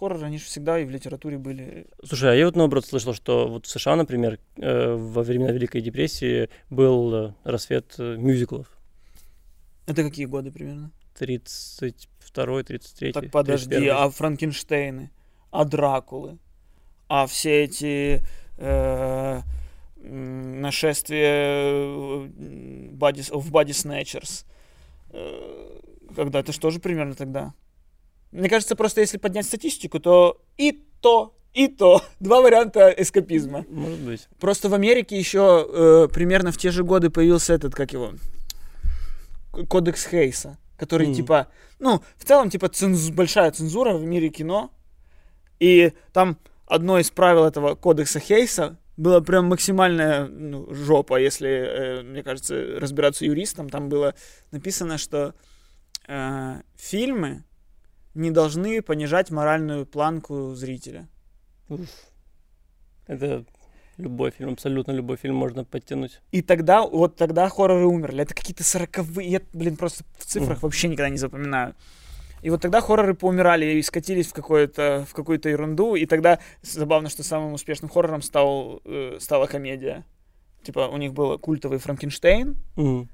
хорроры, 0.00 0.26
они 0.26 0.38
же 0.38 0.44
всегда 0.44 0.78
и 0.78 0.84
в 0.84 0.90
литературе 0.90 1.38
были. 1.38 1.86
Слушай, 2.02 2.32
а 2.32 2.34
я 2.34 2.46
вот 2.46 2.56
наоборот 2.56 2.86
слышал, 2.86 3.14
что 3.14 3.48
вот 3.48 3.66
в 3.66 3.70
США, 3.70 3.96
например, 3.96 4.38
э, 4.56 4.94
во 4.94 5.22
времена 5.22 5.52
Великой 5.52 5.82
депрессии 5.82 6.48
был 6.70 7.14
э, 7.14 7.34
рассвет 7.44 7.94
э, 7.98 8.16
мюзиклов. 8.16 8.66
Это 9.86 10.02
какие 10.02 10.26
годы 10.26 10.50
примерно? 10.50 10.90
32 11.18 12.62
33 12.62 13.12
Так 13.12 13.30
подожди, 13.30 13.86
а 13.88 14.08
Франкенштейны, 14.08 15.10
а 15.50 15.64
Дракулы, 15.64 16.38
а 17.08 17.26
все 17.26 17.64
эти 17.64 18.22
э, 18.56 19.40
нашествия 20.02 21.74
body, 22.24 23.38
в 23.38 23.52
Body 23.52 23.72
Snatchers, 23.72 24.46
э, 25.10 25.80
когда 26.16 26.40
это 26.40 26.52
же 26.52 26.60
тоже 26.60 26.80
примерно 26.80 27.14
тогда. 27.14 27.52
Мне 28.32 28.48
кажется, 28.48 28.76
просто 28.76 29.00
если 29.00 29.18
поднять 29.18 29.46
статистику, 29.46 29.98
то 30.00 30.40
и 30.56 30.84
то, 31.00 31.34
и 31.52 31.66
то. 31.68 32.02
Два 32.20 32.40
варианта 32.40 32.88
эскапизма. 32.90 33.64
Может 33.68 34.00
быть. 34.00 34.28
Просто 34.38 34.68
в 34.68 34.74
Америке 34.74 35.18
еще 35.18 35.66
э, 35.68 36.08
примерно 36.12 36.52
в 36.52 36.56
те 36.56 36.70
же 36.70 36.84
годы 36.84 37.10
появился 37.10 37.54
этот, 37.54 37.74
как 37.74 37.92
его, 37.92 38.12
кодекс 39.68 40.06
Хейса, 40.06 40.58
который 40.76 41.08
Мгм. 41.08 41.16
типа, 41.16 41.48
ну, 41.78 42.02
в 42.16 42.24
целом, 42.24 42.50
типа, 42.50 42.66
ценз- 42.66 43.12
большая 43.12 43.50
цензура 43.50 43.94
в 43.94 44.04
мире 44.04 44.28
кино, 44.28 44.70
и 45.58 45.92
там 46.12 46.38
одно 46.66 46.98
из 46.98 47.10
правил 47.10 47.44
этого 47.44 47.74
кодекса 47.74 48.20
Хейса 48.20 48.78
было 48.96 49.20
прям 49.20 49.46
максимальная 49.46 50.26
ну, 50.26 50.72
жопа, 50.72 51.18
если, 51.20 51.48
э, 51.48 52.02
мне 52.02 52.22
кажется, 52.22 52.78
разбираться 52.78 53.24
юристом, 53.24 53.68
там 53.68 53.88
было 53.88 54.14
написано, 54.52 54.98
что 54.98 55.34
э, 56.06 56.60
фильмы 56.76 57.44
не 58.14 58.30
должны 58.30 58.82
понижать 58.82 59.30
моральную 59.30 59.86
планку 59.86 60.54
зрителя. 60.54 61.08
Уф. 61.68 61.80
Это 63.06 63.44
любой 63.96 64.30
фильм, 64.30 64.52
абсолютно 64.52 64.92
любой 64.92 65.16
фильм 65.16 65.34
можно 65.36 65.64
подтянуть. 65.64 66.20
И 66.32 66.42
тогда, 66.42 66.82
вот 66.82 67.16
тогда 67.16 67.48
хорроры 67.48 67.86
умерли. 67.86 68.22
Это 68.22 68.34
какие-то 68.34 68.64
сороковые, 68.64 69.28
я, 69.30 69.40
блин, 69.52 69.76
просто 69.76 70.04
в 70.18 70.24
цифрах 70.24 70.58
Мгм. 70.58 70.60
вообще 70.62 70.88
никогда 70.88 71.08
не 71.10 71.18
запоминаю. 71.18 71.74
И 72.42 72.48
вот 72.48 72.62
тогда 72.62 72.80
хорроры 72.80 73.14
поумирали 73.14 73.66
и 73.66 73.82
скатились 73.82 74.28
в, 74.28 74.32
какое-то, 74.32 75.04
в 75.08 75.12
какую-то 75.12 75.50
ерунду. 75.50 75.94
И 75.94 76.06
тогда 76.06 76.38
забавно, 76.62 77.10
что 77.10 77.22
самым 77.22 77.52
успешным 77.52 77.90
хоррором 77.90 78.22
стал, 78.22 78.80
э, 78.86 79.18
стала 79.20 79.46
комедия. 79.46 80.04
Типа 80.62 80.88
у 80.88 80.96
них 80.96 81.12
был 81.12 81.38
культовый 81.38 81.78
Франкенштейн, 81.78 82.56
Мгм. 82.76 83.08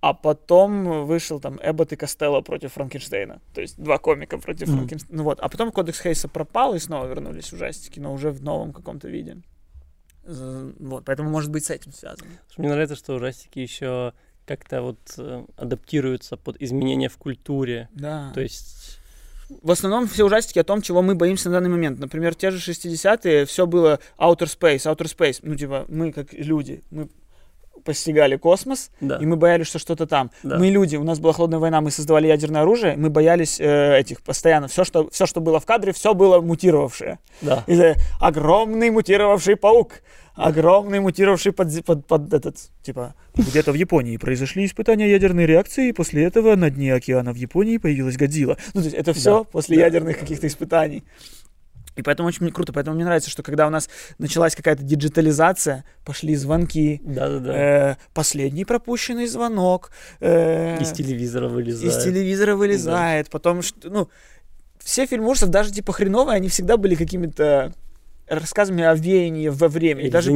А 0.00 0.14
потом 0.14 1.06
вышел 1.06 1.40
там 1.40 1.58
Эббот 1.62 1.92
и 1.92 1.96
Костелло 1.96 2.40
против 2.40 2.72
Франкенштейна. 2.72 3.40
То 3.54 3.60
есть 3.60 3.78
два 3.78 3.98
комика 3.98 4.38
против 4.38 4.68
Мгм. 4.68 4.76
Франкенштейна. 4.78 5.16
Ну 5.16 5.24
вот. 5.24 5.40
А 5.40 5.48
потом 5.48 5.70
Кодекс 5.72 6.00
Хейса 6.00 6.28
пропал, 6.28 6.74
и 6.74 6.78
снова 6.78 7.06
вернулись 7.06 7.52
ужастики, 7.52 8.00
но 8.00 8.12
уже 8.12 8.30
в 8.30 8.42
новом 8.42 8.72
каком-то 8.72 9.08
виде. 9.08 9.38
Вот, 10.22 11.04
поэтому, 11.04 11.30
может 11.30 11.50
быть, 11.50 11.64
с 11.64 11.70
этим 11.70 11.92
связано. 11.92 12.30
Мне 12.56 12.68
нравится, 12.68 12.94
что 12.94 13.14
ужастики 13.14 13.58
еще 13.58 14.12
как-то 14.46 14.82
вот 14.82 14.98
э, 15.18 15.44
адаптируются 15.56 16.36
под 16.36 16.60
изменения 16.60 17.08
в 17.08 17.16
культуре. 17.16 17.88
Да. 17.94 18.30
То 18.34 18.40
есть 18.40 18.98
В 19.62 19.70
основном 19.70 20.06
все 20.08 20.24
ужастики 20.24 20.58
о 20.58 20.64
том, 20.64 20.82
чего 20.82 21.02
мы 21.02 21.14
боимся 21.14 21.48
на 21.50 21.56
данный 21.56 21.70
момент. 21.70 21.98
Например, 21.98 22.34
те 22.34 22.50
же 22.50 22.58
60-е, 22.58 23.44
все 23.46 23.66
было 23.66 23.98
outer 24.18 24.46
space, 24.46 24.84
outer 24.92 25.06
space. 25.06 25.40
Ну, 25.42 25.56
типа, 25.56 25.86
мы 25.88 26.12
как 26.12 26.32
люди, 26.32 26.82
мы 26.90 27.08
постигали 27.84 28.36
космос, 28.36 28.90
да, 29.00 29.16
и 29.16 29.26
мы 29.26 29.36
боялись, 29.36 29.66
что 29.66 29.78
что-то 29.78 30.06
там. 30.06 30.30
да. 30.42 30.58
Мы 30.58 30.68
люди, 30.68 30.96
у 30.96 31.04
нас 31.04 31.18
была 31.18 31.32
холодная 31.32 31.58
война, 31.58 31.80
мы 31.80 31.90
создавали 31.90 32.26
ядерное 32.28 32.62
оружие, 32.62 32.96
мы 32.96 33.10
боялись 33.10 33.60
э, 33.60 33.98
этих 33.98 34.22
постоянно. 34.22 34.68
Все 34.68 34.84
что, 34.84 35.08
все, 35.10 35.26
что 35.26 35.40
было 35.40 35.60
в 35.60 35.66
кадре, 35.66 35.92
все 35.92 36.14
было 36.14 36.40
мутировавшее. 36.40 37.18
да. 37.40 37.64
И, 37.66 37.74
э, 37.74 37.94
огромный 38.20 38.90
мутировавший 38.90 39.56
паук, 39.56 40.02
огромный 40.34 41.00
мутировавший 41.00 41.52
под, 41.52 41.84
под, 41.84 42.06
под 42.06 42.32
этот, 42.32 42.56
типа, 42.82 43.14
где-то 43.34 43.72
в 43.72 43.74
Японии 43.74 44.16
произошли 44.16 44.64
испытания 44.64 45.10
ядерной 45.10 45.46
реакции, 45.46 45.88
и 45.88 45.92
после 45.92 46.24
этого 46.24 46.56
на 46.56 46.70
дне 46.70 46.94
океана 46.94 47.32
в 47.32 47.36
Японии 47.36 47.76
появилась 47.78 48.16
Годзилла. 48.16 48.56
Ну, 48.74 48.80
то 48.80 48.86
есть 48.86 48.96
это 48.96 49.12
все 49.12 49.38
Да, 49.38 49.44
после 49.44 49.76
да. 49.76 49.84
ядерных 49.84 50.18
каких-то 50.18 50.46
испытаний. 50.46 51.04
И 51.96 52.02
поэтому 52.02 52.28
очень 52.28 52.42
мне 52.44 52.52
круто, 52.52 52.72
поэтому 52.72 52.96
мне 52.96 53.04
нравится, 53.04 53.30
что 53.30 53.42
когда 53.42 53.66
у 53.66 53.70
нас 53.70 53.88
началась 54.18 54.54
какая-то 54.54 54.82
диджитализация, 54.82 55.84
пошли 56.04 56.34
звонки, 56.36 57.00
Да, 57.04 57.28
да, 57.28 57.38
да. 57.40 57.90
э, 57.92 57.96
последний 58.14 58.64
пропущенный 58.64 59.26
звонок, 59.26 59.90
э, 60.20 60.80
Из 60.80 60.92
телевизора 60.92 61.48
вылезает. 61.48 61.92
из 61.92 62.04
телевизора 62.04 62.54
вылезает, 62.56 63.28
потом, 63.30 63.62
что, 63.62 63.90
ну, 63.90 64.08
все 64.78 65.06
фильмы 65.06 65.28
ужасов, 65.30 65.50
даже 65.50 65.72
типа 65.72 65.92
хреновые, 65.92 66.36
они 66.36 66.48
всегда 66.48 66.76
были 66.76 66.94
какими-то 66.94 67.72
рассказами 68.28 68.84
о 68.84 68.94
веянии 68.94 69.48
во 69.48 69.68
времени. 69.68 70.08
Даже, 70.08 70.30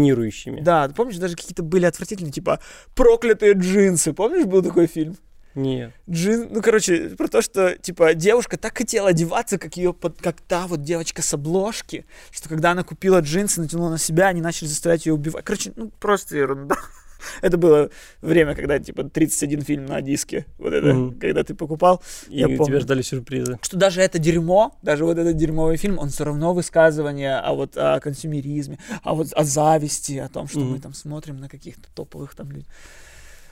да, 0.61 0.89
помнишь, 0.89 1.17
даже 1.17 1.37
какие-то 1.37 1.63
были 1.63 1.87
отвратительные, 1.87 2.33
типа 2.33 2.59
«Проклятые 2.95 3.53
джинсы». 3.55 4.13
Помнишь, 4.13 4.47
был 4.47 4.63
такой 4.63 4.87
фильм? 4.89 5.17
Нет. 5.55 5.93
Джин, 6.11 6.49
ну, 6.51 6.61
короче, 6.63 7.11
про 7.11 7.29
то, 7.29 7.41
что, 7.43 7.77
типа, 7.79 8.15
девушка 8.15 8.57
так 8.57 8.77
хотела 8.77 9.11
одеваться, 9.11 9.59
как 9.59 9.77
ее, 9.77 9.93
под, 9.93 10.21
как 10.21 10.41
та 10.41 10.67
вот 10.67 10.83
девочка 10.83 11.23
с 11.23 11.33
обложки, 11.35 12.07
что 12.33 12.49
когда 12.49 12.73
она 12.73 12.83
купила 12.83 13.21
джинсы, 13.21 13.61
натянула 13.61 13.91
на 13.91 13.99
себя, 13.99 14.29
они 14.29 14.41
начали 14.41 14.67
заставлять 14.69 15.07
ее 15.07 15.13
убивать. 15.15 15.45
Короче, 15.45 15.73
ну, 15.77 15.91
просто 16.01 16.37
ерунда. 16.37 16.75
Это 17.41 17.57
было 17.57 17.89
время, 18.21 18.55
когда, 18.55 18.79
типа, 18.79 19.05
31 19.05 19.63
фильм 19.63 19.87
на 19.87 20.03
диске, 20.03 20.45
вот 20.59 20.75
это, 20.75 20.93
Мгм. 20.93 21.19
когда 21.19 21.43
ты 21.43 21.55
покупал. 21.55 22.03
И 22.29 22.39
Я 22.41 22.49
тебя 22.49 22.59
помню. 22.59 22.81
ждали 22.81 23.01
сюрпризы. 23.03 23.59
Что 23.63 23.77
даже 23.79 24.03
это 24.03 24.19
дерьмо, 24.19 24.77
даже 24.83 25.05
вот 25.07 25.17
этот 25.17 25.37
дерьмовый 25.37 25.77
фильм, 25.79 25.99
он 25.99 26.11
все 26.11 26.25
равно 26.25 26.53
высказывание 26.53 27.37
о 27.39 27.55
вот 27.55 27.77
о 27.79 27.99
консюмеризме, 28.01 28.79
о 29.03 29.15
вот 29.15 29.29
о 29.33 29.45
зависти, 29.45 30.19
о 30.19 30.29
том, 30.29 30.49
что 30.49 30.59
мы 30.61 30.73
Мгм. 30.73 30.81
там 30.81 30.93
смотрим 30.95 31.39
на 31.41 31.49
каких-то 31.49 31.89
топовых 31.95 32.35
там 32.35 32.51
людей. 32.51 32.67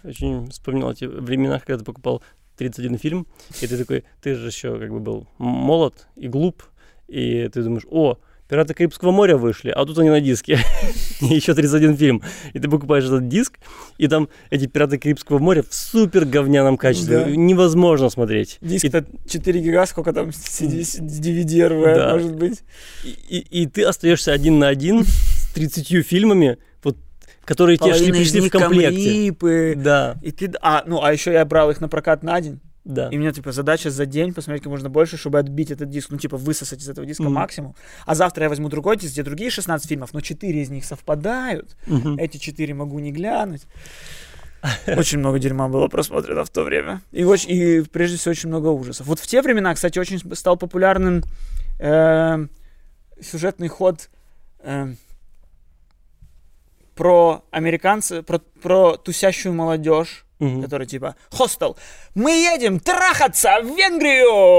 Очень 0.04 0.48
вспоминал 0.50 0.92
эти 0.92 1.04
времена, 1.04 1.58
когда 1.58 1.78
ты 1.78 1.84
покупал 1.84 2.22
31 2.56 2.98
фильм, 2.98 3.26
и 3.60 3.66
ты 3.66 3.78
такой, 3.78 4.04
ты 4.20 4.34
же 4.34 4.46
еще 4.48 4.78
как 4.78 4.90
бы 4.90 5.00
был 5.00 5.26
молод 5.38 6.06
и 6.16 6.28
глуп, 6.28 6.62
и 7.08 7.48
ты 7.52 7.62
думаешь, 7.62 7.84
о, 7.90 8.18
Пираты 8.48 8.74
Карибского 8.74 9.12
моря 9.12 9.38
вышли, 9.38 9.70
а 9.70 9.86
тут 9.86 9.98
они 9.98 10.10
на 10.10 10.20
диске. 10.20 10.58
И 11.22 11.26
еще 11.26 11.54
31 11.54 11.96
фильм. 11.96 12.22
И 12.52 12.58
ты 12.58 12.68
покупаешь 12.68 13.04
этот 13.04 13.26
диск, 13.28 13.58
и 13.96 14.08
там 14.08 14.28
эти 14.50 14.66
Пираты 14.66 14.98
Карибского 14.98 15.38
моря 15.38 15.62
в 15.62 15.72
супер 15.72 16.26
говняном 16.26 16.76
качестве. 16.76 17.20
Да. 17.24 17.30
Невозможно 17.30 18.10
смотреть. 18.10 18.58
И, 18.60 18.66
Диск-то 18.66 19.06
4 19.26 19.60
гига, 19.60 19.86
сколько 19.86 20.12
там 20.12 20.28
DVD 20.28 21.68
RW, 21.68 21.94
Да. 21.94 22.12
может 22.12 22.34
быть. 22.36 22.62
и- 23.04 23.38
и 23.62 23.66
ты 23.66 23.84
остаешься 23.84 24.32
один 24.32 24.58
на 24.58 24.68
один 24.68 25.04
с 25.04 25.52
30 25.54 26.02
фильмами, 26.02 26.58
вот, 26.82 26.98
которые 27.44 27.76
тебе 27.78 27.94
шли, 27.94 28.12
пришли 28.12 28.40
в 28.40 28.50
комплекте. 28.50 28.90
камрипы. 28.90 29.74
Да, 29.76 30.16
И 30.22 30.30
ты, 30.30 30.52
а, 30.60 30.84
ну, 30.86 31.02
а 31.02 31.12
еще 31.12 31.32
я 31.32 31.44
брал 31.44 31.70
их 31.70 31.80
на 31.80 31.88
прокат 31.88 32.22
на 32.22 32.40
день. 32.40 32.60
да. 32.84 33.08
И 33.10 33.16
у 33.16 33.20
меня, 33.20 33.32
типа, 33.32 33.52
задача 33.52 33.90
за 33.90 34.06
день 34.06 34.32
посмотреть 34.34 34.62
как 34.64 34.70
можно 34.70 34.88
больше, 34.90 35.16
чтобы 35.16 35.38
отбить 35.38 35.70
этот 35.70 35.88
диск, 35.90 36.10
ну, 36.10 36.18
типа, 36.18 36.36
высосать 36.36 36.80
из 36.82 36.88
этого 36.88 37.06
диска 37.06 37.22
Мгм. 37.24 37.32
максимум. 37.34 37.74
А 38.06 38.14
завтра 38.14 38.44
я 38.44 38.48
возьму 38.48 38.68
другой 38.68 38.96
диск, 38.96 39.12
где 39.12 39.22
другие 39.22 39.50
16 39.50 39.88
фильмов, 39.88 40.12
но 40.12 40.20
4 40.20 40.60
из 40.62 40.70
них 40.70 40.84
совпадают. 40.84 41.76
Мгм. 41.86 42.16
Эти 42.18 42.38
4 42.38 42.74
могу 42.74 42.98
не 42.98 43.12
глянуть. 43.12 43.62
Очень 44.86 45.18
много 45.18 45.38
дерьма 45.40 45.68
было 45.68 45.88
просмотрено 45.88 46.44
в 46.44 46.50
то 46.50 46.62
время. 46.62 47.02
И, 47.10 47.24
очень, 47.24 47.50
и 47.50 47.80
прежде 47.82 48.16
всего 48.16 48.30
очень 48.30 48.48
много 48.48 48.68
ужасов. 48.68 49.06
Вот 49.08 49.18
в 49.18 49.26
те 49.26 49.42
времена, 49.42 49.74
кстати, 49.74 49.98
очень 49.98 50.20
стал 50.36 50.56
популярным 50.56 51.22
эм, 51.80 52.48
сюжетный 53.20 53.66
ход 53.68 54.08
эм, 54.62 54.96
про 56.94 57.42
американцев, 57.50 58.24
про, 58.26 58.38
про 58.38 58.96
тусящую 58.96 59.54
молодежь, 59.54 60.24
Мгм. 60.38 60.62
который 60.62 60.86
типа 60.86 61.14
«Хостел, 61.30 61.76
мы 62.14 62.32
едем 62.32 62.80
трахаться 62.80 63.60
в 63.62 63.66
Венгрию!» 63.76 64.51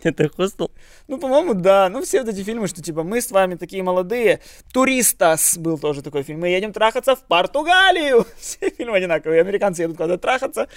Это 0.02 0.28
хостел? 0.28 0.70
Ну, 1.08 1.18
по-моему, 1.18 1.54
да. 1.54 1.88
Ну, 1.88 2.02
все 2.02 2.22
вот 2.22 2.28
эти 2.32 2.42
фильмы, 2.42 2.66
что 2.66 2.82
типа 2.82 3.02
мы 3.02 3.20
с 3.20 3.30
вами 3.30 3.56
такие 3.56 3.82
молодые. 3.82 4.40
Туристас 4.72 5.56
был 5.58 5.78
тоже 5.78 6.02
такой 6.02 6.22
фильм. 6.22 6.40
Мы 6.40 6.48
едем 6.48 6.72
трахаться 6.72 7.16
в 7.16 7.24
Португалию. 7.24 8.26
Все 8.38 8.70
фильмы 8.70 8.96
одинаковые. 8.96 9.40
Американцы 9.40 9.82
едут 9.82 9.96
куда-то 9.96 10.18
трахаться. 10.18 10.68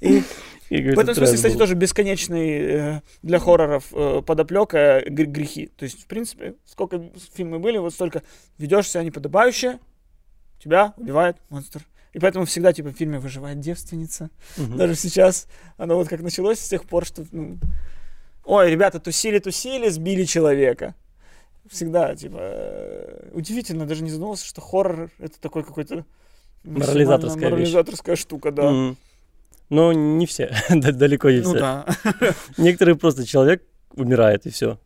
И 0.00 0.22
в 0.70 0.98
этом 0.98 1.14
смысле, 1.14 1.36
кстати, 1.36 1.56
тоже 1.56 1.74
бесконечный 1.74 2.50
э, 2.50 3.00
для 3.22 3.38
хорроров 3.38 3.84
э, 3.92 4.22
подоплека 4.26 5.02
гр- 5.06 5.26
грехи. 5.26 5.68
То 5.76 5.84
есть, 5.84 6.02
в 6.02 6.06
принципе, 6.06 6.54
сколько 6.64 7.10
фильмы 7.34 7.60
были, 7.60 7.78
вот 7.78 7.94
столько 7.94 8.22
ведешь 8.58 8.90
себя 8.90 9.04
неподобающе, 9.04 9.78
тебя 10.58 10.92
убивает 10.96 11.36
монстр. 11.50 11.82
И 12.12 12.18
поэтому 12.18 12.46
всегда, 12.46 12.72
типа, 12.72 12.88
в 12.88 12.96
фильме 12.96 13.18
выживает 13.18 13.60
девственница. 13.60 14.30
Мгм. 14.56 14.78
Даже 14.78 14.94
сейчас 14.94 15.48
оно 15.76 15.96
вот 15.96 16.08
как 16.08 16.20
началось 16.22 16.58
с 16.58 16.68
тех 16.68 16.84
пор, 16.84 17.04
что... 17.04 17.24
ну, 17.30 17.58
Ой, 18.46 18.70
ребята, 18.70 19.00
тусили-тусили, 19.00 19.88
сбили 19.88 20.24
человека. 20.24 20.94
Всегда, 21.68 22.14
типа, 22.14 22.36
э, 22.38 23.30
удивительно, 23.32 23.86
даже 23.86 24.04
не 24.04 24.10
задумывался, 24.10 24.46
что 24.46 24.60
хоррор— 24.60 25.10
это 25.18 25.40
такой 25.40 25.64
какой-то... 25.64 26.04
максимально 26.62 26.86
Морализаторская 26.86 27.48
вещь. 27.50 27.50
Морализаторская 27.50 28.14
штука, 28.16 28.52
да. 28.52 28.70
Мгм. 28.70 28.96
Но 29.68 29.92
не 29.92 30.26
все, 30.26 30.54
да- 30.70 30.92
далеко 30.92 31.28
не 31.30 31.40
Ну 31.40 31.50
все. 31.50 31.58
да. 31.58 31.86
Некоторые 32.56 32.94
просто 32.94 33.26
человек 33.26 33.64
умирает 33.94 34.46
и 34.46 34.50
все. 34.50 34.78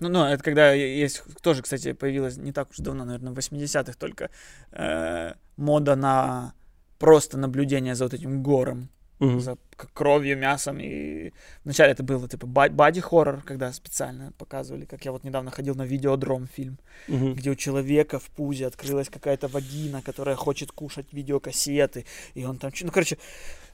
Ну, 0.00 0.08
ну, 0.08 0.24
это 0.24 0.42
когда 0.42 0.72
есть, 0.72 1.22
тоже, 1.42 1.62
кстати, 1.62 1.92
появилась 1.92 2.36
не 2.36 2.52
так 2.52 2.70
уж 2.70 2.78
давно, 2.78 3.04
наверное, 3.04 3.32
в 3.32 3.38
80-х 3.38 3.94
только 3.96 4.30
э, 4.72 5.32
мода 5.56 5.94
на 5.94 6.54
просто 6.98 7.38
наблюдение 7.38 7.94
за 7.94 8.04
вот 8.04 8.14
этим 8.14 8.42
гором, 8.42 8.88
за 9.40 9.56
к- 9.76 9.92
кровью, 9.92 10.36
мясом. 10.38 10.78
И 10.80 11.32
вначале 11.64 11.92
это 11.92 12.02
было 12.02 12.28
типа 12.28 12.46
ба- 12.46 12.68
бади-хоррор, 12.68 13.42
когда 13.42 13.72
специально 13.72 14.32
показывали, 14.38 14.84
как 14.84 15.04
я 15.04 15.12
вот 15.12 15.24
недавно 15.24 15.50
ходил 15.50 15.74
на 15.74 15.84
видеодром 15.86 16.46
фильм, 16.46 16.78
где 17.34 17.50
у 17.50 17.54
человека 17.54 18.18
в 18.18 18.28
пузе 18.30 18.66
открылась 18.66 19.08
какая-то 19.08 19.48
вагина, 19.48 20.02
которая 20.02 20.36
хочет 20.36 20.72
кушать 20.72 21.12
видеокассеты, 21.12 22.04
и 22.34 22.44
он 22.44 22.58
там... 22.58 22.72
Ну, 22.82 22.90
короче, 22.90 23.18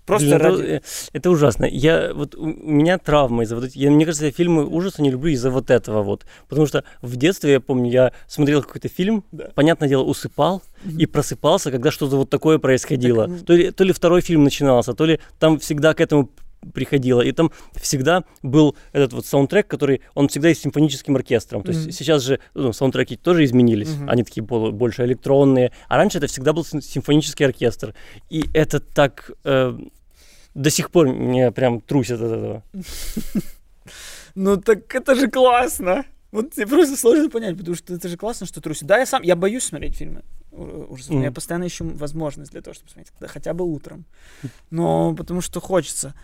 просто 0.07 0.27
Блин, 0.27 0.37
это, 0.39 0.49
ради... 0.51 0.63
э, 0.63 0.81
это 1.13 1.31
ужасно. 1.31 1.65
Я 1.65 2.13
вот 2.15 2.35
у 2.35 2.47
меня 2.47 2.99
травма 2.99 3.45
из-за 3.45 3.57
вот. 3.57 3.71
Я, 3.75 3.91
мне 3.91 4.05
кажется, 4.05 4.27
я 4.27 4.33
фильмы 4.33 4.67
ужаса 4.67 5.03
не 5.03 5.11
люблю 5.11 5.31
из-за 5.33 5.51
вот 5.51 5.71
этого 5.71 6.03
вот. 6.03 6.25
Потому 6.49 6.67
что 6.67 6.85
в 7.01 7.17
детстве, 7.17 7.53
я 7.53 7.61
помню, 7.61 7.91
я 7.91 8.13
смотрел 8.27 8.63
какой-то 8.63 8.89
фильм, 8.89 9.25
Да. 9.33 9.49
понятное 9.55 9.89
дело, 9.89 10.03
усыпал 10.03 10.63
и 10.99 11.07
просыпался, 11.07 11.71
когда 11.71 11.91
что-то 11.91 12.17
вот 12.17 12.31
такое 12.31 12.59
происходило. 12.59 13.27
Так, 13.29 13.37
ну- 13.39 13.45
То, 13.45 13.53
ли, 13.55 13.71
то 13.71 13.85
ли 13.85 13.93
второй 13.93 14.21
фильм 14.21 14.45
начинался, 14.45 14.95
то 14.95 15.05
ли 15.05 15.21
там 15.39 15.59
всегда 15.59 15.95
к 15.95 16.01
этому 16.01 16.31
приходило. 16.75 17.21
И 17.21 17.33
там 17.33 17.51
всегда 17.75 18.25
был 18.43 18.77
этот 18.93 19.13
вот 19.13 19.27
саундтрек, 19.27 19.67
который, 19.67 20.01
он 20.15 20.29
всегда 20.29 20.49
есть 20.49 20.63
симфоническим 20.63 21.17
оркестром. 21.17 21.63
То 21.63 21.71
есть 21.73 21.83
Мгм. 21.85 21.93
сейчас 21.93 22.23
же 22.23 22.39
ну, 22.55 22.73
саундтреки 22.73 23.17
тоже 23.17 23.45
изменились, 23.45 23.91
Мгм. 23.91 24.09
они 24.11 24.23
такие 24.25 24.43
больше 24.45 25.05
электронные. 25.05 25.73
А 25.89 25.97
раньше 25.97 26.19
это 26.19 26.27
всегда 26.27 26.53
был 26.53 26.65
сим- 26.65 26.81
симфонический 26.83 27.47
оркестр. 27.47 27.95
И 28.31 28.45
это 28.55 28.81
так... 28.81 29.31
э, 29.45 29.77
до 30.55 30.71
сих 30.71 30.91
пор 30.91 31.09
меня 31.09 31.51
прям 31.51 31.81
трусит 31.81 32.21
от 32.21 32.31
этого. 32.33 32.63
Ну 34.35 34.57
так 34.57 34.95
это 34.95 35.15
же 35.15 35.29
классно. 35.29 36.05
Вот 36.31 36.57
мне 36.57 36.67
просто 36.67 36.97
сложно 36.97 37.29
понять, 37.29 37.59
потому 37.59 37.77
что 37.77 37.93
это 37.95 38.09
же 38.09 38.17
классно, 38.17 38.47
что 38.47 38.61
трусит. 38.61 38.85
Да, 38.87 38.99
я 38.99 39.05
сам, 39.07 39.23
я 39.23 39.37
боюсь 39.37 39.65
смотреть 39.65 39.97
фильмы 39.97 40.23
ужасов, 40.51 41.11
но 41.15 41.25
я 41.25 41.33
постоянно 41.33 41.67
ищу 41.67 41.87
возможность 41.89 42.53
для 42.53 42.63
того, 42.63 42.73
чтобы 42.75 42.91
смотреть, 42.91 43.13
хотя 43.29 43.53
бы 43.53 43.65
утром. 43.65 44.05
Но 44.71 45.15
потому 45.15 45.41
что 45.43 45.61
хочется 45.61 46.15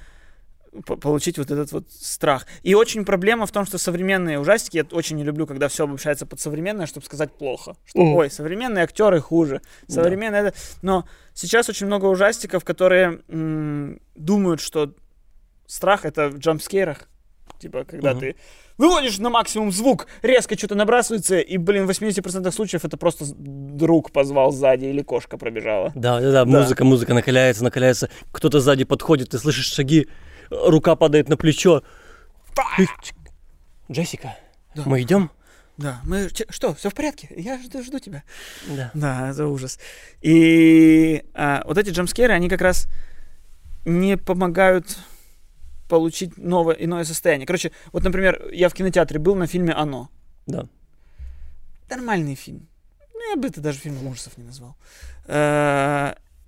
получить 0.84 1.38
вот 1.38 1.50
этот 1.50 1.72
вот 1.72 1.90
страх. 1.90 2.46
И 2.62 2.74
очень 2.74 3.04
проблема 3.04 3.46
в 3.46 3.52
том, 3.52 3.64
что 3.66 3.78
современные 3.78 4.38
ужастики, 4.38 4.76
я 4.78 4.86
очень 4.92 5.16
не 5.16 5.24
люблю, 5.24 5.46
когда 5.46 5.68
все 5.68 5.84
обобщается 5.84 6.26
под 6.26 6.40
современное, 6.40 6.86
чтобы 6.86 7.06
сказать 7.06 7.32
плохо. 7.32 7.76
Что, 7.84 8.00
Мгм. 8.00 8.14
ой, 8.14 8.30
современные 8.30 8.84
актеры 8.84 9.20
хуже, 9.20 9.60
Да. 9.88 9.94
современные 9.94 10.42
это... 10.48 10.54
Но 10.82 11.04
сейчас 11.34 11.68
очень 11.68 11.86
много 11.86 12.06
ужастиков, 12.06 12.64
которые 12.64 13.20
м, 13.28 14.00
думают, 14.14 14.60
что 14.60 14.94
страх 15.66 16.04
это 16.04 16.28
в 16.28 16.38
джампскейрах. 16.38 17.08
Типа, 17.58 17.84
когда 17.84 18.12
Мгм. 18.12 18.20
ты 18.20 18.36
выводишь 18.76 19.18
на 19.18 19.30
максимум 19.30 19.72
звук, 19.72 20.06
резко 20.22 20.56
что-то 20.56 20.76
набрасывается, 20.76 21.40
и, 21.40 21.56
блин, 21.56 21.86
в 21.86 21.88
80% 21.90 22.54
случаев 22.54 22.84
это 22.84 22.96
просто 22.96 23.24
друг 23.36 24.12
позвал 24.12 24.52
сзади 24.52 24.84
или 24.86 25.02
кошка 25.02 25.36
пробежала. 25.38 25.90
Да, 25.96 26.20
да, 26.20 26.30
да, 26.30 26.44
музыка, 26.44 26.84
музыка 26.84 27.14
накаляется, 27.14 27.64
накаляется. 27.64 28.10
Кто-то 28.30 28.60
сзади 28.60 28.84
подходит, 28.84 29.30
ты 29.30 29.38
слышишь 29.38 29.72
шаги, 29.72 30.06
рука 30.50 30.96
падает 30.96 31.28
на 31.28 31.36
плечо. 31.36 31.82
Джессика, 33.90 34.36
Да. 34.74 34.82
мы 34.86 35.02
идем? 35.02 35.30
Да, 35.76 36.00
мы... 36.04 36.28
Что, 36.50 36.74
все 36.74 36.90
в 36.90 36.94
порядке? 36.94 37.28
Я 37.36 37.58
жду, 37.62 37.82
жду 37.84 37.98
тебя. 38.00 38.24
Да. 38.66 38.90
Да, 38.94 39.30
это 39.30 39.46
ужас. 39.46 39.78
И 40.20 41.24
а, 41.34 41.62
вот 41.66 41.78
эти 41.78 41.90
джамскеры, 41.90 42.32
они 42.34 42.48
как 42.48 42.60
раз 42.60 42.88
не 43.84 44.16
помогают 44.16 44.98
получить 45.88 46.36
новое, 46.36 46.74
иное 46.74 47.04
состояние. 47.04 47.46
Короче, 47.46 47.70
вот, 47.92 48.02
например, 48.02 48.50
я 48.52 48.68
в 48.68 48.74
кинотеатре 48.74 49.18
был 49.20 49.36
на 49.36 49.46
фильме 49.46 49.72
«Оно». 49.72 50.10
Да. 50.46 50.66
Нормальный 51.88 52.34
фильм. 52.34 52.68
Ну, 53.14 53.30
я 53.30 53.36
бы 53.36 53.46
это 53.48 53.60
даже 53.60 53.78
фильмом 53.78 54.08
ужасов 54.08 54.36
не 54.36 54.44
назвал. 54.44 54.76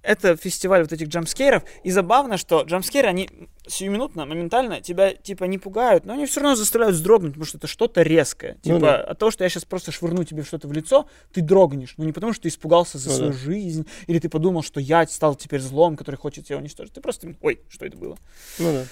Это 0.03 0.35
фестиваль 0.37 0.81
вот 0.83 0.93
этих 0.93 1.09
джампскейров. 1.09 1.63
И 1.85 1.91
забавно, 1.91 2.39
что 2.39 2.63
джампскейры, 2.63 3.07
они 3.09 3.29
сиюминутно, 3.67 4.25
моментально 4.25 4.81
тебя, 4.81 5.13
типа, 5.13 5.45
не 5.45 5.59
пугают, 5.59 6.07
но 6.07 6.15
они 6.15 6.25
все 6.27 6.41
равно 6.41 6.57
заставляют 6.57 6.97
вздрогнуть, 6.97 7.33
потому 7.33 7.45
что 7.45 7.59
это 7.59 7.67
что-то 7.67 8.01
резкое. 8.03 8.55
Ну 8.65 8.77
Типа, 8.77 8.81
да. 8.81 9.01
от 9.03 9.19
того, 9.19 9.31
что 9.31 9.45
я 9.45 9.51
сейчас 9.51 9.67
просто 9.67 9.93
швырну 9.93 10.25
тебе 10.25 10.43
что-то 10.43 10.69
в 10.69 10.73
лицо, 10.73 11.07
ты 11.33 11.43
дрогнешь. 11.43 11.95
Ну, 11.99 12.05
не 12.05 12.13
потому, 12.13 12.33
что 12.33 12.43
ты 12.45 12.49
испугался 12.49 12.97
за 12.99 13.11
Ну 13.11 13.17
свою 13.17 13.33
да. 13.33 13.39
жизнь, 13.39 13.87
или 14.07 14.19
ты 14.19 14.29
подумал, 14.31 14.63
что 14.63 14.81
я 14.81 15.07
стал 15.07 15.35
теперь 15.35 15.61
злом, 15.61 15.97
который 15.97 16.17
хочет 16.17 16.47
тебя 16.47 16.57
уничтожить. 16.57 16.95
Ты 16.95 17.01
просто, 17.03 17.35
ой, 17.43 17.61
что 17.69 17.85
это 17.85 17.99
было? 17.99 18.17
Ну 18.59 18.73
да. 18.73 18.85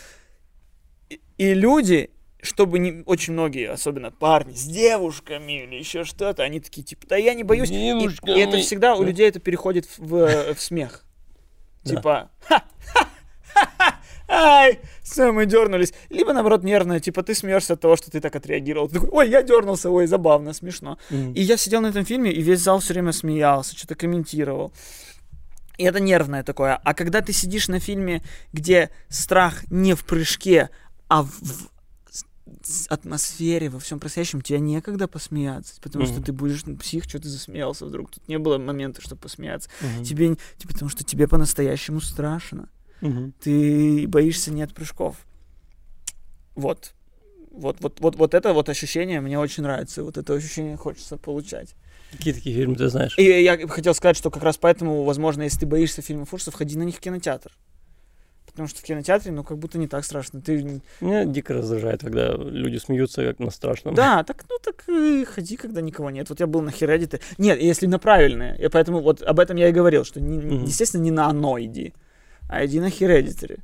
И- 1.08 1.20
И 1.38 1.54
люди, 1.54 2.10
чтобы 2.42 2.78
не 2.78 3.02
очень 3.04 3.32
многие, 3.32 3.70
особенно 3.70 4.10
парни 4.10 4.54
с 4.54 4.64
девушками 4.64 5.64
или 5.64 5.76
еще 5.76 6.04
что-то, 6.04 6.42
они 6.42 6.60
такие 6.60 6.82
типа, 6.82 7.06
да 7.08 7.16
я 7.16 7.34
не 7.34 7.42
боюсь. 7.42 7.70
И, 7.70 7.74
и 7.74 8.38
это 8.38 8.58
всегда 8.58 8.94
у 8.94 9.02
людей 9.02 9.28
это 9.28 9.40
переходит 9.40 9.86
в, 9.86 9.98
в, 9.98 10.54
в 10.54 10.60
смех. 10.60 11.04
Типа, 11.84 12.30
ха, 12.46 12.64
ай, 14.28 14.78
все, 15.02 15.32
мы 15.32 15.46
дернулись. 15.46 15.94
Либо, 16.10 16.32
наоборот, 16.32 16.62
нервная, 16.62 17.00
типа, 17.00 17.22
ты 17.22 17.34
смеешься 17.34 17.74
от 17.74 17.80
того, 17.80 17.96
что 17.96 18.10
ты 18.10 18.20
так 18.20 18.36
отреагировал. 18.36 18.88
Ты 18.88 18.94
такой, 18.94 19.08
ой, 19.10 19.30
я 19.30 19.42
дернулся, 19.42 19.90
ой, 19.90 20.06
забавно, 20.06 20.52
смешно. 20.52 20.98
И 21.10 21.42
я 21.42 21.56
сидел 21.56 21.80
на 21.80 21.88
этом 21.88 22.04
фильме, 22.04 22.30
и 22.30 22.42
весь 22.42 22.60
зал 22.60 22.80
все 22.80 22.92
время 22.92 23.12
смеялся, 23.12 23.76
что-то 23.76 23.94
комментировал. 23.94 24.72
И 25.78 25.84
это 25.84 26.00
нервное 26.00 26.42
такое. 26.42 26.74
А 26.82 26.94
когда 26.94 27.20
ты 27.20 27.32
сидишь 27.32 27.68
на 27.68 27.78
фильме, 27.78 28.22
где 28.52 28.90
страх 29.08 29.62
не 29.70 29.94
в 29.94 30.04
прыжке, 30.04 30.70
а 31.08 31.22
в, 31.22 31.70
атмосфере, 32.88 33.68
во 33.68 33.78
всем 33.78 34.00
происходящем, 34.00 34.40
тебе 34.40 34.60
некогда 34.60 35.08
посмеяться. 35.08 35.80
Потому 35.80 36.04
что 36.06 36.16
Мгм. 36.16 36.24
ты 36.24 36.32
будешь, 36.32 36.64
ну, 36.66 36.76
псих, 36.76 37.04
что 37.04 37.18
ты 37.18 37.28
засмеялся 37.28 37.86
вдруг. 37.86 38.10
Тут 38.10 38.26
не 38.28 38.38
было 38.38 38.58
момента, 38.58 39.00
чтобы 39.00 39.20
посмеяться. 39.20 39.70
Мгм. 39.80 40.04
Тебе, 40.04 40.36
типа, 40.56 40.72
потому 40.72 40.88
что 40.88 41.04
тебе 41.04 41.28
по-настоящему 41.28 42.00
страшно. 42.00 42.68
Мгм. 43.00 43.32
Ты 43.40 44.06
боишься 44.08 44.52
нет 44.52 44.74
прыжков. 44.74 45.16
Вот. 46.54 46.92
Вот, 47.50 47.78
вот, 47.80 48.00
вот, 48.00 48.16
вот 48.16 48.34
это 48.34 48.52
вот 48.52 48.68
ощущение 48.68 49.20
мне 49.20 49.38
очень 49.38 49.62
нравится. 49.62 50.04
Вот 50.04 50.16
это 50.16 50.34
ощущение 50.34 50.76
хочется 50.76 51.16
получать. 51.16 51.74
Какие 52.10 52.34
такие 52.34 52.56
фильмы 52.56 52.76
ты 52.76 52.88
знаешь? 52.88 53.18
И 53.18 53.22
я 53.22 53.68
хотел 53.68 53.94
сказать, 53.94 54.16
что 54.16 54.30
как 54.30 54.42
раз 54.42 54.56
поэтому, 54.56 55.04
возможно, 55.04 55.42
если 55.42 55.60
ты 55.60 55.66
боишься 55.66 56.02
фильмов 56.02 56.32
ужасов, 56.32 56.54
ходи 56.54 56.76
на 56.78 56.82
них 56.82 56.96
в 56.96 57.00
кинотеатр. 57.00 57.52
Потому 58.58 58.70
что 58.70 58.80
в 58.80 58.82
кинотеатре, 58.82 59.30
ну, 59.30 59.44
как 59.44 59.56
будто 59.56 59.78
не 59.78 59.86
так 59.86 60.04
страшно. 60.04 60.40
Ты... 60.40 60.80
Меня 61.00 61.24
дико 61.24 61.54
раздражает, 61.54 62.00
когда 62.00 62.34
люди 62.34 62.78
смеются 62.78 63.22
как 63.24 63.38
на 63.38 63.50
страшном. 63.50 63.94
Да, 63.94 64.24
так, 64.24 64.44
ну, 64.50 64.56
так 64.60 64.82
и 64.88 65.24
ходи, 65.24 65.56
когда 65.56 65.80
никого 65.80 66.10
нет. 66.10 66.28
Вот 66.28 66.40
я 66.40 66.48
был 66.48 66.60
на 66.60 66.72
Хередите. 66.72 67.20
Нет, 67.38 67.60
если 67.62 67.86
на 67.86 68.00
правильное. 68.00 68.56
И 68.56 68.66
поэтому 68.68 69.00
вот 69.00 69.22
об 69.22 69.38
этом 69.38 69.56
я 69.58 69.68
и 69.68 69.72
говорил, 69.72 70.02
что, 70.04 70.20
не- 70.20 70.38
Мгм. 70.38 70.64
естественно, 70.64 71.02
не 71.02 71.12
на 71.12 71.26
оно 71.28 71.60
иди, 71.60 71.94
а 72.48 72.66
иди 72.66 72.80
на 72.80 72.90
Хередитаре. 72.90 73.58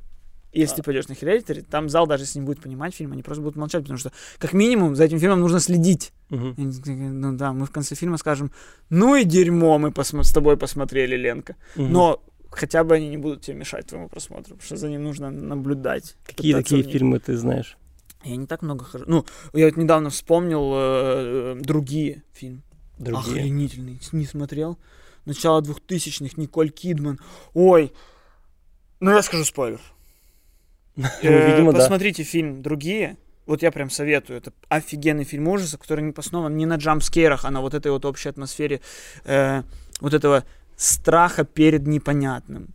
И 0.53 0.61
Если 0.61 0.75
А. 0.75 0.77
ты 0.77 0.83
пойдешь 0.83 1.09
на 1.09 1.15
Хередитаре, 1.15 1.61
там 1.69 1.89
зал 1.89 2.07
даже 2.07 2.23
если 2.23 2.39
не 2.39 2.45
будет 2.45 2.61
понимать 2.61 2.95
фильм, 2.95 3.11
они 3.11 3.21
просто 3.21 3.41
будут 3.41 3.57
молчать, 3.57 3.81
потому 3.81 3.97
что, 3.99 4.13
как 4.37 4.53
минимум, 4.53 4.95
за 4.95 5.03
этим 5.03 5.19
фильмом 5.19 5.41
нужно 5.41 5.59
следить. 5.59 6.13
Такие, 6.29 6.95
Ну 6.95 7.33
да, 7.35 7.51
мы 7.51 7.65
в 7.65 7.71
конце 7.71 7.95
фильма 7.95 8.15
скажем, 8.17 8.49
ну 8.89 9.13
и 9.17 9.25
дерьмо 9.25 9.77
мы 9.77 9.89
посмо- 9.89 10.23
с 10.23 10.31
тобой 10.31 10.55
посмотрели, 10.55 11.17
Ленка. 11.17 11.57
Мгм. 11.75 11.91
Но 11.91 12.23
хотя 12.55 12.83
бы 12.83 12.95
они 12.95 13.09
не 13.09 13.17
будут 13.17 13.41
тебе 13.41 13.57
мешать 13.57 13.87
твоему 13.87 14.09
просмотру, 14.09 14.55
потому 14.55 14.61
что 14.61 14.77
за 14.77 14.89
ним 14.89 15.03
нужно 15.03 15.29
наблюдать. 15.29 16.15
Какие 16.25 16.53
такие 16.53 16.83
фильмы 16.83 17.19
ты 17.19 17.37
знаешь? 17.37 17.77
Я 18.23 18.37
не 18.37 18.47
так 18.47 18.63
много 18.63 18.85
хожу. 18.85 19.05
Ну, 19.07 19.25
я 19.53 19.65
вот 19.65 19.77
недавно 19.77 20.09
вспомнил 20.09 20.71
э, 20.73 21.55
э, 21.57 21.61
другие 21.61 22.23
фильм. 22.33 22.63
Другие? 22.97 23.41
Охренительный. 23.41 23.99
Не 24.11 24.25
смотрел. 24.25 24.79
Начало 25.25 25.61
двухтысячных, 25.61 26.37
Николь 26.37 26.71
Кидман. 26.71 27.19
Ой. 27.53 27.91
Ну, 28.99 29.11
я 29.11 29.21
скажу 29.21 29.43
спойлер. 29.45 29.79
Ну, 30.97 31.07
Э, 31.23 31.51
видимо, 31.51 31.73
да. 31.73 31.79
Посмотрите 31.79 32.23
фильм 32.23 32.61
«Другие». 32.61 33.17
Вот 33.45 33.61
я 33.61 33.71
прям 33.71 33.89
советую. 33.89 34.37
Это 34.37 34.53
офигенный 34.69 35.25
фильм 35.25 35.49
ужасов, 35.49 35.81
который 35.81 36.05
не 36.05 36.13
основан 36.15 36.55
не 36.55 36.65
на 36.65 36.75
джампскейрах, 36.75 37.43
а 37.43 37.51
на 37.51 37.59
вот 37.59 37.73
этой 37.73 37.91
вот 37.91 38.05
общей 38.05 38.29
атмосфере 38.29 38.79
э, 39.25 39.63
вот 39.99 40.13
этого 40.13 40.45
страха 40.75 41.43
перед 41.43 41.87
непонятным. 41.87 42.73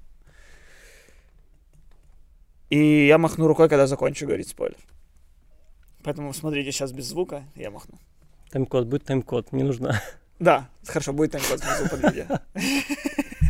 И 2.71 3.07
я 3.07 3.19
махну 3.19 3.47
рукой, 3.47 3.69
когда 3.69 3.87
закончу 3.87 4.27
говорить 4.27 4.49
спойлер. 4.49 4.79
Поэтому 6.03 6.33
смотрите 6.33 6.73
сейчас 6.73 6.93
без 6.93 7.07
звука, 7.07 7.45
я 7.57 7.71
махну. 7.71 7.99
Тайм-код, 8.51 8.87
будет 8.87 9.05
тайм-код, 9.05 9.53
не 9.53 9.63
нужно. 9.63 10.01
Да, 10.39 10.71
хорошо, 10.87 11.13
будет 11.13 11.33
тайм-код 11.33 11.61
внизу 11.61 11.89
под 11.89 12.15
видео. 12.15 12.39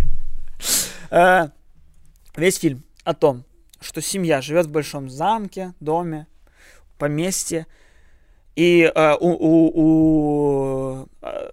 Э, 1.12 1.48
Весь 2.36 2.58
фильм 2.58 2.84
о 3.04 3.14
том, 3.14 3.44
что 3.80 4.00
семья 4.00 4.40
живет 4.40 4.66
в 4.66 4.70
большом 4.70 5.10
замке, 5.10 5.74
доме, 5.80 6.26
поместье, 6.98 7.66
и 8.54 8.82
э, 8.94 9.16
у, 9.20 11.06
э, 11.22 11.50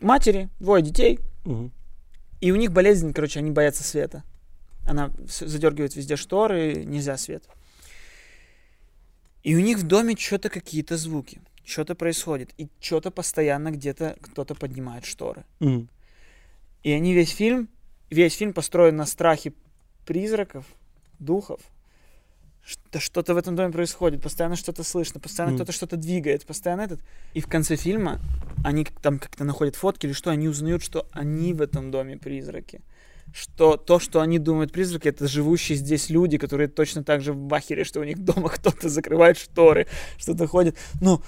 матери 0.00 0.48
двое 0.60 0.82
детей, 0.82 1.18
Мгм. 1.44 1.72
и 2.40 2.50
у 2.52 2.56
них 2.56 2.72
болезнь, 2.72 3.12
короче, 3.12 3.38
они 3.40 3.50
боятся 3.50 3.82
света. 3.84 4.24
Она 4.86 5.10
задергивает 5.28 5.94
везде 5.94 6.16
шторы, 6.16 6.84
нельзя 6.84 7.16
свет. 7.16 7.44
И 9.42 9.54
у 9.56 9.60
них 9.60 9.78
в 9.78 9.86
доме 9.86 10.16
что-то 10.16 10.48
какие-то 10.50 10.96
звуки, 10.96 11.40
что-то 11.64 11.94
происходит, 11.94 12.50
и 12.58 12.68
что-то 12.80 13.10
постоянно 13.10 13.70
где-то 13.70 14.16
кто-то 14.20 14.54
поднимает 14.54 15.04
шторы. 15.04 15.44
Мгм. 15.60 15.88
И 16.82 16.90
они 16.90 17.14
весь 17.14 17.30
фильм, 17.30 17.68
весь 18.10 18.34
фильм 18.34 18.52
построен 18.52 18.96
на 18.96 19.06
страхе 19.06 19.52
призраков, 20.06 20.64
духов. 21.18 21.60
Что- 22.64 23.00
Что-то 23.00 23.34
в 23.34 23.36
этом 23.36 23.56
доме 23.56 23.72
происходит, 23.72 24.22
постоянно 24.22 24.54
что-то 24.56 24.84
слышно, 24.84 25.18
постоянно 25.20 25.52
Мгм. 25.54 25.58
кто-то 25.58 25.72
что-то 25.72 25.96
двигает, 25.96 26.46
постоянно 26.46 26.82
этот. 26.82 27.00
И 27.34 27.40
в 27.40 27.46
конце 27.48 27.74
фильма 27.76 28.20
они 28.64 28.84
там 29.02 29.18
как-то 29.18 29.44
находят 29.44 29.74
фотки 29.74 30.06
или 30.06 30.12
что, 30.12 30.30
они 30.30 30.48
узнают, 30.48 30.82
что 30.82 31.06
они 31.12 31.54
в 31.54 31.60
этом 31.60 31.90
доме 31.90 32.16
призраки. 32.16 32.80
Что 33.32 33.76
то, 33.76 33.98
что 33.98 34.20
они 34.20 34.38
думают 34.38 34.72
призраки, 34.72 35.08
это 35.08 35.26
живущие 35.26 35.76
здесь 35.78 36.10
люди, 36.10 36.38
которые 36.38 36.68
точно 36.68 37.02
так 37.02 37.20
же 37.22 37.32
в 37.32 37.36
бахере, 37.38 37.82
что 37.84 38.00
у 38.00 38.04
них 38.04 38.18
дома 38.18 38.48
кто-то 38.54 38.88
закрывает 38.88 39.38
шторы, 39.38 39.86
что-то 40.18 40.46
ходит. 40.46 40.76
Ну, 41.00 41.20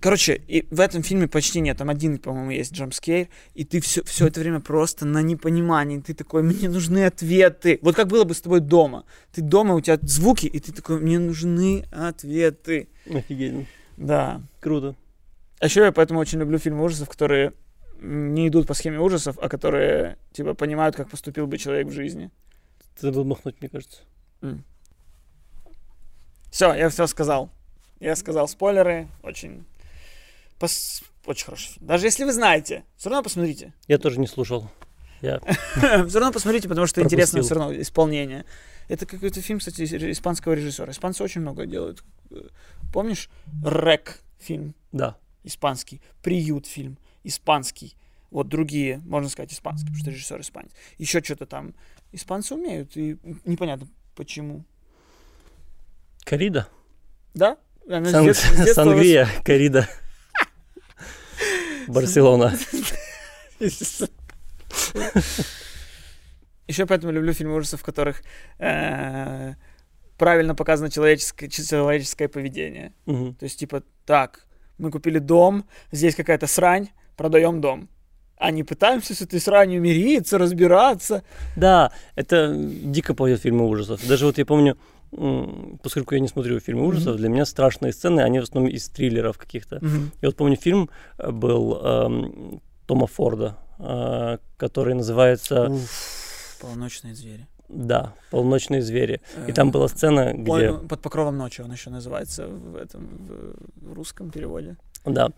короче, 0.00 0.42
и 0.46 0.66
в 0.70 0.80
этом 0.80 1.02
фильме 1.02 1.28
почти 1.28 1.60
нет. 1.60 1.78
Там 1.78 1.90
один, 1.90 2.18
по-моему, 2.18 2.50
есть 2.50 2.72
джампскейр, 2.72 3.28
и 3.54 3.64
ты 3.64 3.80
все, 3.80 4.02
все 4.04 4.26
это 4.26 4.40
время 4.40 4.60
просто 4.60 5.06
на 5.06 5.22
непонимании. 5.22 6.00
Ты 6.00 6.14
такой, 6.14 6.42
мне 6.42 6.68
нужны 6.68 7.06
ответы. 7.06 7.78
Вот 7.82 7.94
как 7.96 8.08
было 8.08 8.24
бы 8.24 8.34
с 8.34 8.40
тобой 8.40 8.60
дома. 8.60 9.04
Ты 9.32 9.42
дома, 9.42 9.74
у 9.74 9.80
тебя 9.80 9.98
звуки, 10.02 10.46
и 10.46 10.60
ты 10.60 10.72
такой, 10.72 11.00
мне 11.00 11.18
нужны 11.18 11.84
ответы. 11.90 12.88
Офигенно. 13.08 13.66
Да. 13.96 14.42
Круто. 14.60 14.94
А 15.58 15.66
еще 15.66 15.80
я 15.80 15.92
поэтому 15.92 16.20
очень 16.20 16.38
люблю 16.38 16.58
фильмы 16.58 16.84
ужасов, 16.84 17.08
которые 17.08 17.52
не 18.00 18.48
идут 18.48 18.66
по 18.66 18.74
схеме 18.74 19.00
ужасов, 19.00 19.38
а 19.40 19.48
которые, 19.48 20.18
типа, 20.32 20.54
понимают, 20.54 20.96
как 20.96 21.08
поступил 21.08 21.46
бы 21.46 21.56
человек 21.56 21.86
в 21.86 21.92
жизни. 21.92 22.30
Ты 22.94 23.06
забыл 23.06 23.24
махнуть, 23.24 23.56
мне 23.60 23.70
кажется. 23.70 24.02
Все, 26.50 26.74
я 26.74 26.88
все 26.88 27.06
сказал. 27.06 27.50
Я 28.00 28.16
сказал 28.16 28.48
спойлеры. 28.48 29.08
Очень... 29.22 29.64
пос- 30.58 31.02
Очень 31.26 31.44
хороший 31.46 31.72
фильм. 31.74 31.86
Даже 31.86 32.06
если 32.06 32.24
вы 32.24 32.32
знаете, 32.32 32.84
все 32.96 33.08
равно 33.10 33.22
посмотрите. 33.22 33.72
Я 33.88 33.98
тоже 33.98 34.20
не 34.20 34.26
слушал. 34.26 34.70
Я... 35.22 35.40
Все 35.76 36.18
равно 36.18 36.30
посмотрите, 36.32 36.68
потому 36.68 36.86
что 36.86 37.00
интересно 37.00 37.38
Пропустил. 37.38 37.42
все 37.42 37.54
равно 37.54 37.80
исполнение. 37.80 38.44
Это 38.88 39.06
какой-то 39.06 39.40
фильм, 39.40 39.58
кстати, 39.60 39.82
испанского 40.12 40.52
режиссера. 40.52 40.92
Испанцы 40.92 41.24
очень 41.24 41.40
много 41.40 41.64
делают. 41.66 42.04
Помнишь? 42.92 43.30
Рек 43.64 44.20
фильм 44.38 44.74
Да. 44.92 45.16
испанский. 45.42 46.02
Приют 46.22 46.66
фильм 46.66 46.98
испанский. 47.24 47.96
Вот 48.30 48.48
другие, 48.48 48.98
можно 49.06 49.30
сказать, 49.30 49.52
испанские, 49.54 49.86
потому 49.88 50.00
что 50.02 50.10
режиссер 50.10 50.40
испанец. 50.42 50.70
Еще 50.98 51.22
что-то 51.22 51.46
там. 51.46 51.74
Испанцы 52.12 52.54
умеют, 52.54 52.94
и 52.96 53.16
непонятно 53.46 53.88
почему. 54.14 54.64
Корида. 56.24 56.68
Да? 57.34 57.56
Она 57.88 58.10
Сан- 58.10 58.34
с 58.34 58.42
детства 58.56 58.64
Сангрия, 58.84 59.28
корида. 59.44 59.88
Барселона. 61.88 62.54
Еще 66.68 66.86
поэтому 66.86 67.12
люблю 67.12 67.32
фильмы 67.32 67.54
ужасов, 67.56 67.80
в 67.80 67.84
которых 67.84 68.22
э, 68.58 69.54
правильно 70.18 70.54
показано 70.54 70.90
человеческое, 70.90 71.48
человеческое 71.48 72.28
поведение. 72.28 72.92
То 73.04 73.44
есть, 73.44 73.58
типа, 73.60 73.82
так, 74.04 74.46
мы 74.78 74.90
купили 74.90 75.18
дом, 75.18 75.64
здесь 75.92 76.14
какая-то 76.14 76.46
срань, 76.46 76.88
продаем 77.16 77.60
дом. 77.60 77.88
А 78.38 78.50
не 78.50 78.64
пытаемся 78.64 79.14
с 79.14 79.22
этой 79.22 79.40
сранью 79.40 79.80
мириться, 79.80 80.38
разбираться. 80.38 81.22
Да, 81.56 81.92
это 82.16 82.54
дико 82.54 83.14
пойдет 83.14 83.40
фильмы 83.40 83.66
ужасов. 83.66 84.06
Даже 84.06 84.26
вот 84.26 84.38
я 84.38 84.44
помню, 84.44 84.76
поскольку 85.82 86.14
я 86.14 86.20
не 86.20 86.28
смотрю 86.28 86.60
фильмы 86.60 86.86
ужасов, 86.86 87.16
для 87.16 87.28
меня 87.28 87.44
страшные 87.46 87.92
сцены, 87.92 88.20
они 88.20 88.40
в 88.40 88.42
основном 88.42 88.70
из 88.70 88.88
триллеров 88.88 89.38
каких-то. 89.38 89.76
Мгм. 89.76 90.12
И 90.20 90.26
вот 90.26 90.36
помню, 90.36 90.56
фильм 90.56 90.90
э, 91.18 91.30
был 91.30 91.80
эм, 91.82 92.60
Тома 92.86 93.06
Форда, 93.06 93.56
э, 93.78 94.38
который 94.56 94.94
называется, 94.94 95.68
Уф, 95.70 96.58
полночные 96.60 97.14
звери. 97.14 97.46
да, 97.68 98.12
«Полночные 98.30 98.82
звери». 98.82 99.20
И 99.48 99.52
там 99.52 99.70
была 99.70 99.88
сцена, 99.88 100.32
где... 100.34 100.72
Под 100.72 101.00
покровом 101.00 101.36
ночи 101.36 101.62
он 101.62 101.72
еще 101.72 101.90
называется 101.90 102.46
в 102.46 102.76
этом 102.76 103.06
в, 103.26 103.90
в 103.90 103.92
русском 103.94 104.30
переводе. 104.30 104.76
Да. 105.04 105.28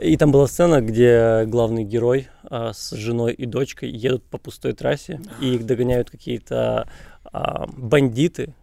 И 0.00 0.16
там 0.16 0.30
была 0.30 0.46
сцена, 0.46 0.80
где 0.80 1.44
главный 1.46 1.84
герой 1.84 2.28
а, 2.44 2.72
с 2.72 2.92
женой 2.92 3.32
и 3.32 3.44
дочкой 3.44 3.90
едут 3.90 4.24
по 4.24 4.38
пустой 4.38 4.72
трассе, 4.72 5.20
и 5.40 5.54
их 5.54 5.66
догоняют 5.66 6.10
какие-то 6.10 6.88
а, 7.24 7.66
бандиты. 7.76 8.54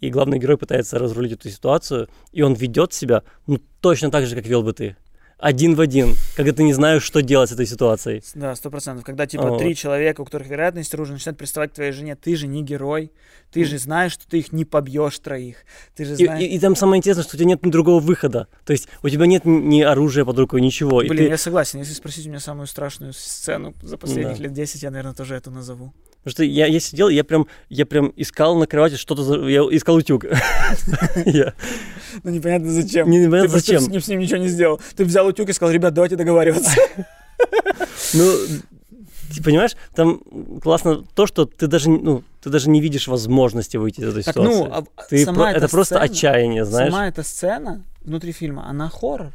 И 0.00 0.10
главный 0.10 0.38
герой 0.38 0.56
пытается 0.56 0.98
разрулить 0.98 1.32
эту 1.32 1.50
ситуацию, 1.50 2.08
и 2.32 2.42
он 2.42 2.54
ведет 2.54 2.92
себя, 2.92 3.22
ну, 3.46 3.58
точно 3.80 4.10
так 4.10 4.26
же, 4.26 4.36
как 4.36 4.46
вел 4.46 4.62
бы 4.62 4.72
ты. 4.72 4.96
Один 5.38 5.74
в 5.76 5.80
один, 5.80 6.14
когда 6.36 6.52
ты 6.52 6.62
не 6.64 6.72
знаешь, 6.72 7.02
что 7.04 7.22
делать 7.22 7.50
с 7.50 7.52
этой 7.52 7.66
ситуацией. 7.66 8.22
Да, 8.34 8.56
сто 8.56 8.70
процентов. 8.70 9.04
Когда 9.04 9.24
типа 9.26 9.50
Вот. 9.50 9.58
три 9.60 9.76
человека, 9.76 10.20
у 10.22 10.24
которых 10.24 10.48
вероятность 10.48 10.92
оружия, 10.94 11.14
начинают 11.14 11.38
приставать 11.38 11.70
к 11.70 11.74
твоей 11.74 11.92
жене, 11.92 12.16
ты 12.16 12.34
же 12.34 12.48
не 12.48 12.62
герой, 12.62 13.12
ты 13.52 13.64
же 13.64 13.78
знаешь, 13.78 14.12
что 14.12 14.28
ты 14.28 14.38
их 14.40 14.52
не 14.52 14.64
побьешь 14.64 15.18
троих, 15.20 15.58
ты 15.94 16.04
же 16.04 16.14
И, 16.14 16.26
знаешь. 16.26 16.42
и- 16.42 16.46
и 16.46 16.58
там 16.58 16.74
самое 16.74 16.98
интересное, 16.98 17.22
что 17.22 17.36
у 17.36 17.38
тебя 17.38 17.46
нет 17.50 17.60
другого 17.62 18.00
выхода. 18.00 18.48
То 18.64 18.72
есть 18.72 18.88
у 19.02 19.08
тебя 19.08 19.26
нет 19.26 19.44
ни 19.44 19.80
оружия 19.80 20.24
под 20.24 20.38
рукой, 20.38 20.60
ничего. 20.60 21.02
И 21.02 21.08
Блин, 21.08 21.24
ты- 21.26 21.30
я 21.30 21.38
согласен. 21.38 21.78
Если 21.78 21.92
спросить 21.94 22.26
у 22.26 22.30
меня 22.30 22.40
самую 22.40 22.66
страшную 22.66 23.12
сцену 23.12 23.74
за 23.80 23.96
последних 23.96 24.38
Да. 24.38 24.42
лет 24.42 24.52
10, 24.52 24.82
я, 24.82 24.90
наверное, 24.90 25.14
тоже 25.14 25.36
эту 25.36 25.50
назову. 25.52 25.92
Потому 26.24 26.32
что 26.32 26.42
я, 26.44 26.66
я 26.66 26.80
сидел, 26.80 27.08
я 27.08 27.22
прям, 27.22 27.46
я 27.68 27.86
прям 27.86 28.12
искал 28.16 28.56
на 28.58 28.66
кровати 28.66 28.96
что-то, 28.96 29.22
за- 29.22 29.38
я 29.48 29.60
искал 29.70 29.94
утюг. 29.96 30.24
Ну, 32.22 32.30
непонятно 32.30 32.70
зачем. 32.70 33.08
Непонятно 33.10 33.42
ты 33.42 33.48
просто 33.50 33.72
зачем. 33.72 33.80
с 33.82 33.88
ним, 33.88 34.00
с 34.00 34.08
ним 34.08 34.20
ничего 34.20 34.38
не 34.38 34.48
сделал. 34.48 34.80
Ты 34.96 35.04
взял 35.04 35.26
утюг 35.26 35.48
и 35.48 35.52
сказал, 35.52 35.72
ребят, 35.72 35.94
давайте 35.94 36.16
договариваться. 36.16 36.70
Ну, 38.14 38.32
ты 39.34 39.42
понимаешь, 39.42 39.76
там 39.94 40.20
классно 40.62 41.02
то, 41.14 41.26
что 41.26 41.44
ты 41.44 41.66
даже, 41.66 41.90
не- 41.90 41.98
ну, 41.98 42.24
ты 42.40 42.48
даже 42.50 42.70
не 42.70 42.80
видишь 42.80 43.06
возможности 43.08 43.76
выйти 43.76 44.00
из 44.00 44.08
этой 44.08 44.22
Так, 44.22 44.34
ситуации. 44.34 44.58
ну, 44.58 44.64
а- 44.72 44.84
Ты 45.08 45.24
сама 45.24 45.38
про- 45.44 45.50
эта 45.50 45.58
это 45.58 45.68
просто 45.68 45.96
сцена- 45.96 46.04
отчаяние, 46.04 46.64
знаешь. 46.64 46.90
Сама 46.92 47.08
эта 47.08 47.22
сцена 47.22 47.82
внутри 48.02 48.32
фильма, 48.32 48.66
она 48.68 48.88
хоррор. 48.88 49.32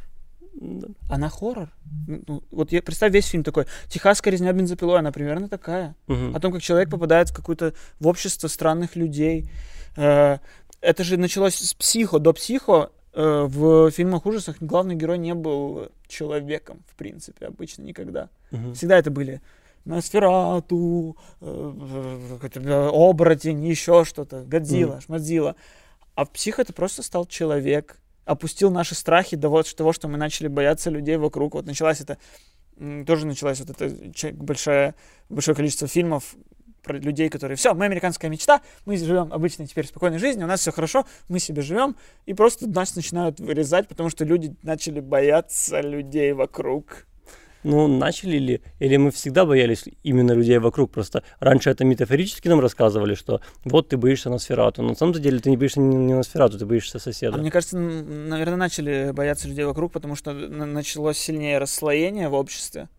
Она 1.10 1.30
хоррор. 1.30 1.70
Ну, 2.08 2.42
вот 2.52 2.72
я, 2.72 2.82
представь 2.82 3.14
весь 3.14 3.28
фильм 3.28 3.44
такой. 3.44 3.66
Техасская 3.90 4.32
резня 4.32 4.52
бензопилой, 4.54 5.00
она 5.00 5.12
примерно 5.12 5.48
такая. 5.50 5.96
Мгм. 6.08 6.36
О 6.36 6.40
том, 6.40 6.52
как 6.52 6.62
человек 6.62 6.90
попадает 6.90 7.30
в 7.30 7.36
какое-то 7.36 7.74
в 8.00 8.08
общество 8.08 8.48
странных 8.48 8.96
людей. 8.96 9.50
Э, 9.96 10.40
Это 10.84 11.06
же 11.06 11.16
началось 11.18 11.56
с 11.56 11.74
психо. 11.74 12.20
До 12.20 12.34
психо 12.34 12.92
э, 13.14 13.46
в 13.48 13.90
фильмах 13.92 14.26
ужасах 14.26 14.58
главный 14.60 14.96
герой 14.96 15.18
не 15.18 15.34
был 15.34 15.90
человеком, 16.08 16.84
в 16.92 16.96
принципе, 16.96 17.46
обычно 17.46 17.84
никогда. 17.84 18.30
Мгм. 18.52 18.74
Всегда 18.74 18.98
это 18.98 19.10
были 19.10 19.42
Носферату, 19.86 21.16
э, 21.40 22.90
оборотень, 22.94 23.66
еще 23.66 24.04
что-то, 24.04 24.44
Годзилла, 24.44 25.00
Шмадзилла. 25.00 25.56
А 26.16 26.26
в 26.26 26.32
псих 26.32 26.60
это 26.60 26.74
просто 26.74 27.02
стал 27.02 27.26
человек, 27.28 27.98
опустил 28.26 28.70
наши 28.70 28.94
страхи 28.94 29.38
до 29.38 29.48
вот 29.48 29.74
того, 29.74 29.94
что 29.94 30.10
мы 30.10 30.18
начали 30.18 30.50
бояться 30.50 30.90
людей 30.90 31.16
вокруг. 31.16 31.54
Вот 31.54 31.66
началась 31.66 32.02
это, 32.02 32.18
тоже 33.08 33.26
началась 33.26 33.62
вот 33.62 33.70
это 33.70 33.90
большое, 34.34 34.96
большое 35.30 35.56
количество 35.56 35.88
фильмов 35.88 36.36
про 36.84 36.98
людей, 36.98 37.30
которые, 37.30 37.56
все, 37.56 37.74
мы 37.74 37.86
американская 37.86 38.30
мечта, 38.30 38.62
мы 38.86 38.98
живем 38.98 39.34
обычной 39.34 39.68
теперь 39.68 39.88
спокойной 39.88 40.20
жизнью, 40.20 40.46
у 40.46 40.50
нас 40.50 40.60
все 40.60 40.72
хорошо, 40.72 41.06
мы 41.30 41.40
себе 41.40 41.62
живем, 41.62 41.96
и 42.26 42.34
просто 42.34 42.68
нас 42.68 42.96
начинают 42.96 43.40
вырезать, 43.40 43.88
потому 43.88 44.10
что 44.10 44.26
люди 44.26 44.56
начали 44.64 45.00
бояться 45.00 45.82
людей 45.82 46.34
вокруг. 46.34 47.08
Ну, 47.64 47.88
начали 47.88 48.38
ли? 48.38 48.62
Или 48.80 48.98
мы 48.98 49.12
всегда 49.12 49.46
боялись 49.46 49.86
именно 50.04 50.34
людей 50.34 50.58
вокруг? 50.58 50.92
Просто 50.92 51.24
раньше 51.40 51.70
это 51.70 51.86
метафорически 51.86 52.50
нам 52.50 52.60
рассказывали, 52.60 53.16
что 53.16 53.40
вот 53.64 53.88
ты 53.90 53.96
боишься 53.98 54.30
Носферату. 54.30 54.82
Но 54.82 54.90
на 54.90 54.96
самом 54.96 55.14
деле 55.14 55.40
ты 55.40 55.50
не 55.50 55.56
боишься 55.56 55.80
не, 55.80 56.14
Носферату, 56.14 56.60
ты 56.60 56.66
боишься 56.66 57.00
соседа. 57.00 57.38
А 57.38 57.40
мне 57.40 57.52
кажется, 57.52 57.78
наверное, 57.78 58.58
начали 58.58 59.12
бояться 59.14 59.48
людей 59.48 59.64
вокруг, 59.64 59.94
потому 59.94 60.16
что 60.16 60.34
на- 60.34 60.66
началось 60.66 61.18
сильнее 61.18 61.58
расслоение 61.58 62.28
в 62.28 62.34
обществе. 62.34 62.90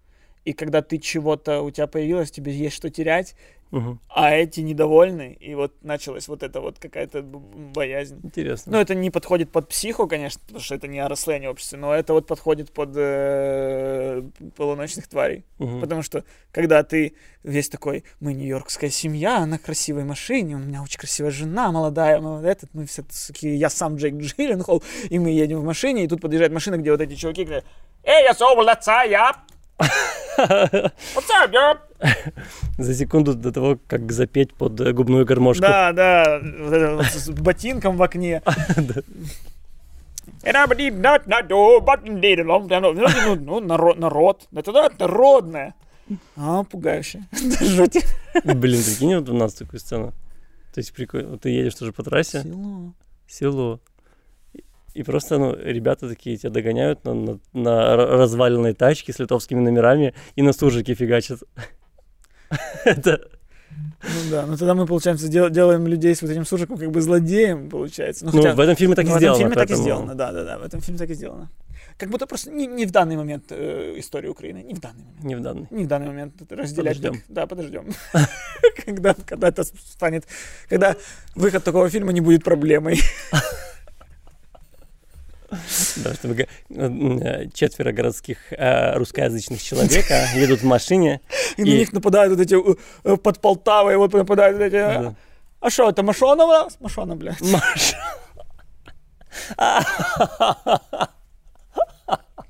И 0.45 0.53
когда 0.53 0.83
ты 0.83 0.99
чего-то, 0.99 1.63
у 1.63 1.71
тебя 1.71 1.87
появилось, 1.87 2.31
тебе 2.31 2.53
есть 2.53 2.77
что 2.77 2.91
терять, 2.91 3.35
Мгм. 3.75 3.99
а 4.09 4.31
эти 4.31 4.61
недовольны, 4.61 5.37
и 5.41 5.57
вот 5.57 5.73
началась 5.83 6.29
вот 6.29 6.45
эта 6.45 6.61
вот 6.61 6.79
какая-то 6.79 7.23
боязнь. 7.23 8.21
Интересно. 8.23 8.71
Ну, 8.71 8.79
это 8.79 8.95
не 8.95 9.11
подходит 9.11 9.51
под 9.51 9.69
психу, 9.69 10.07
конечно, 10.07 10.41
потому 10.47 10.61
что 10.61 10.77
это 10.77 10.87
не 10.87 11.01
о 11.01 11.09
расслоении 11.09 11.49
общества, 11.49 11.77
но 11.79 11.93
это 11.93 12.13
вот 12.13 12.29
подходит 12.29 12.73
под 12.73 12.91
э, 12.95 14.23
полуночных 14.57 15.09
тварей. 15.09 15.45
Мгм. 15.59 15.81
Потому 15.81 16.03
что, 16.03 16.23
когда 16.53 16.85
ты 16.85 17.17
весь 17.43 17.69
такой, 17.69 18.05
мы 18.21 18.33
нью-йоркская 18.35 18.91
семья, 18.91 19.45
на 19.45 19.59
красивой 19.59 20.05
машине, 20.05 20.55
у 20.55 20.61
меня 20.61 20.81
очень 20.81 21.01
красивая 21.01 21.33
жена, 21.33 21.73
молодая, 21.73 22.21
мы 22.21 22.37
вот 22.37 22.45
этот, 22.45 22.73
мы 22.75 22.87
все 22.87 23.03
такие, 23.27 23.57
я 23.57 23.71
сам 23.71 23.97
Джейк 23.97 24.15
Джилленхол, 24.15 24.85
и 25.09 25.19
мы 25.19 25.31
едем 25.31 25.59
в 25.59 25.65
машине, 25.65 26.05
и 26.05 26.09
тут 26.09 26.21
подъезжает 26.21 26.53
машина, 26.53 26.77
где 26.77 26.93
вот 26.93 27.01
эти 27.01 27.17
чуваки 27.17 27.43
говорят, 27.43 27.65
Эй, 28.05 28.23
я 28.23 28.71
отца, 28.71 29.03
я! 29.03 29.35
What's 30.37 31.31
up, 31.31 31.53
yo? 31.53 31.77
За 32.79 32.95
секунду 32.95 33.35
до 33.35 33.53
того, 33.53 33.79
как 33.87 34.13
запеть 34.13 34.55
под 34.55 34.95
губную 34.95 35.25
гармошку. 35.25 35.63
Да, 35.63 35.93
да, 35.93 36.41
вот 36.43 36.73
это 36.73 36.97
вот 36.97 37.07
с 37.07 37.29
ботинком 37.31 37.97
в 37.97 38.03
окне. 38.03 38.43
Ago. 42.97 43.35
Ну, 43.37 43.61
ну, 43.61 43.61
народ, 43.61 43.99
народ. 43.99 44.49
Это 44.55 44.73
да, 44.73 44.91
народное. 44.99 45.75
А, 46.37 46.65
пугающе. 46.65 47.25
Блин, 48.45 48.83
прикинь, 48.83 49.17
вот 49.17 49.29
у 49.29 49.35
нас 49.35 49.55
такую 49.55 49.81
сцену. 49.81 50.13
То 50.75 50.81
есть 50.81 50.93
прикольно, 50.93 51.39
ты 51.39 51.49
едешь 51.51 51.75
тоже 51.77 51.93
по 51.93 52.03
трассе, 52.03 52.43
Село. 52.43 52.93
село, 53.29 53.81
и- 54.93 55.03
просто, 55.03 55.39
ну, 55.39 55.55
ребята 55.57 56.09
такие 56.09 56.37
тебя 56.37 56.51
догоняют 56.51 57.05
на, 57.05 57.15
на, 57.15 57.39
на 57.53 57.97
разваленной 57.97 58.75
тачке 58.75 59.13
с 59.13 59.19
литовскими 59.19 59.61
номерами 59.61 60.15
и 60.37 60.43
на 60.43 60.53
суржике 60.53 60.95
фигачат. 60.95 61.41
Это, 62.85 63.21
Ну 64.03 64.31
да, 64.31 64.47
ну 64.47 64.57
тогда 64.57 64.75
мы, 64.75 64.87
получается, 64.87 65.29
дел- 65.29 65.51
делаем 65.51 65.87
людей 65.87 66.15
с 66.15 66.23
вот 66.23 66.31
этим 66.31 66.45
суржиком 66.45 66.77
как 66.79 66.91
бы 66.91 67.01
злодеем, 67.01 67.71
получается. 67.71 68.25
ну, 68.27 68.33
хотя- 68.33 68.55
в 68.55 68.61
этом 68.61 68.77
фильме 68.77 68.95
так 68.95 69.07
ну, 69.07 69.11
и 69.11 69.15
в 69.15 69.17
этом 69.17 69.35
сделано. 69.35 69.39
фильме 69.39 69.55
так 69.55 69.65
и 69.65 69.69
поэтому- 69.69 69.83
сделано, 69.83 70.15
да, 70.15 70.33
да, 70.33 70.45
да, 70.45 70.59
в 70.59 70.63
этом 70.63 70.81
фильме 70.81 70.99
так 70.99 71.11
и 71.11 71.15
сделано. 71.15 71.51
Как 71.97 72.11
будто 72.11 72.27
просто 72.27 72.51
не, 72.51 72.67
не 72.67 72.87
в 72.87 72.91
данный 72.91 73.17
момент 73.17 73.45
э, 73.51 73.95
истории 73.99 74.29
Украины, 74.29 74.65
не 74.65 74.75
в 74.75 74.81
данный 74.81 75.05
момент. 75.05 75.25
Не 75.25 75.35
в 75.37 75.41
данный. 75.43 75.67
Не 75.71 75.85
в 75.85 75.87
данный 75.87 76.07
момент 76.09 76.35
разделять. 76.51 76.97
Подождем. 76.97 77.13
так. 77.15 77.23
Да, 77.29 77.47
подождем. 77.47 77.85
когда, 78.85 79.15
когда 79.27 79.49
это 79.49 79.63
станет, 79.65 80.25
когда 80.69 80.97
выход 81.37 81.63
такого 81.63 81.89
фильма 81.91 82.13
не 82.13 82.21
будет 82.21 82.43
проблемой. 82.43 82.99
Да, 85.97 86.15
чтобы 86.15 86.47
э, 86.71 87.49
четверо 87.53 87.93
городских 87.93 88.39
э, 88.51 88.97
русскоязычных 88.97 89.63
человека 89.63 90.29
едут 90.35 90.61
в 90.61 90.65
машине. 90.65 91.21
И 91.57 91.63
на 91.63 91.77
них 91.79 91.93
нападают 91.93 92.33
вот 92.37 92.41
эти 92.41 92.55
э, 92.55 93.17
под 93.17 93.41
Полтавой, 93.41 93.97
вот 93.97 94.13
нападают 94.13 94.61
эти... 94.61 94.73
Да. 94.73 95.15
А 95.61 95.71
что, 95.71 95.89
это 95.89 96.03
Машонова? 96.03 96.69
Машона, 96.81 97.17
блядь. 97.17 97.39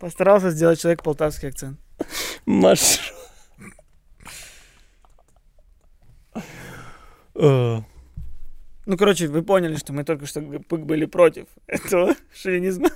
Постарался 0.01 0.51
сделать 0.51 0.81
человек 0.81 1.03
полтавский 1.03 1.49
акцент. 1.49 1.79
Маш... 2.45 3.13
Ну, 8.87 8.97
короче, 8.97 9.28
вы 9.28 9.43
поняли, 9.43 9.76
что 9.76 9.93
мы 9.93 10.05
только 10.05 10.26
что 10.26 10.41
были 10.41 11.07
против 11.07 11.47
этого 11.66 12.14
шовинизма. 12.35 12.89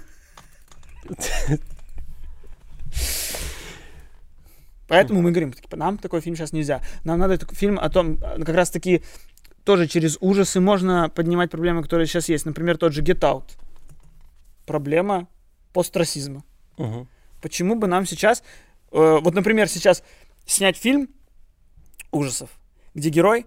Поэтому 4.88 5.20
мы 5.20 5.30
говорим, 5.30 5.52
типа, 5.52 5.76
нам 5.76 5.98
такой 5.98 6.20
фильм 6.20 6.36
сейчас 6.36 6.52
нельзя. 6.52 6.80
Нам 7.04 7.18
надо 7.18 7.36
такой 7.36 7.54
фильм 7.56 7.78
о 7.78 7.88
том, 7.90 8.14
э, 8.22 8.42
как 8.42 8.54
раз 8.54 8.70
таки 8.70 9.02
тоже 9.64 9.86
через 9.86 10.16
ужасы 10.20 10.60
можно 10.60 11.10
поднимать 11.10 11.50
проблемы, 11.50 11.82
которые 11.82 12.06
сейчас 12.06 12.30
есть. 12.30 12.46
Например, 12.46 12.78
тот 12.78 12.94
же 12.94 13.02
Get 13.02 13.20
Out. 13.20 13.44
Проблема 14.66 15.28
пострасизма. 15.72 16.42
мгм. 16.78 17.06
Почему 17.42 17.76
бы 17.76 17.86
нам 17.86 18.06
сейчас, 18.06 18.42
э, 18.90 19.18
вот, 19.20 19.34
например, 19.34 19.68
сейчас 19.68 20.02
снять 20.46 20.76
фильм 20.76 21.08
ужасов, 22.10 22.50
где 22.94 23.10
герой, 23.10 23.46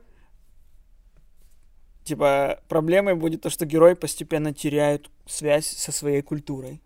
типа, 2.12 2.60
проблемой 2.68 3.16
будет 3.16 3.42
то, 3.42 3.50
что 3.50 3.66
герой 3.66 3.96
постепенно 3.96 4.54
теряет 4.54 5.10
связь 5.26 5.66
со 5.66 5.94
своей 5.94 6.22
культурой. 6.22 6.82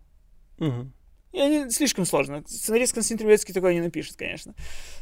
Мгм. 0.58 0.92
И 1.32 1.40
они 1.40 1.68
слишком 1.70 2.06
сложно. 2.06 2.44
Сценарист 2.46 2.94
Константин 2.94 3.18
Трубецкий 3.18 3.52
такое 3.52 3.74
не 3.74 3.80
напишет, 3.80 4.16
конечно. 4.16 4.54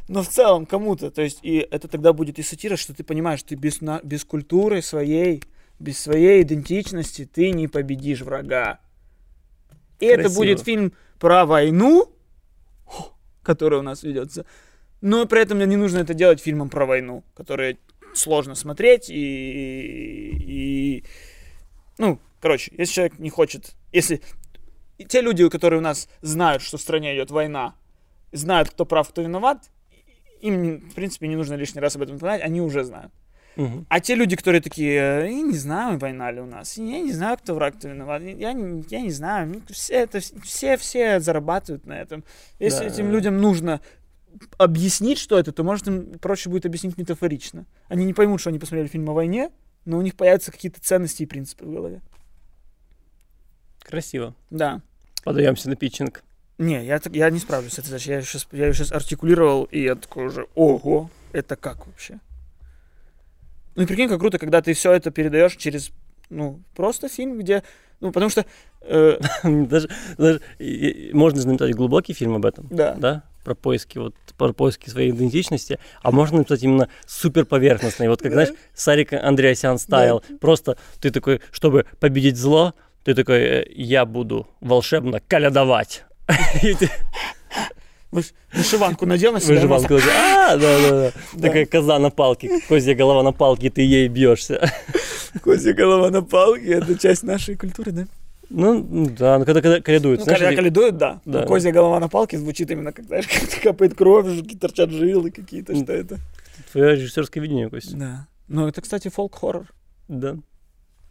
Но 0.08 0.22
в 0.22 0.28
целом 0.28 0.64
кому-то, 0.64 1.10
то 1.10 1.20
есть, 1.20 1.40
и 1.42 1.58
это 1.58 1.88
тогда 1.88 2.14
будет 2.14 2.38
и 2.38 2.42
сатира, 2.42 2.76
что 2.76 2.94
ты 2.94 3.04
понимаешь, 3.04 3.42
ты 3.42 3.54
без, 3.54 3.82
на- 3.82 4.00
без 4.02 4.24
культуры 4.24 4.80
своей, 4.80 5.42
без 5.78 5.98
своей 5.98 6.42
идентичности 6.42 7.28
ты 7.30 7.50
не 7.50 7.68
победишь 7.68 8.22
врага. 8.22 8.80
И 10.00 10.06
это 10.06 10.22
Красиво. 10.22 10.38
будет 10.38 10.60
фильм 10.60 10.94
про 11.18 11.44
войну, 11.44 12.10
который 13.42 13.78
у 13.78 13.82
нас 13.82 14.02
ведется. 14.02 14.46
Но 15.02 15.26
при 15.26 15.42
этом 15.42 15.58
мне 15.58 15.66
не 15.66 15.76
нужно 15.76 15.98
это 15.98 16.14
делать 16.14 16.40
фильмом 16.40 16.70
про 16.70 16.86
войну, 16.86 17.24
который 17.34 17.78
сложно 18.14 18.54
смотреть 18.54 19.10
и, 19.10 19.14
и 20.40 21.04
ну, 21.98 22.18
короче, 22.40 22.72
если 22.76 22.94
человек 22.94 23.18
не 23.18 23.30
хочет, 23.30 23.74
если 23.92 24.20
и 24.98 25.04
те 25.04 25.20
люди, 25.20 25.48
которые 25.48 25.80
у 25.80 25.82
нас 25.82 26.08
знают, 26.22 26.62
что 26.62 26.76
в 26.78 26.80
стране 26.80 27.14
идет 27.14 27.30
война, 27.30 27.74
знают, 28.32 28.70
кто 28.70 28.84
прав, 28.84 29.08
кто 29.08 29.22
виноват, 29.22 29.70
им, 30.40 30.78
в 30.90 30.94
принципе, 30.94 31.26
не 31.28 31.36
нужно 31.36 31.54
лишний 31.54 31.80
раз 31.80 31.96
об 31.96 32.02
этом 32.02 32.16
напоминать, 32.16 32.42
они 32.42 32.60
уже 32.60 32.84
знают. 32.84 33.12
Мгм. 33.56 33.86
А 33.88 34.00
те 34.00 34.14
люди, 34.16 34.34
которые 34.34 34.60
такие, 34.60 34.94
«Э, 34.94 35.26
я 35.30 35.42
не 35.42 35.56
знаю, 35.56 35.98
война 35.98 36.30
ли 36.32 36.40
у 36.40 36.46
нас, 36.46 36.76
я 36.76 37.00
не 37.00 37.12
знаю, 37.12 37.38
кто 37.38 37.54
враг, 37.54 37.76
кто 37.78 37.88
виноват, 37.88 38.22
я 38.22 38.52
не, 38.52 38.84
я 38.88 39.00
не 39.00 39.10
знаю, 39.10 39.62
все 39.70 39.94
это, 39.94 40.18
все, 40.42 40.76
все 40.76 41.20
зарабатывают 41.20 41.86
на 41.86 42.00
этом. 42.00 42.24
Если 42.58 42.80
Да. 42.80 42.86
этим 42.86 43.10
людям 43.10 43.40
нужно 43.40 43.80
объяснить, 44.58 45.18
что 45.18 45.38
это, 45.38 45.52
то, 45.52 45.62
может, 45.64 45.86
им 45.86 46.18
проще 46.18 46.50
будет 46.50 46.66
объяснить 46.66 46.96
метафорично. 46.98 47.66
Они 47.88 48.04
не 48.04 48.14
поймут, 48.14 48.40
что 48.40 48.50
они 48.50 48.58
посмотрели 48.58 48.88
фильм 48.88 49.08
о 49.10 49.12
войне, 49.12 49.50
но 49.84 49.98
у 49.98 50.02
них 50.02 50.14
появятся 50.16 50.52
какие-то 50.52 50.80
ценности 50.80 51.22
и 51.22 51.26
принципы 51.26 51.64
в 51.64 51.72
голове. 51.72 52.00
Красиво. 53.82 54.34
Да. 54.50 54.80
Подаемся 55.24 55.68
на 55.68 55.76
питчинг. 55.76 56.22
Не, 56.58 56.84
я, 56.84 56.98
так- 57.00 57.14
я 57.14 57.30
не 57.30 57.38
справлюсь 57.38 57.72
с 57.72 57.78
этой 57.78 57.88
задачей. 57.88 58.12
Я 58.12 58.22
сейчас, 58.22 58.46
я 58.52 58.72
сейчас 58.72 58.92
артикулировал, 58.92 59.64
и 59.64 59.82
я 59.82 59.94
такой 59.96 60.26
уже, 60.26 60.46
ого, 60.54 61.10
это 61.32 61.56
как 61.56 61.86
вообще? 61.86 62.20
Ну 63.74 63.82
и 63.82 63.86
прикинь, 63.86 64.08
как 64.08 64.20
круто, 64.20 64.38
когда 64.38 64.62
ты 64.62 64.72
все 64.72 64.92
это 64.92 65.10
передаешь 65.10 65.56
через, 65.56 65.90
ну, 66.30 66.62
просто 66.76 67.08
фильм, 67.08 67.38
где, 67.38 67.64
ну, 68.00 68.12
потому 68.12 68.30
что, 68.30 68.46
э, 68.82 69.18
даже, 69.44 69.90
даже 70.16 70.40
можно 71.12 71.40
же 71.40 71.48
написать 71.48 71.74
глубокий 71.74 72.12
фильм 72.12 72.34
об 72.34 72.46
этом, 72.46 72.68
да, 72.70 72.94
да? 72.94 73.24
Про 73.44 73.54
поиски, 73.54 73.98
вот, 73.98 74.14
про 74.36 74.52
поиски 74.52 74.88
своей 74.90 75.10
идентичности, 75.10 75.78
а 76.02 76.10
можно 76.10 76.38
написать 76.38 76.62
именно 76.62 76.88
супер 77.06 77.44
поверхностный. 77.44 78.08
Вот 78.08 78.22
как, 78.22 78.32
Да. 78.32 78.44
знаешь, 78.46 78.58
Сарик 78.74 79.12
Андреасян 79.12 79.78
стайл. 79.78 80.22
Просто 80.40 80.76
ты 81.00 81.10
такой, 81.10 81.40
чтобы 81.52 81.84
победить 82.00 82.36
зло, 82.36 82.74
ты 83.04 83.14
такой, 83.14 83.38
э, 83.42 83.64
я 83.76 84.06
буду 84.06 84.48
волшебно 84.60 85.20
калядовать. 85.28 86.04
Вышиванку 88.52 89.06
надел 89.06 89.32
на 89.32 89.40
себя. 89.40 89.56
выживанку 89.56 89.88
говоришь, 89.88 90.08
а, 90.08 90.56
да, 90.56 90.78
да, 90.80 90.90
да. 91.32 91.40
Такая 91.40 91.66
коза 91.66 91.98
на 91.98 92.10
палке, 92.10 92.60
козья 92.68 92.94
голова 92.94 93.22
на 93.24 93.32
палке, 93.32 93.70
ты 93.70 93.82
ей 93.82 94.06
бьешься. 94.08 94.70
Козья 95.42 95.72
голова 95.72 96.10
на 96.10 96.22
палке, 96.22 96.74
это 96.74 96.96
часть 96.96 97.24
нашей 97.24 97.56
культуры, 97.56 97.90
да? 97.90 98.06
Ну, 98.50 99.06
да, 99.10 99.38
ну 99.38 99.44
когда, 99.44 99.60
когда 99.62 99.80
калядуют, 99.80 100.20
Ну, 100.20 100.24
знаешь, 100.24 100.40
когда 100.40 100.54
калядуют, 100.56 100.96
да. 100.96 101.20
Да. 101.24 101.40
Но 101.40 101.46
козья 101.46 101.72
голова 101.72 101.98
на 102.00 102.08
палке 102.08 102.38
звучит 102.38 102.70
именно, 102.70 102.92
как, 102.92 103.06
знаешь, 103.06 103.26
как 103.52 103.62
капает 103.62 103.94
кровь, 103.94 104.26
жуки 104.26 104.56
торчат 104.56 104.90
жилы 104.90 105.30
какие-то, 105.30 105.74
что 105.74 105.92
это. 105.92 106.18
твое 106.72 106.96
режиссерское 106.96 107.42
видение, 107.42 107.70
Костя. 107.70 107.96
Да. 107.96 108.28
Ну, 108.48 108.68
это, 108.68 108.82
кстати, 108.82 109.08
фолк-хоррор. 109.08 109.72
Да. 110.08 110.36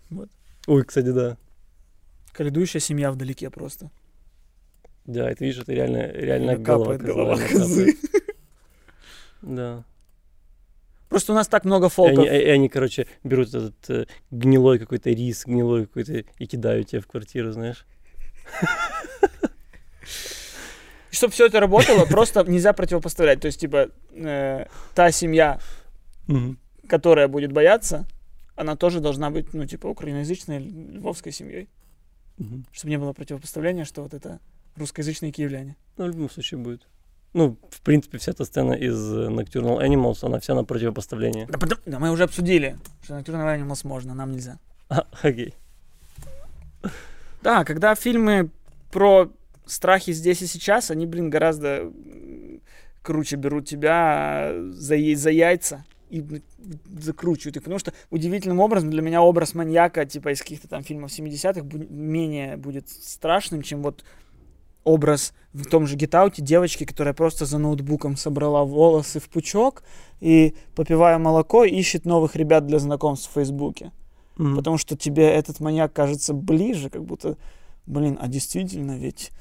Вот. 0.09 0.29
Ой, 0.67 0.83
кстати, 0.83 1.11
да. 1.11 1.37
Калядующая 2.31 2.79
семья 2.79 3.11
вдалеке 3.11 3.49
просто. 3.49 3.89
Да, 5.05 5.29
это 5.29 5.43
видишь, 5.43 5.61
это 5.61 5.73
реально, 5.73 6.11
реально 6.11 6.55
Капает 6.57 7.01
голова, 7.01 7.35
козы, 7.35 7.35
голова 7.35 7.35
козы. 7.37 7.93
капает. 7.93 8.23
Да. 9.41 9.83
Просто 11.13 11.31
у 11.31 11.35
нас 11.35 11.47
так 11.47 11.63
много 11.63 11.85
И 11.85 11.89
фолков. 11.89 12.25
они, 12.25 12.27
и 12.27 12.49
они, 12.49 12.69
короче, 12.69 13.05
берут 13.23 13.49
этот 13.49 13.87
э, 13.87 14.05
гнилой 14.31 14.79
какой-то 14.79 15.11
рис, 15.11 15.45
гнилой 15.45 15.85
какой-то, 15.85 16.23
и 16.39 16.47
кидают 16.47 16.87
тебе 16.87 17.01
в 17.01 17.07
квартиру, 17.07 17.51
знаешь. 17.51 17.85
чтобы 21.11 21.31
все 21.33 21.45
это 21.45 21.59
работало, 21.59 22.05
просто 22.05 22.43
нельзя 22.45 22.73
противопоставлять. 22.73 23.41
То 23.41 23.45
есть, 23.45 23.59
типа, 23.59 23.89
э, 24.11 24.65
та 24.95 25.11
семья, 25.11 25.59
которая 26.87 27.27
будет 27.27 27.51
бояться, 27.51 28.07
она 28.55 28.75
тоже 28.75 28.99
должна 28.99 29.29
быть, 29.29 29.53
ну, 29.53 29.67
типа, 29.67 29.85
украиноязычной 29.85 30.57
львовской 30.57 31.31
семьей. 31.31 31.69
Мгм. 32.39 32.65
Чтобы 32.71 32.89
не 32.89 32.97
было 32.97 33.13
противопоставления, 33.13 33.85
что 33.85 34.01
вот 34.01 34.15
это 34.15 34.39
русскоязычные 34.77 35.31
киевляне. 35.31 35.75
Ну, 35.97 36.05
в 36.05 36.07
любом 36.07 36.31
случае 36.31 36.59
будет. 36.59 36.87
Ну, 37.33 37.57
в 37.69 37.81
принципе, 37.81 38.17
вся 38.19 38.31
эта 38.31 38.45
сцена 38.45 38.73
из 38.73 38.95
э, 39.11 39.27
Nocturnal 39.29 39.81
Animals, 39.83 40.19
она 40.25 40.39
вся 40.39 40.53
на 40.53 40.63
противопоставление. 40.63 41.47
Да, 41.47 41.57
потом- 41.57 41.79
да, 41.85 41.99
мы 41.99 42.11
уже 42.11 42.23
обсудили, 42.23 42.77
что 43.03 43.17
Nocturnal 43.17 43.59
Animals 43.59 43.87
можно, 43.87 44.13
нам 44.13 44.31
нельзя. 44.31 44.59
А, 44.89 45.05
окей. 45.23 45.53
Да, 47.41 47.63
когда 47.65 47.95
фильмы 47.95 48.49
про 48.91 49.29
страхи 49.65 50.13
здесь 50.13 50.41
и 50.41 50.47
сейчас, 50.47 50.91
они, 50.91 51.05
блин, 51.05 51.29
гораздо 51.29 51.91
круче 53.01 53.35
берут 53.35 53.67
тебя 53.67 54.53
за, 54.69 54.95
яй- 54.95 55.15
за 55.15 55.29
яйца 55.31 55.83
и 56.09 56.23
закручивают 56.99 57.57
их. 57.57 57.63
Потому 57.63 57.79
что 57.79 57.91
удивительным 58.11 58.59
образом 58.59 58.91
для 58.91 59.01
меня 59.01 59.21
образ 59.21 59.55
маньяка, 59.55 60.05
типа 60.05 60.31
из 60.31 60.39
каких-то 60.41 60.67
там 60.67 60.83
фильмов 60.83 61.11
70-х, 61.11 61.61
бу- 61.61 61.91
менее 61.91 62.55
будет 62.57 62.87
страшным, 62.89 63.61
чем 63.61 63.81
вот 63.81 64.05
образ 64.83 65.33
в 65.53 65.65
том 65.65 65.87
же 65.87 65.95
Гитауте 65.95 66.41
девочки, 66.41 66.85
которая 66.85 67.13
просто 67.13 67.45
за 67.45 67.57
ноутбуком 67.57 68.17
собрала 68.17 68.63
волосы 68.63 69.19
в 69.19 69.29
пучок 69.29 69.83
и, 70.19 70.55
попивая 70.75 71.17
молоко, 71.17 71.63
ищет 71.63 72.05
новых 72.05 72.35
ребят 72.35 72.65
для 72.65 72.79
знакомств 72.79 73.29
в 73.29 73.33
Фейсбуке. 73.33 73.91
Мгм. 74.37 74.55
Потому 74.55 74.77
что 74.77 74.97
тебе 74.97 75.29
этот 75.29 75.59
маньяк 75.59 75.93
кажется 75.93 76.33
ближе, 76.33 76.89
как 76.89 77.03
будто, 77.03 77.37
блин, 77.85 78.17
а 78.19 78.27
действительно 78.27 78.97
ведь 78.97 79.31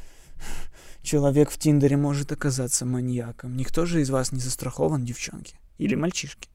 человек 1.02 1.50
в 1.50 1.58
Тиндере 1.58 1.96
может 1.96 2.30
оказаться 2.32 2.84
маньяком. 2.84 3.56
Никто 3.56 3.86
же 3.86 4.00
из 4.00 4.10
вас 4.10 4.32
не 4.32 4.40
застрахован, 4.40 5.04
девчонки. 5.04 5.56
Или 5.78 5.94
мальчишки. 5.94 6.48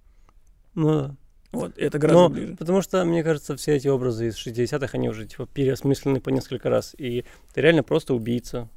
Ну 0.76 0.90
да. 0.90 1.16
Вот, 1.52 1.78
это 1.78 1.98
гораздо 1.98 2.24
Но, 2.24 2.30
ближе. 2.30 2.56
потому 2.58 2.82
что, 2.82 3.04
мне 3.06 3.24
кажется, 3.24 3.56
все 3.56 3.76
эти 3.76 3.88
образы 3.88 4.28
из 4.28 4.36
60-х, 4.36 4.90
они 4.98 5.10
уже 5.10 5.26
типа 5.26 5.48
переосмыслены 5.48 6.20
по 6.20 6.30
несколько 6.30 6.70
раз. 6.70 6.94
И 6.98 7.24
ты 7.54 7.62
реально 7.62 7.84
просто 7.84 8.14
убийца, 8.14 8.70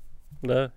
да? 0.43 0.73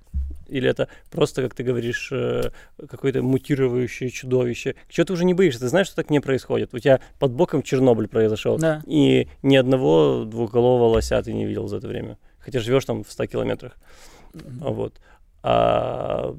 Или 0.47 0.69
это 0.69 0.87
просто, 1.09 1.41
как 1.41 1.55
ты 1.55 1.63
говоришь, 1.63 2.09
э, 2.11 2.51
какое-то 2.77 3.21
мутирующее 3.21 4.09
чудовище. 4.09 4.75
Чего 4.89 5.05
ты 5.05 5.13
уже 5.13 5.25
не 5.25 5.33
боишься? 5.33 5.61
Ты 5.61 5.67
знаешь, 5.69 5.87
что 5.87 5.95
так 5.95 6.09
не 6.09 6.19
происходит. 6.19 6.73
У 6.73 6.79
тебя 6.79 6.99
под 7.19 7.31
боком 7.31 7.63
Чернобыль 7.63 8.07
произошел. 8.07 8.57
Да. 8.57 8.81
И 8.85 9.27
ни 9.41 9.55
одного 9.55 10.25
двухголового 10.25 10.89
лося 10.89 11.21
ты 11.23 11.33
не 11.33 11.45
видел 11.45 11.67
за 11.67 11.77
это 11.77 11.87
время. 11.87 12.17
Хотя 12.39 12.59
живешь 12.59 12.85
там 12.85 13.03
в 13.03 13.11
100 13.11 13.25
километрах. 13.27 13.77
А 14.61 14.69
Вот. 14.69 14.99
А 15.43 16.35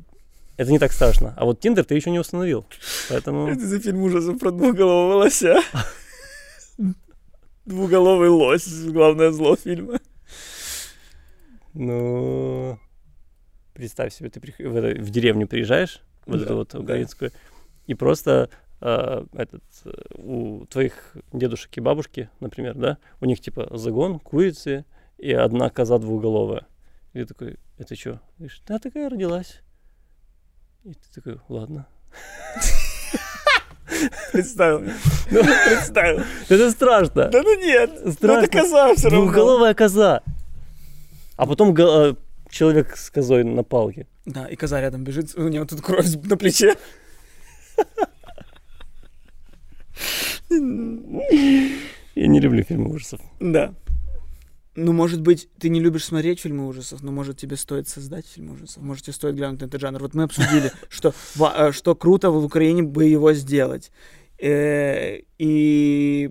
это 0.57 0.71
не 0.71 0.79
так 0.79 0.93
страшно. 0.93 1.35
А 1.37 1.45
вот 1.45 1.61
Тиндер 1.61 1.85
ты 1.85 1.95
еще 1.95 2.11
не 2.11 2.19
установил. 2.19 2.67
Поэтому... 3.09 3.55
за 3.59 3.81
фильм 3.81 4.03
ужасов 4.03 4.39
про 4.39 4.51
двуголового 4.51 5.25
лося. 5.25 5.61
Двуголовый 7.65 8.29
лось, 8.29 8.69
главное 8.85 9.31
зло 9.31 9.57
фильма. 9.57 9.99
Ну, 11.73 12.79
представь 13.75 14.15
себе, 14.15 14.31
ты 14.31 14.41
в, 14.41 14.77
это- 14.77 15.01
в 15.01 15.11
деревню 15.11 15.47
приезжаешь, 15.47 16.01
вот 16.27 16.39
Да, 16.39 16.45
эту 16.45 16.55
вот 16.57 16.69
да. 16.73 16.79
украинскую, 16.81 17.31
и 17.87 17.95
просто 17.95 18.49
э, 18.81 19.25
этот, 19.35 19.63
у 20.15 20.65
твоих 20.67 21.17
дедушек 21.33 21.77
и 21.77 21.81
бабушки, 21.81 22.31
например, 22.41 22.75
да, 22.75 22.99
у 23.21 23.27
них 23.27 23.41
типа 23.41 23.69
загон, 23.77 24.19
курицы 24.21 24.85
и 25.19 25.33
одна 25.33 25.69
коза 25.71 25.99
двуголовая. 25.99 26.67
И 27.13 27.19
ты 27.19 27.27
такой, 27.27 27.57
это 27.79 27.95
что? 27.95 28.21
Говоришь, 28.39 28.63
да, 28.67 28.79
такая 28.79 29.09
родилась. 29.11 29.61
И 30.85 30.95
ты 30.95 31.13
такой, 31.15 31.41
ладно. 31.49 31.87
Представил. 34.33 34.81
Ну, 35.31 35.43
представил. 35.45 36.23
Это 36.49 36.71
страшно. 36.71 37.29
Да 37.29 37.43
ну 37.43 37.61
нет. 37.61 37.91
Ну 38.05 38.13
Страшно. 38.13 38.45
это 38.45 38.51
коза 38.59 38.95
все 38.95 39.09
равно. 39.09 39.25
Двухголовая 39.27 39.75
коза. 39.75 40.23
А 41.37 41.47
потом 41.47 41.75
э, 41.77 42.15
человек 42.55 42.97
с 42.97 43.11
козой 43.11 43.45
на 43.45 43.63
палке. 43.65 44.07
Да, 44.25 44.47
и 44.47 44.57
коза 44.57 44.81
рядом 44.81 45.05
бежит, 45.05 45.35
у 45.37 45.49
него 45.49 45.65
тут 45.65 45.83
кровь 45.83 46.07
на 46.25 46.37
плече. 46.37 46.77
Я 50.51 52.27
не 52.29 52.41
люблю 52.41 52.63
фильмы 52.63 52.91
ужасов. 52.95 53.21
Да. 53.41 53.75
Ну, 54.77 54.93
может 54.93 55.21
быть, 55.21 55.49
ты 55.59 55.69
не 55.69 55.81
любишь 55.81 56.05
смотреть 56.05 56.41
фильмы 56.41 56.67
ужасов, 56.67 57.03
но, 57.03 57.13
может, 57.13 57.39
тебе 57.39 57.57
стоит 57.57 57.89
создать 57.89 58.27
фильм 58.27 58.53
ужасов. 58.53 58.83
Может, 58.83 59.05
тебе 59.05 59.13
стоит 59.13 59.37
глянуть 59.37 59.61
на 59.61 59.67
этот 59.67 59.81
жанр. 59.81 60.01
Вот 60.01 60.15
мы 60.15 60.25
обсудили, 60.25 60.73
что, 60.89 61.15
э, 61.39 61.73
что 61.73 61.95
круто 61.95 62.31
в 62.31 62.45
Украине 62.45 62.83
бы 62.83 63.05
его 63.05 63.33
сделать. 63.35 63.93
Э, 64.41 65.19
И, 65.39 66.31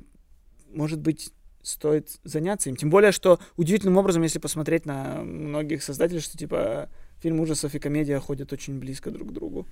может 0.74 1.00
быть, 1.00 1.32
стоит 1.64 2.20
заняться 2.24 2.70
им. 2.70 2.76
Тем 2.76 2.90
более, 2.90 3.12
что 3.12 3.40
удивительным 3.58 3.98
образом, 3.98 4.22
если 4.22 4.40
посмотреть 4.40 4.86
на 4.86 5.24
многих 5.24 5.82
создателей, 5.82 6.20
что, 6.20 6.38
типа, 6.38 6.90
фильм 7.22 7.40
ужасов 7.40 7.74
и 7.74 7.80
комедия 7.80 8.20
ходят 8.20 8.54
очень 8.54 8.80
близко 8.80 9.10
друг 9.10 9.30
к 9.30 9.32
другу. 9.32 9.68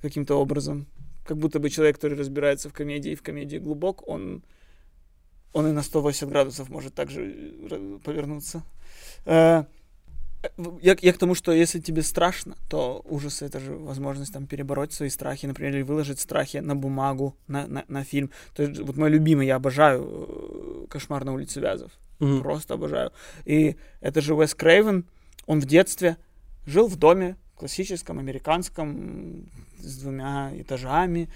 Каким-то 0.00 0.36
образом. 0.36 0.86
Как 1.26 1.36
будто 1.36 1.58
бы 1.58 1.68
человек, 1.68 1.96
который 1.96 2.16
разбирается 2.16 2.70
в 2.70 2.72
комедии 2.72 3.12
и 3.12 3.16
в 3.16 3.22
комедии 3.22 3.58
глубок, 3.58 4.08
он 4.08 4.42
он 5.52 5.66
и 5.66 5.72
на 5.72 5.82
180 5.82 6.28
градусов 6.28 6.68
может 6.68 6.94
также 6.94 7.34
э, 7.70 7.98
повернуться. 8.04 8.62
Я, 10.80 10.96
я 11.00 11.12
к 11.12 11.18
тому, 11.18 11.34
что 11.34 11.52
если 11.52 11.80
тебе 11.80 12.02
страшно, 12.02 12.56
то 12.68 13.02
ужасы 13.04 13.44
это 13.44 13.58
же 13.58 13.74
возможность 13.74 14.32
там 14.32 14.46
перебороть 14.46 14.92
свои 14.92 15.08
страхи, 15.08 15.46
например, 15.46 15.74
или 15.74 15.82
выложить 15.82 16.20
страхи 16.20 16.58
на 16.58 16.76
бумагу, 16.76 17.36
на, 17.48 17.66
на, 17.66 17.84
на 17.88 18.04
фильм. 18.04 18.30
То 18.54 18.62
есть 18.62 18.78
вот 18.80 18.96
мой 18.96 19.10
любимый, 19.10 19.46
я 19.46 19.56
обожаю 19.56 20.04
э, 20.04 20.86
«Кошмар 20.88 21.24
на 21.24 21.32
улице 21.32 21.60
Вязов». 21.60 21.90
Мгм. 22.20 22.42
Просто 22.42 22.74
обожаю. 22.74 23.12
И 23.44 23.76
это 24.00 24.20
же 24.20 24.34
Уэс 24.34 24.54
Крейвен, 24.54 25.04
он 25.46 25.60
в 25.60 25.66
детстве 25.66 26.16
жил 26.66 26.86
в 26.86 26.96
доме 26.96 27.36
классическом, 27.56 28.18
американском, 28.18 29.48
с 29.78 29.98
двумя 29.98 30.52
этажами. 30.54 31.28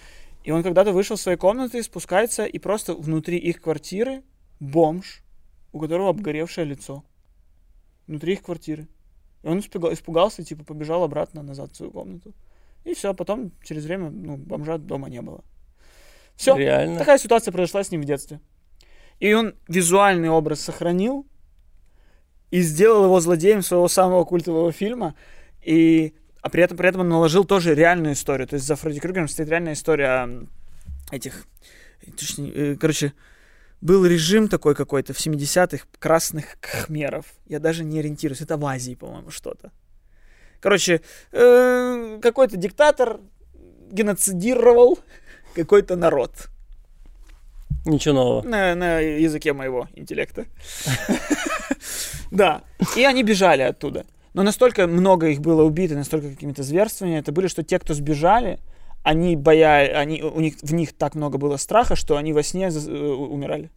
И 0.45 0.51
он 0.51 0.63
когда-то 0.63 0.93
вышел 0.93 1.17
из 1.17 1.23
своей 1.23 1.39
комнаты, 1.39 1.83
спускается, 1.83 2.45
и 2.45 2.59
просто 2.59 2.95
внутри 2.95 3.39
их 3.39 3.61
квартиры 3.61 4.23
бомж, 4.61 5.23
у 5.73 5.81
которого 5.81 6.11
обгоревшее 6.11 6.65
лицо. 6.65 7.05
Внутри 8.07 8.35
их 8.35 8.43
квартиры. 8.43 8.89
И 9.43 9.49
он 9.49 9.59
испуга- 9.59 9.93
испугался, 9.93 10.45
типа, 10.45 10.65
побежал 10.65 11.03
обратно 11.03 11.43
назад 11.43 11.73
в 11.73 11.77
свою 11.77 11.93
комнату. 11.93 12.33
И 12.85 12.95
все, 12.95 13.15
потом 13.15 13.53
через 13.63 13.85
время, 13.85 14.11
ну, 14.11 14.37
бомжа 14.37 14.79
дома 14.79 15.09
не 15.09 15.23
было. 15.23 15.45
Все. 16.37 16.57
Реально. 16.57 16.99
Такая 16.99 17.19
ситуация 17.19 17.53
произошла 17.53 17.85
с 17.85 17.91
ним 17.91 18.03
в 18.03 18.05
детстве. 18.05 18.41
И 19.21 19.33
он 19.35 19.55
визуальный 19.69 20.31
образ 20.31 20.61
сохранил 20.61 21.27
и 22.51 22.61
сделал 22.61 23.05
его 23.05 23.21
злодеем 23.21 23.63
своего 23.63 23.89
самого 23.89 24.25
культового 24.25 24.73
фильма. 24.73 25.15
И, 25.63 26.15
а 26.41 26.51
при 26.51 26.63
этом, 26.65 26.77
при 26.77 26.89
этом 26.89 27.03
он 27.03 27.09
наложил 27.09 27.45
тоже 27.45 27.75
реальную 27.75 28.15
историю. 28.15 28.49
То 28.49 28.55
есть 28.55 28.67
за 28.67 28.75
Фредди 28.75 29.01
Крюгером 29.01 29.29
стоит 29.29 29.49
реальная 29.49 29.75
история 29.75 30.29
этих... 31.13 31.47
точнее, 32.17 32.53
э, 32.53 32.77
Короче, 32.77 33.13
был 33.83 34.07
режим 34.07 34.49
такой 34.49 34.75
какой-то 34.75 35.13
в 35.13 35.19
70-х 35.19 35.85
красных 35.99 36.57
кхмеров. 36.61 37.27
Я 37.47 37.59
даже 37.59 37.85
не 37.85 37.99
ориентируюсь. 37.99 38.41
Это 38.41 38.57
в 38.57 38.65
Азии, 38.65 38.95
по-моему, 38.95 39.31
что-то. 39.31 39.73
Короче, 40.61 41.03
э, 41.33 42.19
какой-то 42.23 42.57
диктатор 42.57 43.21
геноцидировал 43.91 45.01
какой-то 45.55 45.97
народ. 45.97 46.49
Ничего 47.85 48.15
нового. 48.15 48.43
На, 48.43 48.75
на 48.77 49.01
языке 49.01 49.53
моего 49.53 49.89
интеллекта. 49.95 50.47
Да. 52.31 52.63
И 52.97 53.05
они 53.05 53.23
бежали 53.25 53.61
оттуда. 53.61 54.07
Но 54.33 54.43
настолько 54.43 54.87
много 54.87 55.29
их 55.29 55.41
было 55.41 55.65
убито, 55.65 55.95
настолько 55.95 56.31
какими-то 56.31 56.63
зверствами 56.63 57.19
это 57.19 57.31
были, 57.31 57.47
что 57.47 57.63
те, 57.63 57.79
кто 57.79 57.93
сбежали, 57.93 58.59
они 59.03 59.37
боя... 59.37 59.99
они, 59.99 60.23
у 60.23 60.41
них, 60.41 60.57
в 60.63 60.73
них 60.73 60.93
так 60.93 61.15
много 61.15 61.39
было 61.39 61.57
страха, 61.57 61.97
что 61.97 62.17
они 62.17 62.33
во 62.33 62.43
сне 62.43 62.69
э, 62.69 62.91
умирали. 62.91 63.71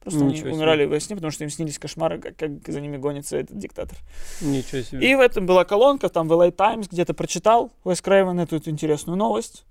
Просто 0.00 0.20
они 0.20 0.32
Ничего 0.32 0.48
себе. 0.48 0.56
умирали 0.56 0.84
во 0.86 0.98
сне, 0.98 1.14
потому 1.14 1.30
что 1.30 1.44
им 1.44 1.50
снились 1.50 1.78
кошмары, 1.78 2.18
как, 2.18 2.36
как 2.36 2.50
за 2.66 2.80
ними 2.80 2.96
гонится 2.96 3.36
этот 3.36 3.56
диктатор. 3.56 3.96
Ничего 4.40 4.82
себе. 4.82 5.10
И 5.10 5.14
в 5.14 5.20
этом 5.20 5.46
была 5.46 5.64
колонка, 5.64 6.08
там 6.08 6.26
в 6.26 6.32
LA 6.32 6.50
Times 6.50 6.88
где-то 6.88 7.14
прочитал 7.14 7.70
Уэс 7.84 8.00
Крейвен 8.00 8.40
эту, 8.40 8.56
эту 8.56 8.70
интересную 8.70 9.16
новость, 9.16 9.64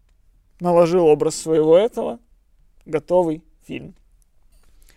наложил 0.61 1.05
образ 1.07 1.35
своего 1.35 1.77
этого, 1.77 2.19
готовый 2.85 3.43
фильм. 3.65 3.93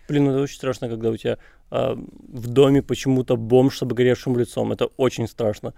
Блин, 0.07 0.25
ну 0.25 0.31
это 0.31 0.41
очень 0.41 0.55
страшно, 0.55 0.87
когда 0.87 1.09
у 1.09 1.17
тебя 1.17 1.37
а, 1.69 1.95
в 1.95 2.47
доме 2.47 2.81
почему-то 2.81 3.35
бомж 3.35 3.79
с 3.79 3.81
обгоревшим 3.81 4.37
лицом. 4.37 4.71
Это 4.71 4.85
очень 4.97 5.27
страшно. 5.27 5.73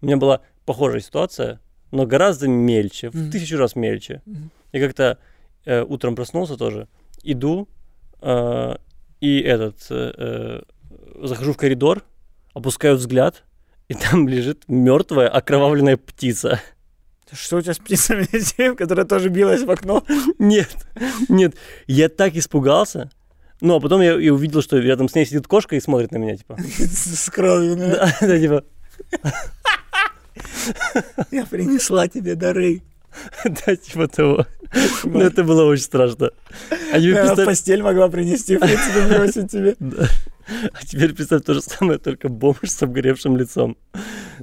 У 0.00 0.06
меня 0.06 0.16
была 0.16 0.40
похожая 0.64 1.00
ситуация, 1.00 1.60
но 1.90 2.06
гораздо 2.06 2.48
мельче, 2.48 3.10
в 3.10 3.14
Мгм. 3.14 3.30
тысячу 3.30 3.56
раз 3.58 3.76
мельче. 3.76 4.22
Мгм. 4.26 4.50
Я 4.72 4.80
как-то 4.80 5.18
э, 5.64 5.82
утром 5.82 6.14
проснулся 6.16 6.56
тоже, 6.56 6.88
иду, 7.22 7.68
э, 8.22 8.76
и 9.20 9.40
этот, 9.40 9.76
э, 9.90 10.12
э, 10.16 10.62
захожу 11.26 11.52
в 11.52 11.56
коридор, 11.56 12.02
опускаю 12.54 12.96
взгляд, 12.96 13.44
и 13.88 13.94
там 13.94 14.28
лежит 14.28 14.64
мертвая 14.68 15.28
окровавленная 15.28 15.96
птица. 15.96 16.60
Что 17.30 17.56
у 17.58 17.60
тебя 17.60 17.74
с 17.74 17.78
птицами, 17.78 18.74
которая 18.76 19.04
тоже 19.04 19.28
билась 19.28 19.62
в 19.62 19.70
окно? 19.70 20.02
Нет, 20.38 20.74
нет, 21.28 21.54
я 21.86 22.08
так 22.08 22.34
испугался. 22.36 23.10
Ну, 23.60 23.74
а 23.74 23.80
потом 23.80 24.00
я 24.00 24.18
и 24.18 24.28
увидел, 24.30 24.62
что 24.62 24.78
рядом 24.78 25.08
с 25.08 25.14
ней 25.14 25.26
сидит 25.26 25.46
кошка 25.48 25.74
и 25.76 25.80
смотрит 25.80 26.12
на 26.12 26.16
меня, 26.18 26.36
типа. 26.36 26.56
С 26.78 27.28
кровью. 27.28 27.76
Да, 27.76 28.16
да, 28.20 28.38
типа, 28.40 28.64
Я 31.30 31.46
принесла 31.46 32.08
тебе 32.08 32.34
дары. 32.34 32.82
да, 33.44 33.76
типа 33.76 34.08
того. 34.08 34.46
Ну, 35.04 35.20
это 35.20 35.44
было 35.44 35.64
очень 35.64 35.84
страшно. 35.84 36.30
А 36.92 36.96
Она 36.96 36.98
в 36.98 37.26
представь, 37.26 37.46
постель 37.46 37.82
могла 37.82 38.08
принести, 38.08 38.56
в 38.56 38.60
принципе, 38.60 39.08
бросить 39.16 39.50
тебе. 39.50 39.76
да. 39.78 40.08
а 40.72 40.84
теперь 40.84 41.14
представь 41.14 41.42
то 41.42 41.54
же 41.54 41.62
самое, 41.62 41.98
только 41.98 42.28
бомж 42.28 42.58
с 42.62 42.82
обгоревшим 42.82 43.36
лицом. 43.36 43.76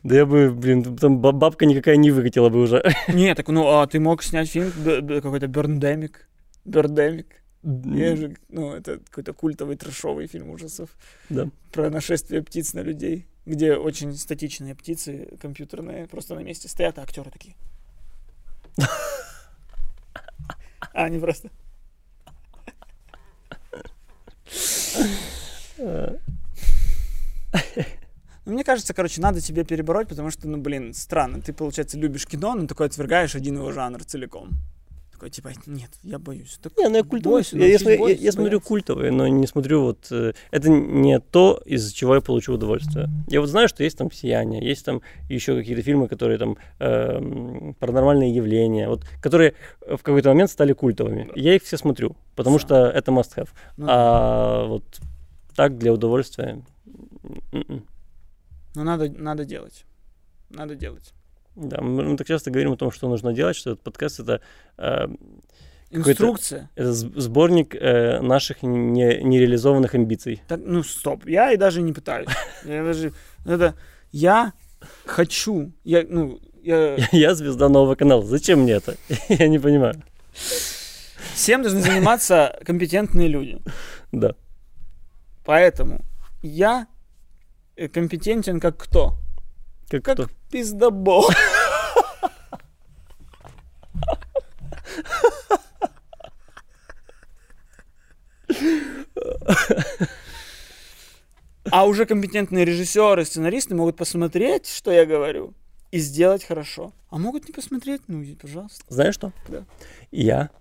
Да 0.03 0.15
я 0.15 0.25
бы, 0.25 0.51
блин, 0.51 0.97
там 0.97 1.19
ба- 1.19 1.31
бабка 1.31 1.65
никакая 1.65 1.97
не 1.97 2.11
выкатила 2.11 2.49
бы 2.49 2.61
уже. 2.61 2.83
Не, 3.07 3.35
так 3.35 3.47
ну, 3.47 3.67
а 3.67 3.87
ты 3.87 3.99
мог 3.99 4.23
снять 4.23 4.49
фильм 4.49 4.71
какой-то 5.21 5.47
Берндемик? 5.47 6.27
Берндемик. 6.65 7.27
Я 7.63 8.15
же, 8.15 8.35
ну, 8.49 8.73
это 8.73 8.99
какой-то 9.09 9.33
культовый 9.33 9.75
трэшовый 9.75 10.27
фильм 10.27 10.51
ужасов. 10.51 10.89
Да. 11.29 11.49
Про 11.71 11.89
нашествие 11.89 12.43
птиц 12.43 12.73
на 12.73 12.81
людей, 12.81 13.25
где 13.45 13.75
очень 13.75 14.15
статичные 14.15 14.75
птицы 14.75 15.37
компьютерные 15.41 16.07
просто 16.07 16.35
на 16.35 16.39
месте 16.39 16.67
стоят, 16.67 16.97
а 16.97 17.03
актеры 17.03 17.31
такие. 17.31 17.55
А, 20.93 21.05
они 21.05 21.19
просто... 21.19 21.49
Ну, 28.45 28.53
мне 28.53 28.63
кажется, 28.63 28.93
короче, 28.93 29.21
надо 29.21 29.41
тебе 29.41 29.63
перебороть, 29.63 30.07
потому 30.07 30.29
что, 30.29 30.47
ну, 30.47 30.57
блин, 30.57 30.93
странно. 30.93 31.41
Ты, 31.41 31.51
получается, 31.51 31.97
любишь 31.97 32.27
кино, 32.27 32.53
но 32.53 32.67
такой 32.67 32.85
отвергаешь 32.85 33.35
один 33.35 33.55
его 33.55 33.71
жанр 33.71 34.03
целиком. 34.05 34.51
Такой, 35.15 35.29
типа, 35.29 35.51
нет, 35.65 35.89
я 36.03 36.19
боюсь. 36.19 36.59
Так 36.61 36.77
Не, 36.77 36.89
ну 36.89 36.97
я 36.97 37.03
культовый. 37.03 37.37
бойся, 37.37 37.55
Я, 37.57 37.67
я 37.67 37.71
научись 37.79 37.87
смо- 37.87 38.09
я- 38.09 38.15
я 38.15 38.31
смотрю 38.33 38.59
культовые, 38.59 39.11
но 39.11 39.25
не 39.29 39.47
смотрю 39.47 39.81
вот... 39.83 40.07
э, 40.11 40.33
Это 40.51 40.69
не 40.69 41.21
то, 41.21 41.61
из 41.65 41.93
чего 41.93 42.15
я 42.15 42.21
получу 42.21 42.53
удовольствие. 42.53 43.07
Я 43.29 43.39
вот 43.39 43.47
знаю, 43.47 43.69
что 43.69 43.81
есть 43.85 43.97
там 43.97 44.11
«Сияние», 44.11 44.61
есть 44.67 44.83
там 44.83 45.01
еще 45.29 45.55
какие-то 45.55 45.81
фильмы, 45.83 46.09
которые 46.09 46.37
там... 46.37 46.57
эм, 46.79 47.75
паранормальные 47.79 48.35
явления, 48.35 48.89
вот, 48.89 49.03
которые 49.21 49.53
в 49.79 50.03
какой-то 50.03 50.27
момент 50.29 50.51
стали 50.51 50.73
культовыми. 50.73 51.31
Я 51.35 51.55
их 51.55 51.63
все 51.63 51.77
смотрю, 51.77 52.17
потому 52.35 52.59
Сам. 52.59 52.67
что 52.67 52.75
это 52.87 53.11
must-have. 53.11 53.49
Ну, 53.77 53.85
А 53.87 54.65
вот 54.65 54.83
так 55.55 55.77
для 55.77 55.93
удовольствия... 55.93 56.61
м-м. 57.53 57.85
Но 58.75 58.83
надо, 58.83 59.09
надо 59.09 59.45
делать. 59.45 59.85
Надо 60.49 60.75
делать. 60.75 61.13
Да, 61.55 61.81
мы, 61.81 62.03
мы 62.03 62.17
так 62.17 62.27
часто 62.27 62.51
говорим 62.51 62.73
о 62.73 62.77
том, 62.77 62.91
что 62.91 63.07
нужно 63.07 63.33
делать, 63.33 63.55
что 63.55 63.71
этот 63.71 63.83
подкаст 63.83 64.19
это, 64.19 64.41
э, 64.77 65.07
Инструкция. 65.89 66.69
это 66.75 66.91
сборник 66.93 67.75
э, 67.75 68.19
наших 68.21 68.63
не- 68.63 69.23
нереализованных 69.23 69.95
амбиций. 69.95 70.41
Так, 70.47 70.59
ну, 70.63 70.83
стоп. 70.83 71.25
Я 71.25 71.51
и 71.51 71.57
даже 71.57 71.81
не 71.81 71.93
пытаюсь. 71.93 72.27
Я 72.65 72.83
даже... 72.83 73.13
Это... 73.45 73.75
Я 74.11 74.53
хочу... 75.05 75.71
Я, 75.83 76.05
ну, 76.07 76.39
я... 76.61 76.97
Я 77.11 77.35
звезда 77.35 77.69
нового 77.69 77.95
канала. 77.95 78.25
Зачем 78.25 78.61
мне 78.61 78.73
это? 78.73 78.95
Я 79.29 79.47
не 79.47 79.59
понимаю. 79.59 80.01
Всем 81.33 81.61
должны 81.61 81.81
заниматься 81.81 82.59
компетентные 82.65 83.27
люди. 83.27 83.61
Да. 84.11 84.35
Поэтому 85.45 86.01
я 86.41 86.87
э, 87.75 87.87
компетентен 87.87 88.59
как 88.59 88.77
кто? 88.77 89.17
Как, 89.89 90.03
Как 90.03 90.15
кто? 90.15 90.29
Пиздобол. 90.55 91.29
А 101.71 101.85
уже 101.85 102.05
компетентные 102.05 102.63
режиссеры, 102.63 103.25
сценаристы 103.25 103.75
могут 103.75 103.97
посмотреть, 103.97 104.67
что 104.67 104.91
я 104.91 105.05
говорю, 105.05 105.53
и 105.91 105.97
сделать 105.99 106.43
хорошо. 106.43 106.93
А 107.09 107.17
могут 107.17 107.47
не 107.47 107.53
посмотреть, 107.53 108.01
ну, 108.07 108.23
пожалуйста. 108.39 108.83
Знаешь 108.87 109.15
что? 109.15 109.31
Да. 109.49 109.65
Я 110.11 110.51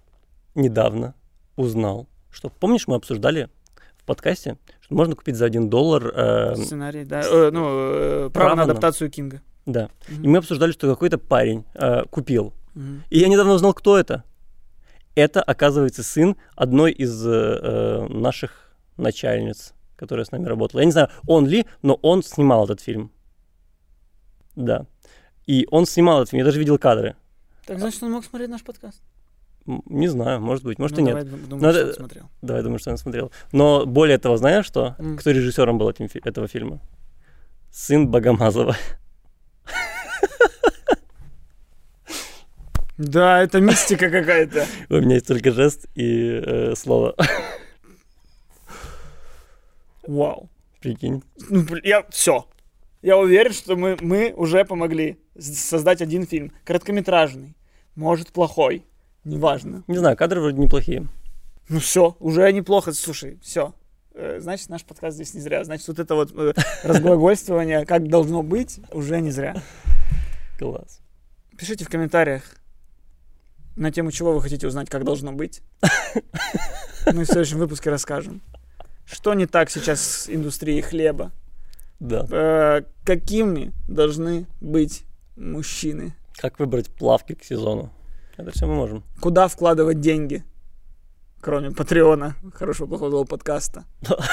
недавно 0.54 1.14
узнал, 1.56 2.08
что, 2.30 2.48
помнишь, 2.48 2.86
мы 2.88 2.96
обсуждали 2.96 3.48
в 3.98 4.04
подкасте, 4.04 4.56
что 4.80 4.94
можно 4.94 5.14
купить 5.14 5.36
за 5.36 5.44
один 5.44 5.68
доллар, 5.68 6.06
э, 6.14 6.56
Сценарий, 6.56 7.04
да. 7.04 7.20
Э, 7.22 7.50
ну, 7.52 7.68
э, 7.68 8.30
право 8.32 8.46
Право 8.48 8.54
на- 8.56 8.62
адаптацию 8.64 9.10
Кинга. 9.10 9.42
Да, 9.66 9.88
Мгм. 10.08 10.24
и 10.24 10.28
мы 10.28 10.38
обсуждали, 10.38 10.72
что 10.72 10.88
какой-то 10.90 11.18
парень 11.18 11.64
э, 11.74 12.04
купил. 12.10 12.52
Мгм. 12.74 13.02
И 13.10 13.18
я 13.18 13.28
недавно 13.28 13.52
узнал, 13.54 13.72
кто 13.74 13.98
это. 13.98 14.24
Это, 15.14 15.42
оказывается, 15.42 16.02
сын 16.02 16.36
одной 16.56 16.90
из 16.92 17.24
э, 17.26 17.30
э, 17.30 18.06
наших 18.08 18.74
начальниц, 18.96 19.72
которая 19.96 20.24
с 20.24 20.32
нами 20.32 20.46
работала. 20.46 20.80
Я 20.80 20.86
не 20.86 20.92
знаю, 20.92 21.08
он 21.26 21.46
ли, 21.46 21.66
но 21.82 21.94
он 22.02 22.22
снимал 22.22 22.64
этот 22.64 22.80
фильм. 22.80 23.10
Да. 24.56 24.86
И 25.46 25.66
он 25.70 25.86
снимал 25.86 26.18
этот 26.22 26.30
фильм, 26.30 26.40
я 26.40 26.44
даже 26.44 26.58
видел 26.58 26.78
кадры. 26.78 27.16
Так, 27.66 27.78
значит, 27.78 28.02
он 28.02 28.12
мог 28.12 28.24
смотреть 28.24 28.50
наш 28.50 28.62
подкаст? 28.62 29.00
Не 29.66 30.08
знаю, 30.08 30.40
может 30.40 30.62
быть, 30.64 30.78
может 30.78 30.96
Ну, 30.98 31.02
и 31.02 31.06
нет. 31.06 31.14
давай 31.14 31.30
дум- 31.30 31.48
думай, 31.48 31.62
Ну, 31.62 31.72
что 31.72 31.86
он 31.86 31.92
смотрел. 31.94 32.24
Да, 32.42 32.56
я 32.56 32.62
думаю, 32.62 32.78
что 32.78 32.90
он 32.90 32.98
смотрел. 32.98 33.32
Но 33.52 33.86
более 33.86 34.18
того, 34.18 34.36
знаешь 34.36 34.66
что? 34.66 34.94
М. 34.98 35.16
Кто 35.16 35.30
режиссером 35.30 35.78
был 35.78 35.88
этим 35.88 36.06
этого 36.24 36.48
фильма? 36.48 36.80
Сын 37.70 38.08
Богомазова. 38.08 38.76
Да, 42.96 43.42
это 43.42 43.60
мистика 43.60 44.10
какая-то. 44.10 44.66
У 44.88 44.94
меня 44.94 45.14
есть 45.14 45.26
только 45.26 45.50
жест 45.50 45.86
и 45.94 46.40
э, 46.44 46.74
слово. 46.76 47.16
Вау. 50.06 50.48
Прикинь. 50.80 51.22
Ну, 51.48 51.64
я 51.82 52.04
все. 52.10 52.46
Я 53.02 53.18
уверен, 53.18 53.52
что 53.52 53.76
мы, 53.76 53.96
мы 54.00 54.32
уже 54.36 54.64
помогли 54.64 55.18
создать 55.38 56.02
один 56.02 56.26
фильм. 56.26 56.52
Короткометражный. 56.64 57.56
Может, 57.96 58.32
плохой. 58.32 58.84
неважно. 59.24 59.82
Не 59.88 59.98
знаю, 59.98 60.16
кадры 60.16 60.40
вроде 60.40 60.58
неплохие. 60.58 61.06
Ну 61.68 61.80
все, 61.80 62.16
уже 62.20 62.50
неплохо. 62.52 62.92
Слушай, 62.92 63.38
все. 63.42 63.74
Значит, 64.14 64.68
наш 64.68 64.84
подкаст 64.84 65.16
здесь 65.16 65.34
не 65.34 65.40
зря. 65.40 65.64
Значит, 65.64 65.88
вот 65.88 65.98
это 65.98 66.14
вот 66.14 66.32
э, 66.36 66.52
разглагольствование, 66.84 67.84
как 67.84 68.06
должно 68.08 68.42
быть, 68.42 68.78
уже 68.92 69.20
не 69.20 69.32
зря. 69.32 69.56
Класс. 70.58 71.00
Пишите 71.58 71.84
в 71.84 71.88
комментариях, 71.88 72.42
на 73.76 73.90
тему 73.90 74.10
чего 74.12 74.32
вы 74.32 74.40
хотите 74.42 74.66
узнать, 74.66 74.88
как 74.88 75.04
должно 75.04 75.32
быть. 75.32 75.62
Мы 77.06 77.24
в 77.24 77.26
следующем 77.26 77.58
выпуске 77.58 77.90
расскажем. 77.90 78.40
Что 79.04 79.34
не 79.34 79.46
так 79.46 79.70
сейчас 79.70 80.00
с 80.00 80.30
индустрией 80.30 80.80
хлеба? 80.80 81.32
Да. 82.00 82.26
Э, 82.30 82.82
какими 83.04 83.72
должны 83.88 84.46
быть 84.60 85.04
мужчины? 85.36 86.14
Как 86.36 86.58
выбрать 86.58 86.88
плавки 86.88 87.34
к 87.34 87.44
сезону? 87.44 87.92
Это 88.36 88.50
все 88.50 88.66
мы 88.66 88.74
можем. 88.74 89.04
Куда 89.20 89.48
вкладывать 89.48 90.00
деньги? 90.00 90.44
Кроме 91.40 91.70
Патреона, 91.70 92.36
хорошего 92.54 92.86
плохого 92.86 93.24
подкаста. 93.24 93.84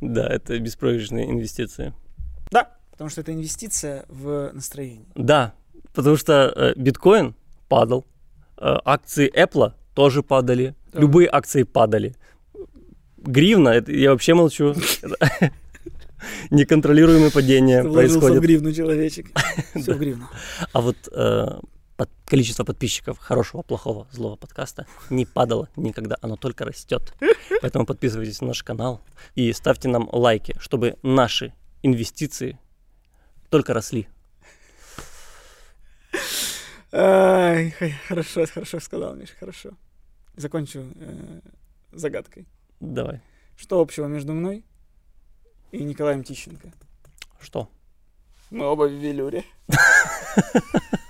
Да, 0.00 0.26
это 0.26 0.58
беспроигрышные 0.58 1.30
инвестиции. 1.30 1.94
Да, 2.50 2.76
потому 2.90 3.10
что 3.10 3.20
это 3.20 3.32
инвестиция 3.32 4.04
в 4.08 4.50
настроение. 4.52 5.06
Да, 5.14 5.54
потому 5.92 6.16
что 6.16 6.52
э, 6.54 6.72
биткоин 6.74 7.36
падал, 7.72 8.04
э, 8.58 8.76
акции 8.84 9.32
Apple 9.34 9.72
тоже 9.94 10.22
падали, 10.22 10.74
Да. 10.92 11.00
любые 11.00 11.26
акции 11.32 11.62
падали. 11.62 12.14
Гривна, 13.16 13.70
это, 13.70 13.92
я 13.92 14.10
вообще 14.10 14.34
молчу. 14.34 14.74
Неконтролируемое 16.50 17.30
падение 17.30 17.82
Вложился 17.82 18.18
в 18.18 18.20
происходит. 18.20 18.42
гривну 18.42 18.72
человечек. 18.72 19.26
Все 19.74 19.94
в 19.94 19.98
гривну. 19.98 20.26
А 20.72 20.80
вот 20.82 20.96
э, 21.12 21.46
количество 22.26 22.64
подписчиков 22.64 23.16
хорошего, 23.18 23.62
плохого, 23.62 24.06
злого 24.12 24.36
подкаста 24.36 24.86
не 25.08 25.24
падало 25.24 25.70
никогда, 25.76 26.16
оно 26.20 26.36
только 26.36 26.66
растет. 26.66 27.14
Поэтому 27.62 27.86
подписывайтесь 27.86 28.42
на 28.42 28.48
наш 28.48 28.62
канал 28.62 29.00
и 29.34 29.50
ставьте 29.54 29.88
нам 29.88 30.10
лайки, 30.12 30.54
чтобы 30.60 30.96
наши 31.02 31.54
инвестиции 31.82 32.58
только 33.48 33.72
росли. 33.72 34.08
Ай, 36.92 37.70
хорошо, 38.06 38.44
хорошо 38.46 38.78
сказал, 38.80 39.14
Миш, 39.14 39.30
хорошо. 39.30 39.70
Закончу 40.36 40.84
э, 40.96 41.40
загадкой. 41.92 42.46
Давай. 42.80 43.20
Что 43.56 43.80
общего 43.80 44.06
между 44.06 44.34
мной 44.34 44.64
и 45.70 45.82
Николаем 45.82 46.22
Тищенко? 46.22 46.70
Что? 47.40 47.70
Мы 48.50 48.66
оба 48.66 48.84
в 48.88 48.92
велюре. 48.92 49.44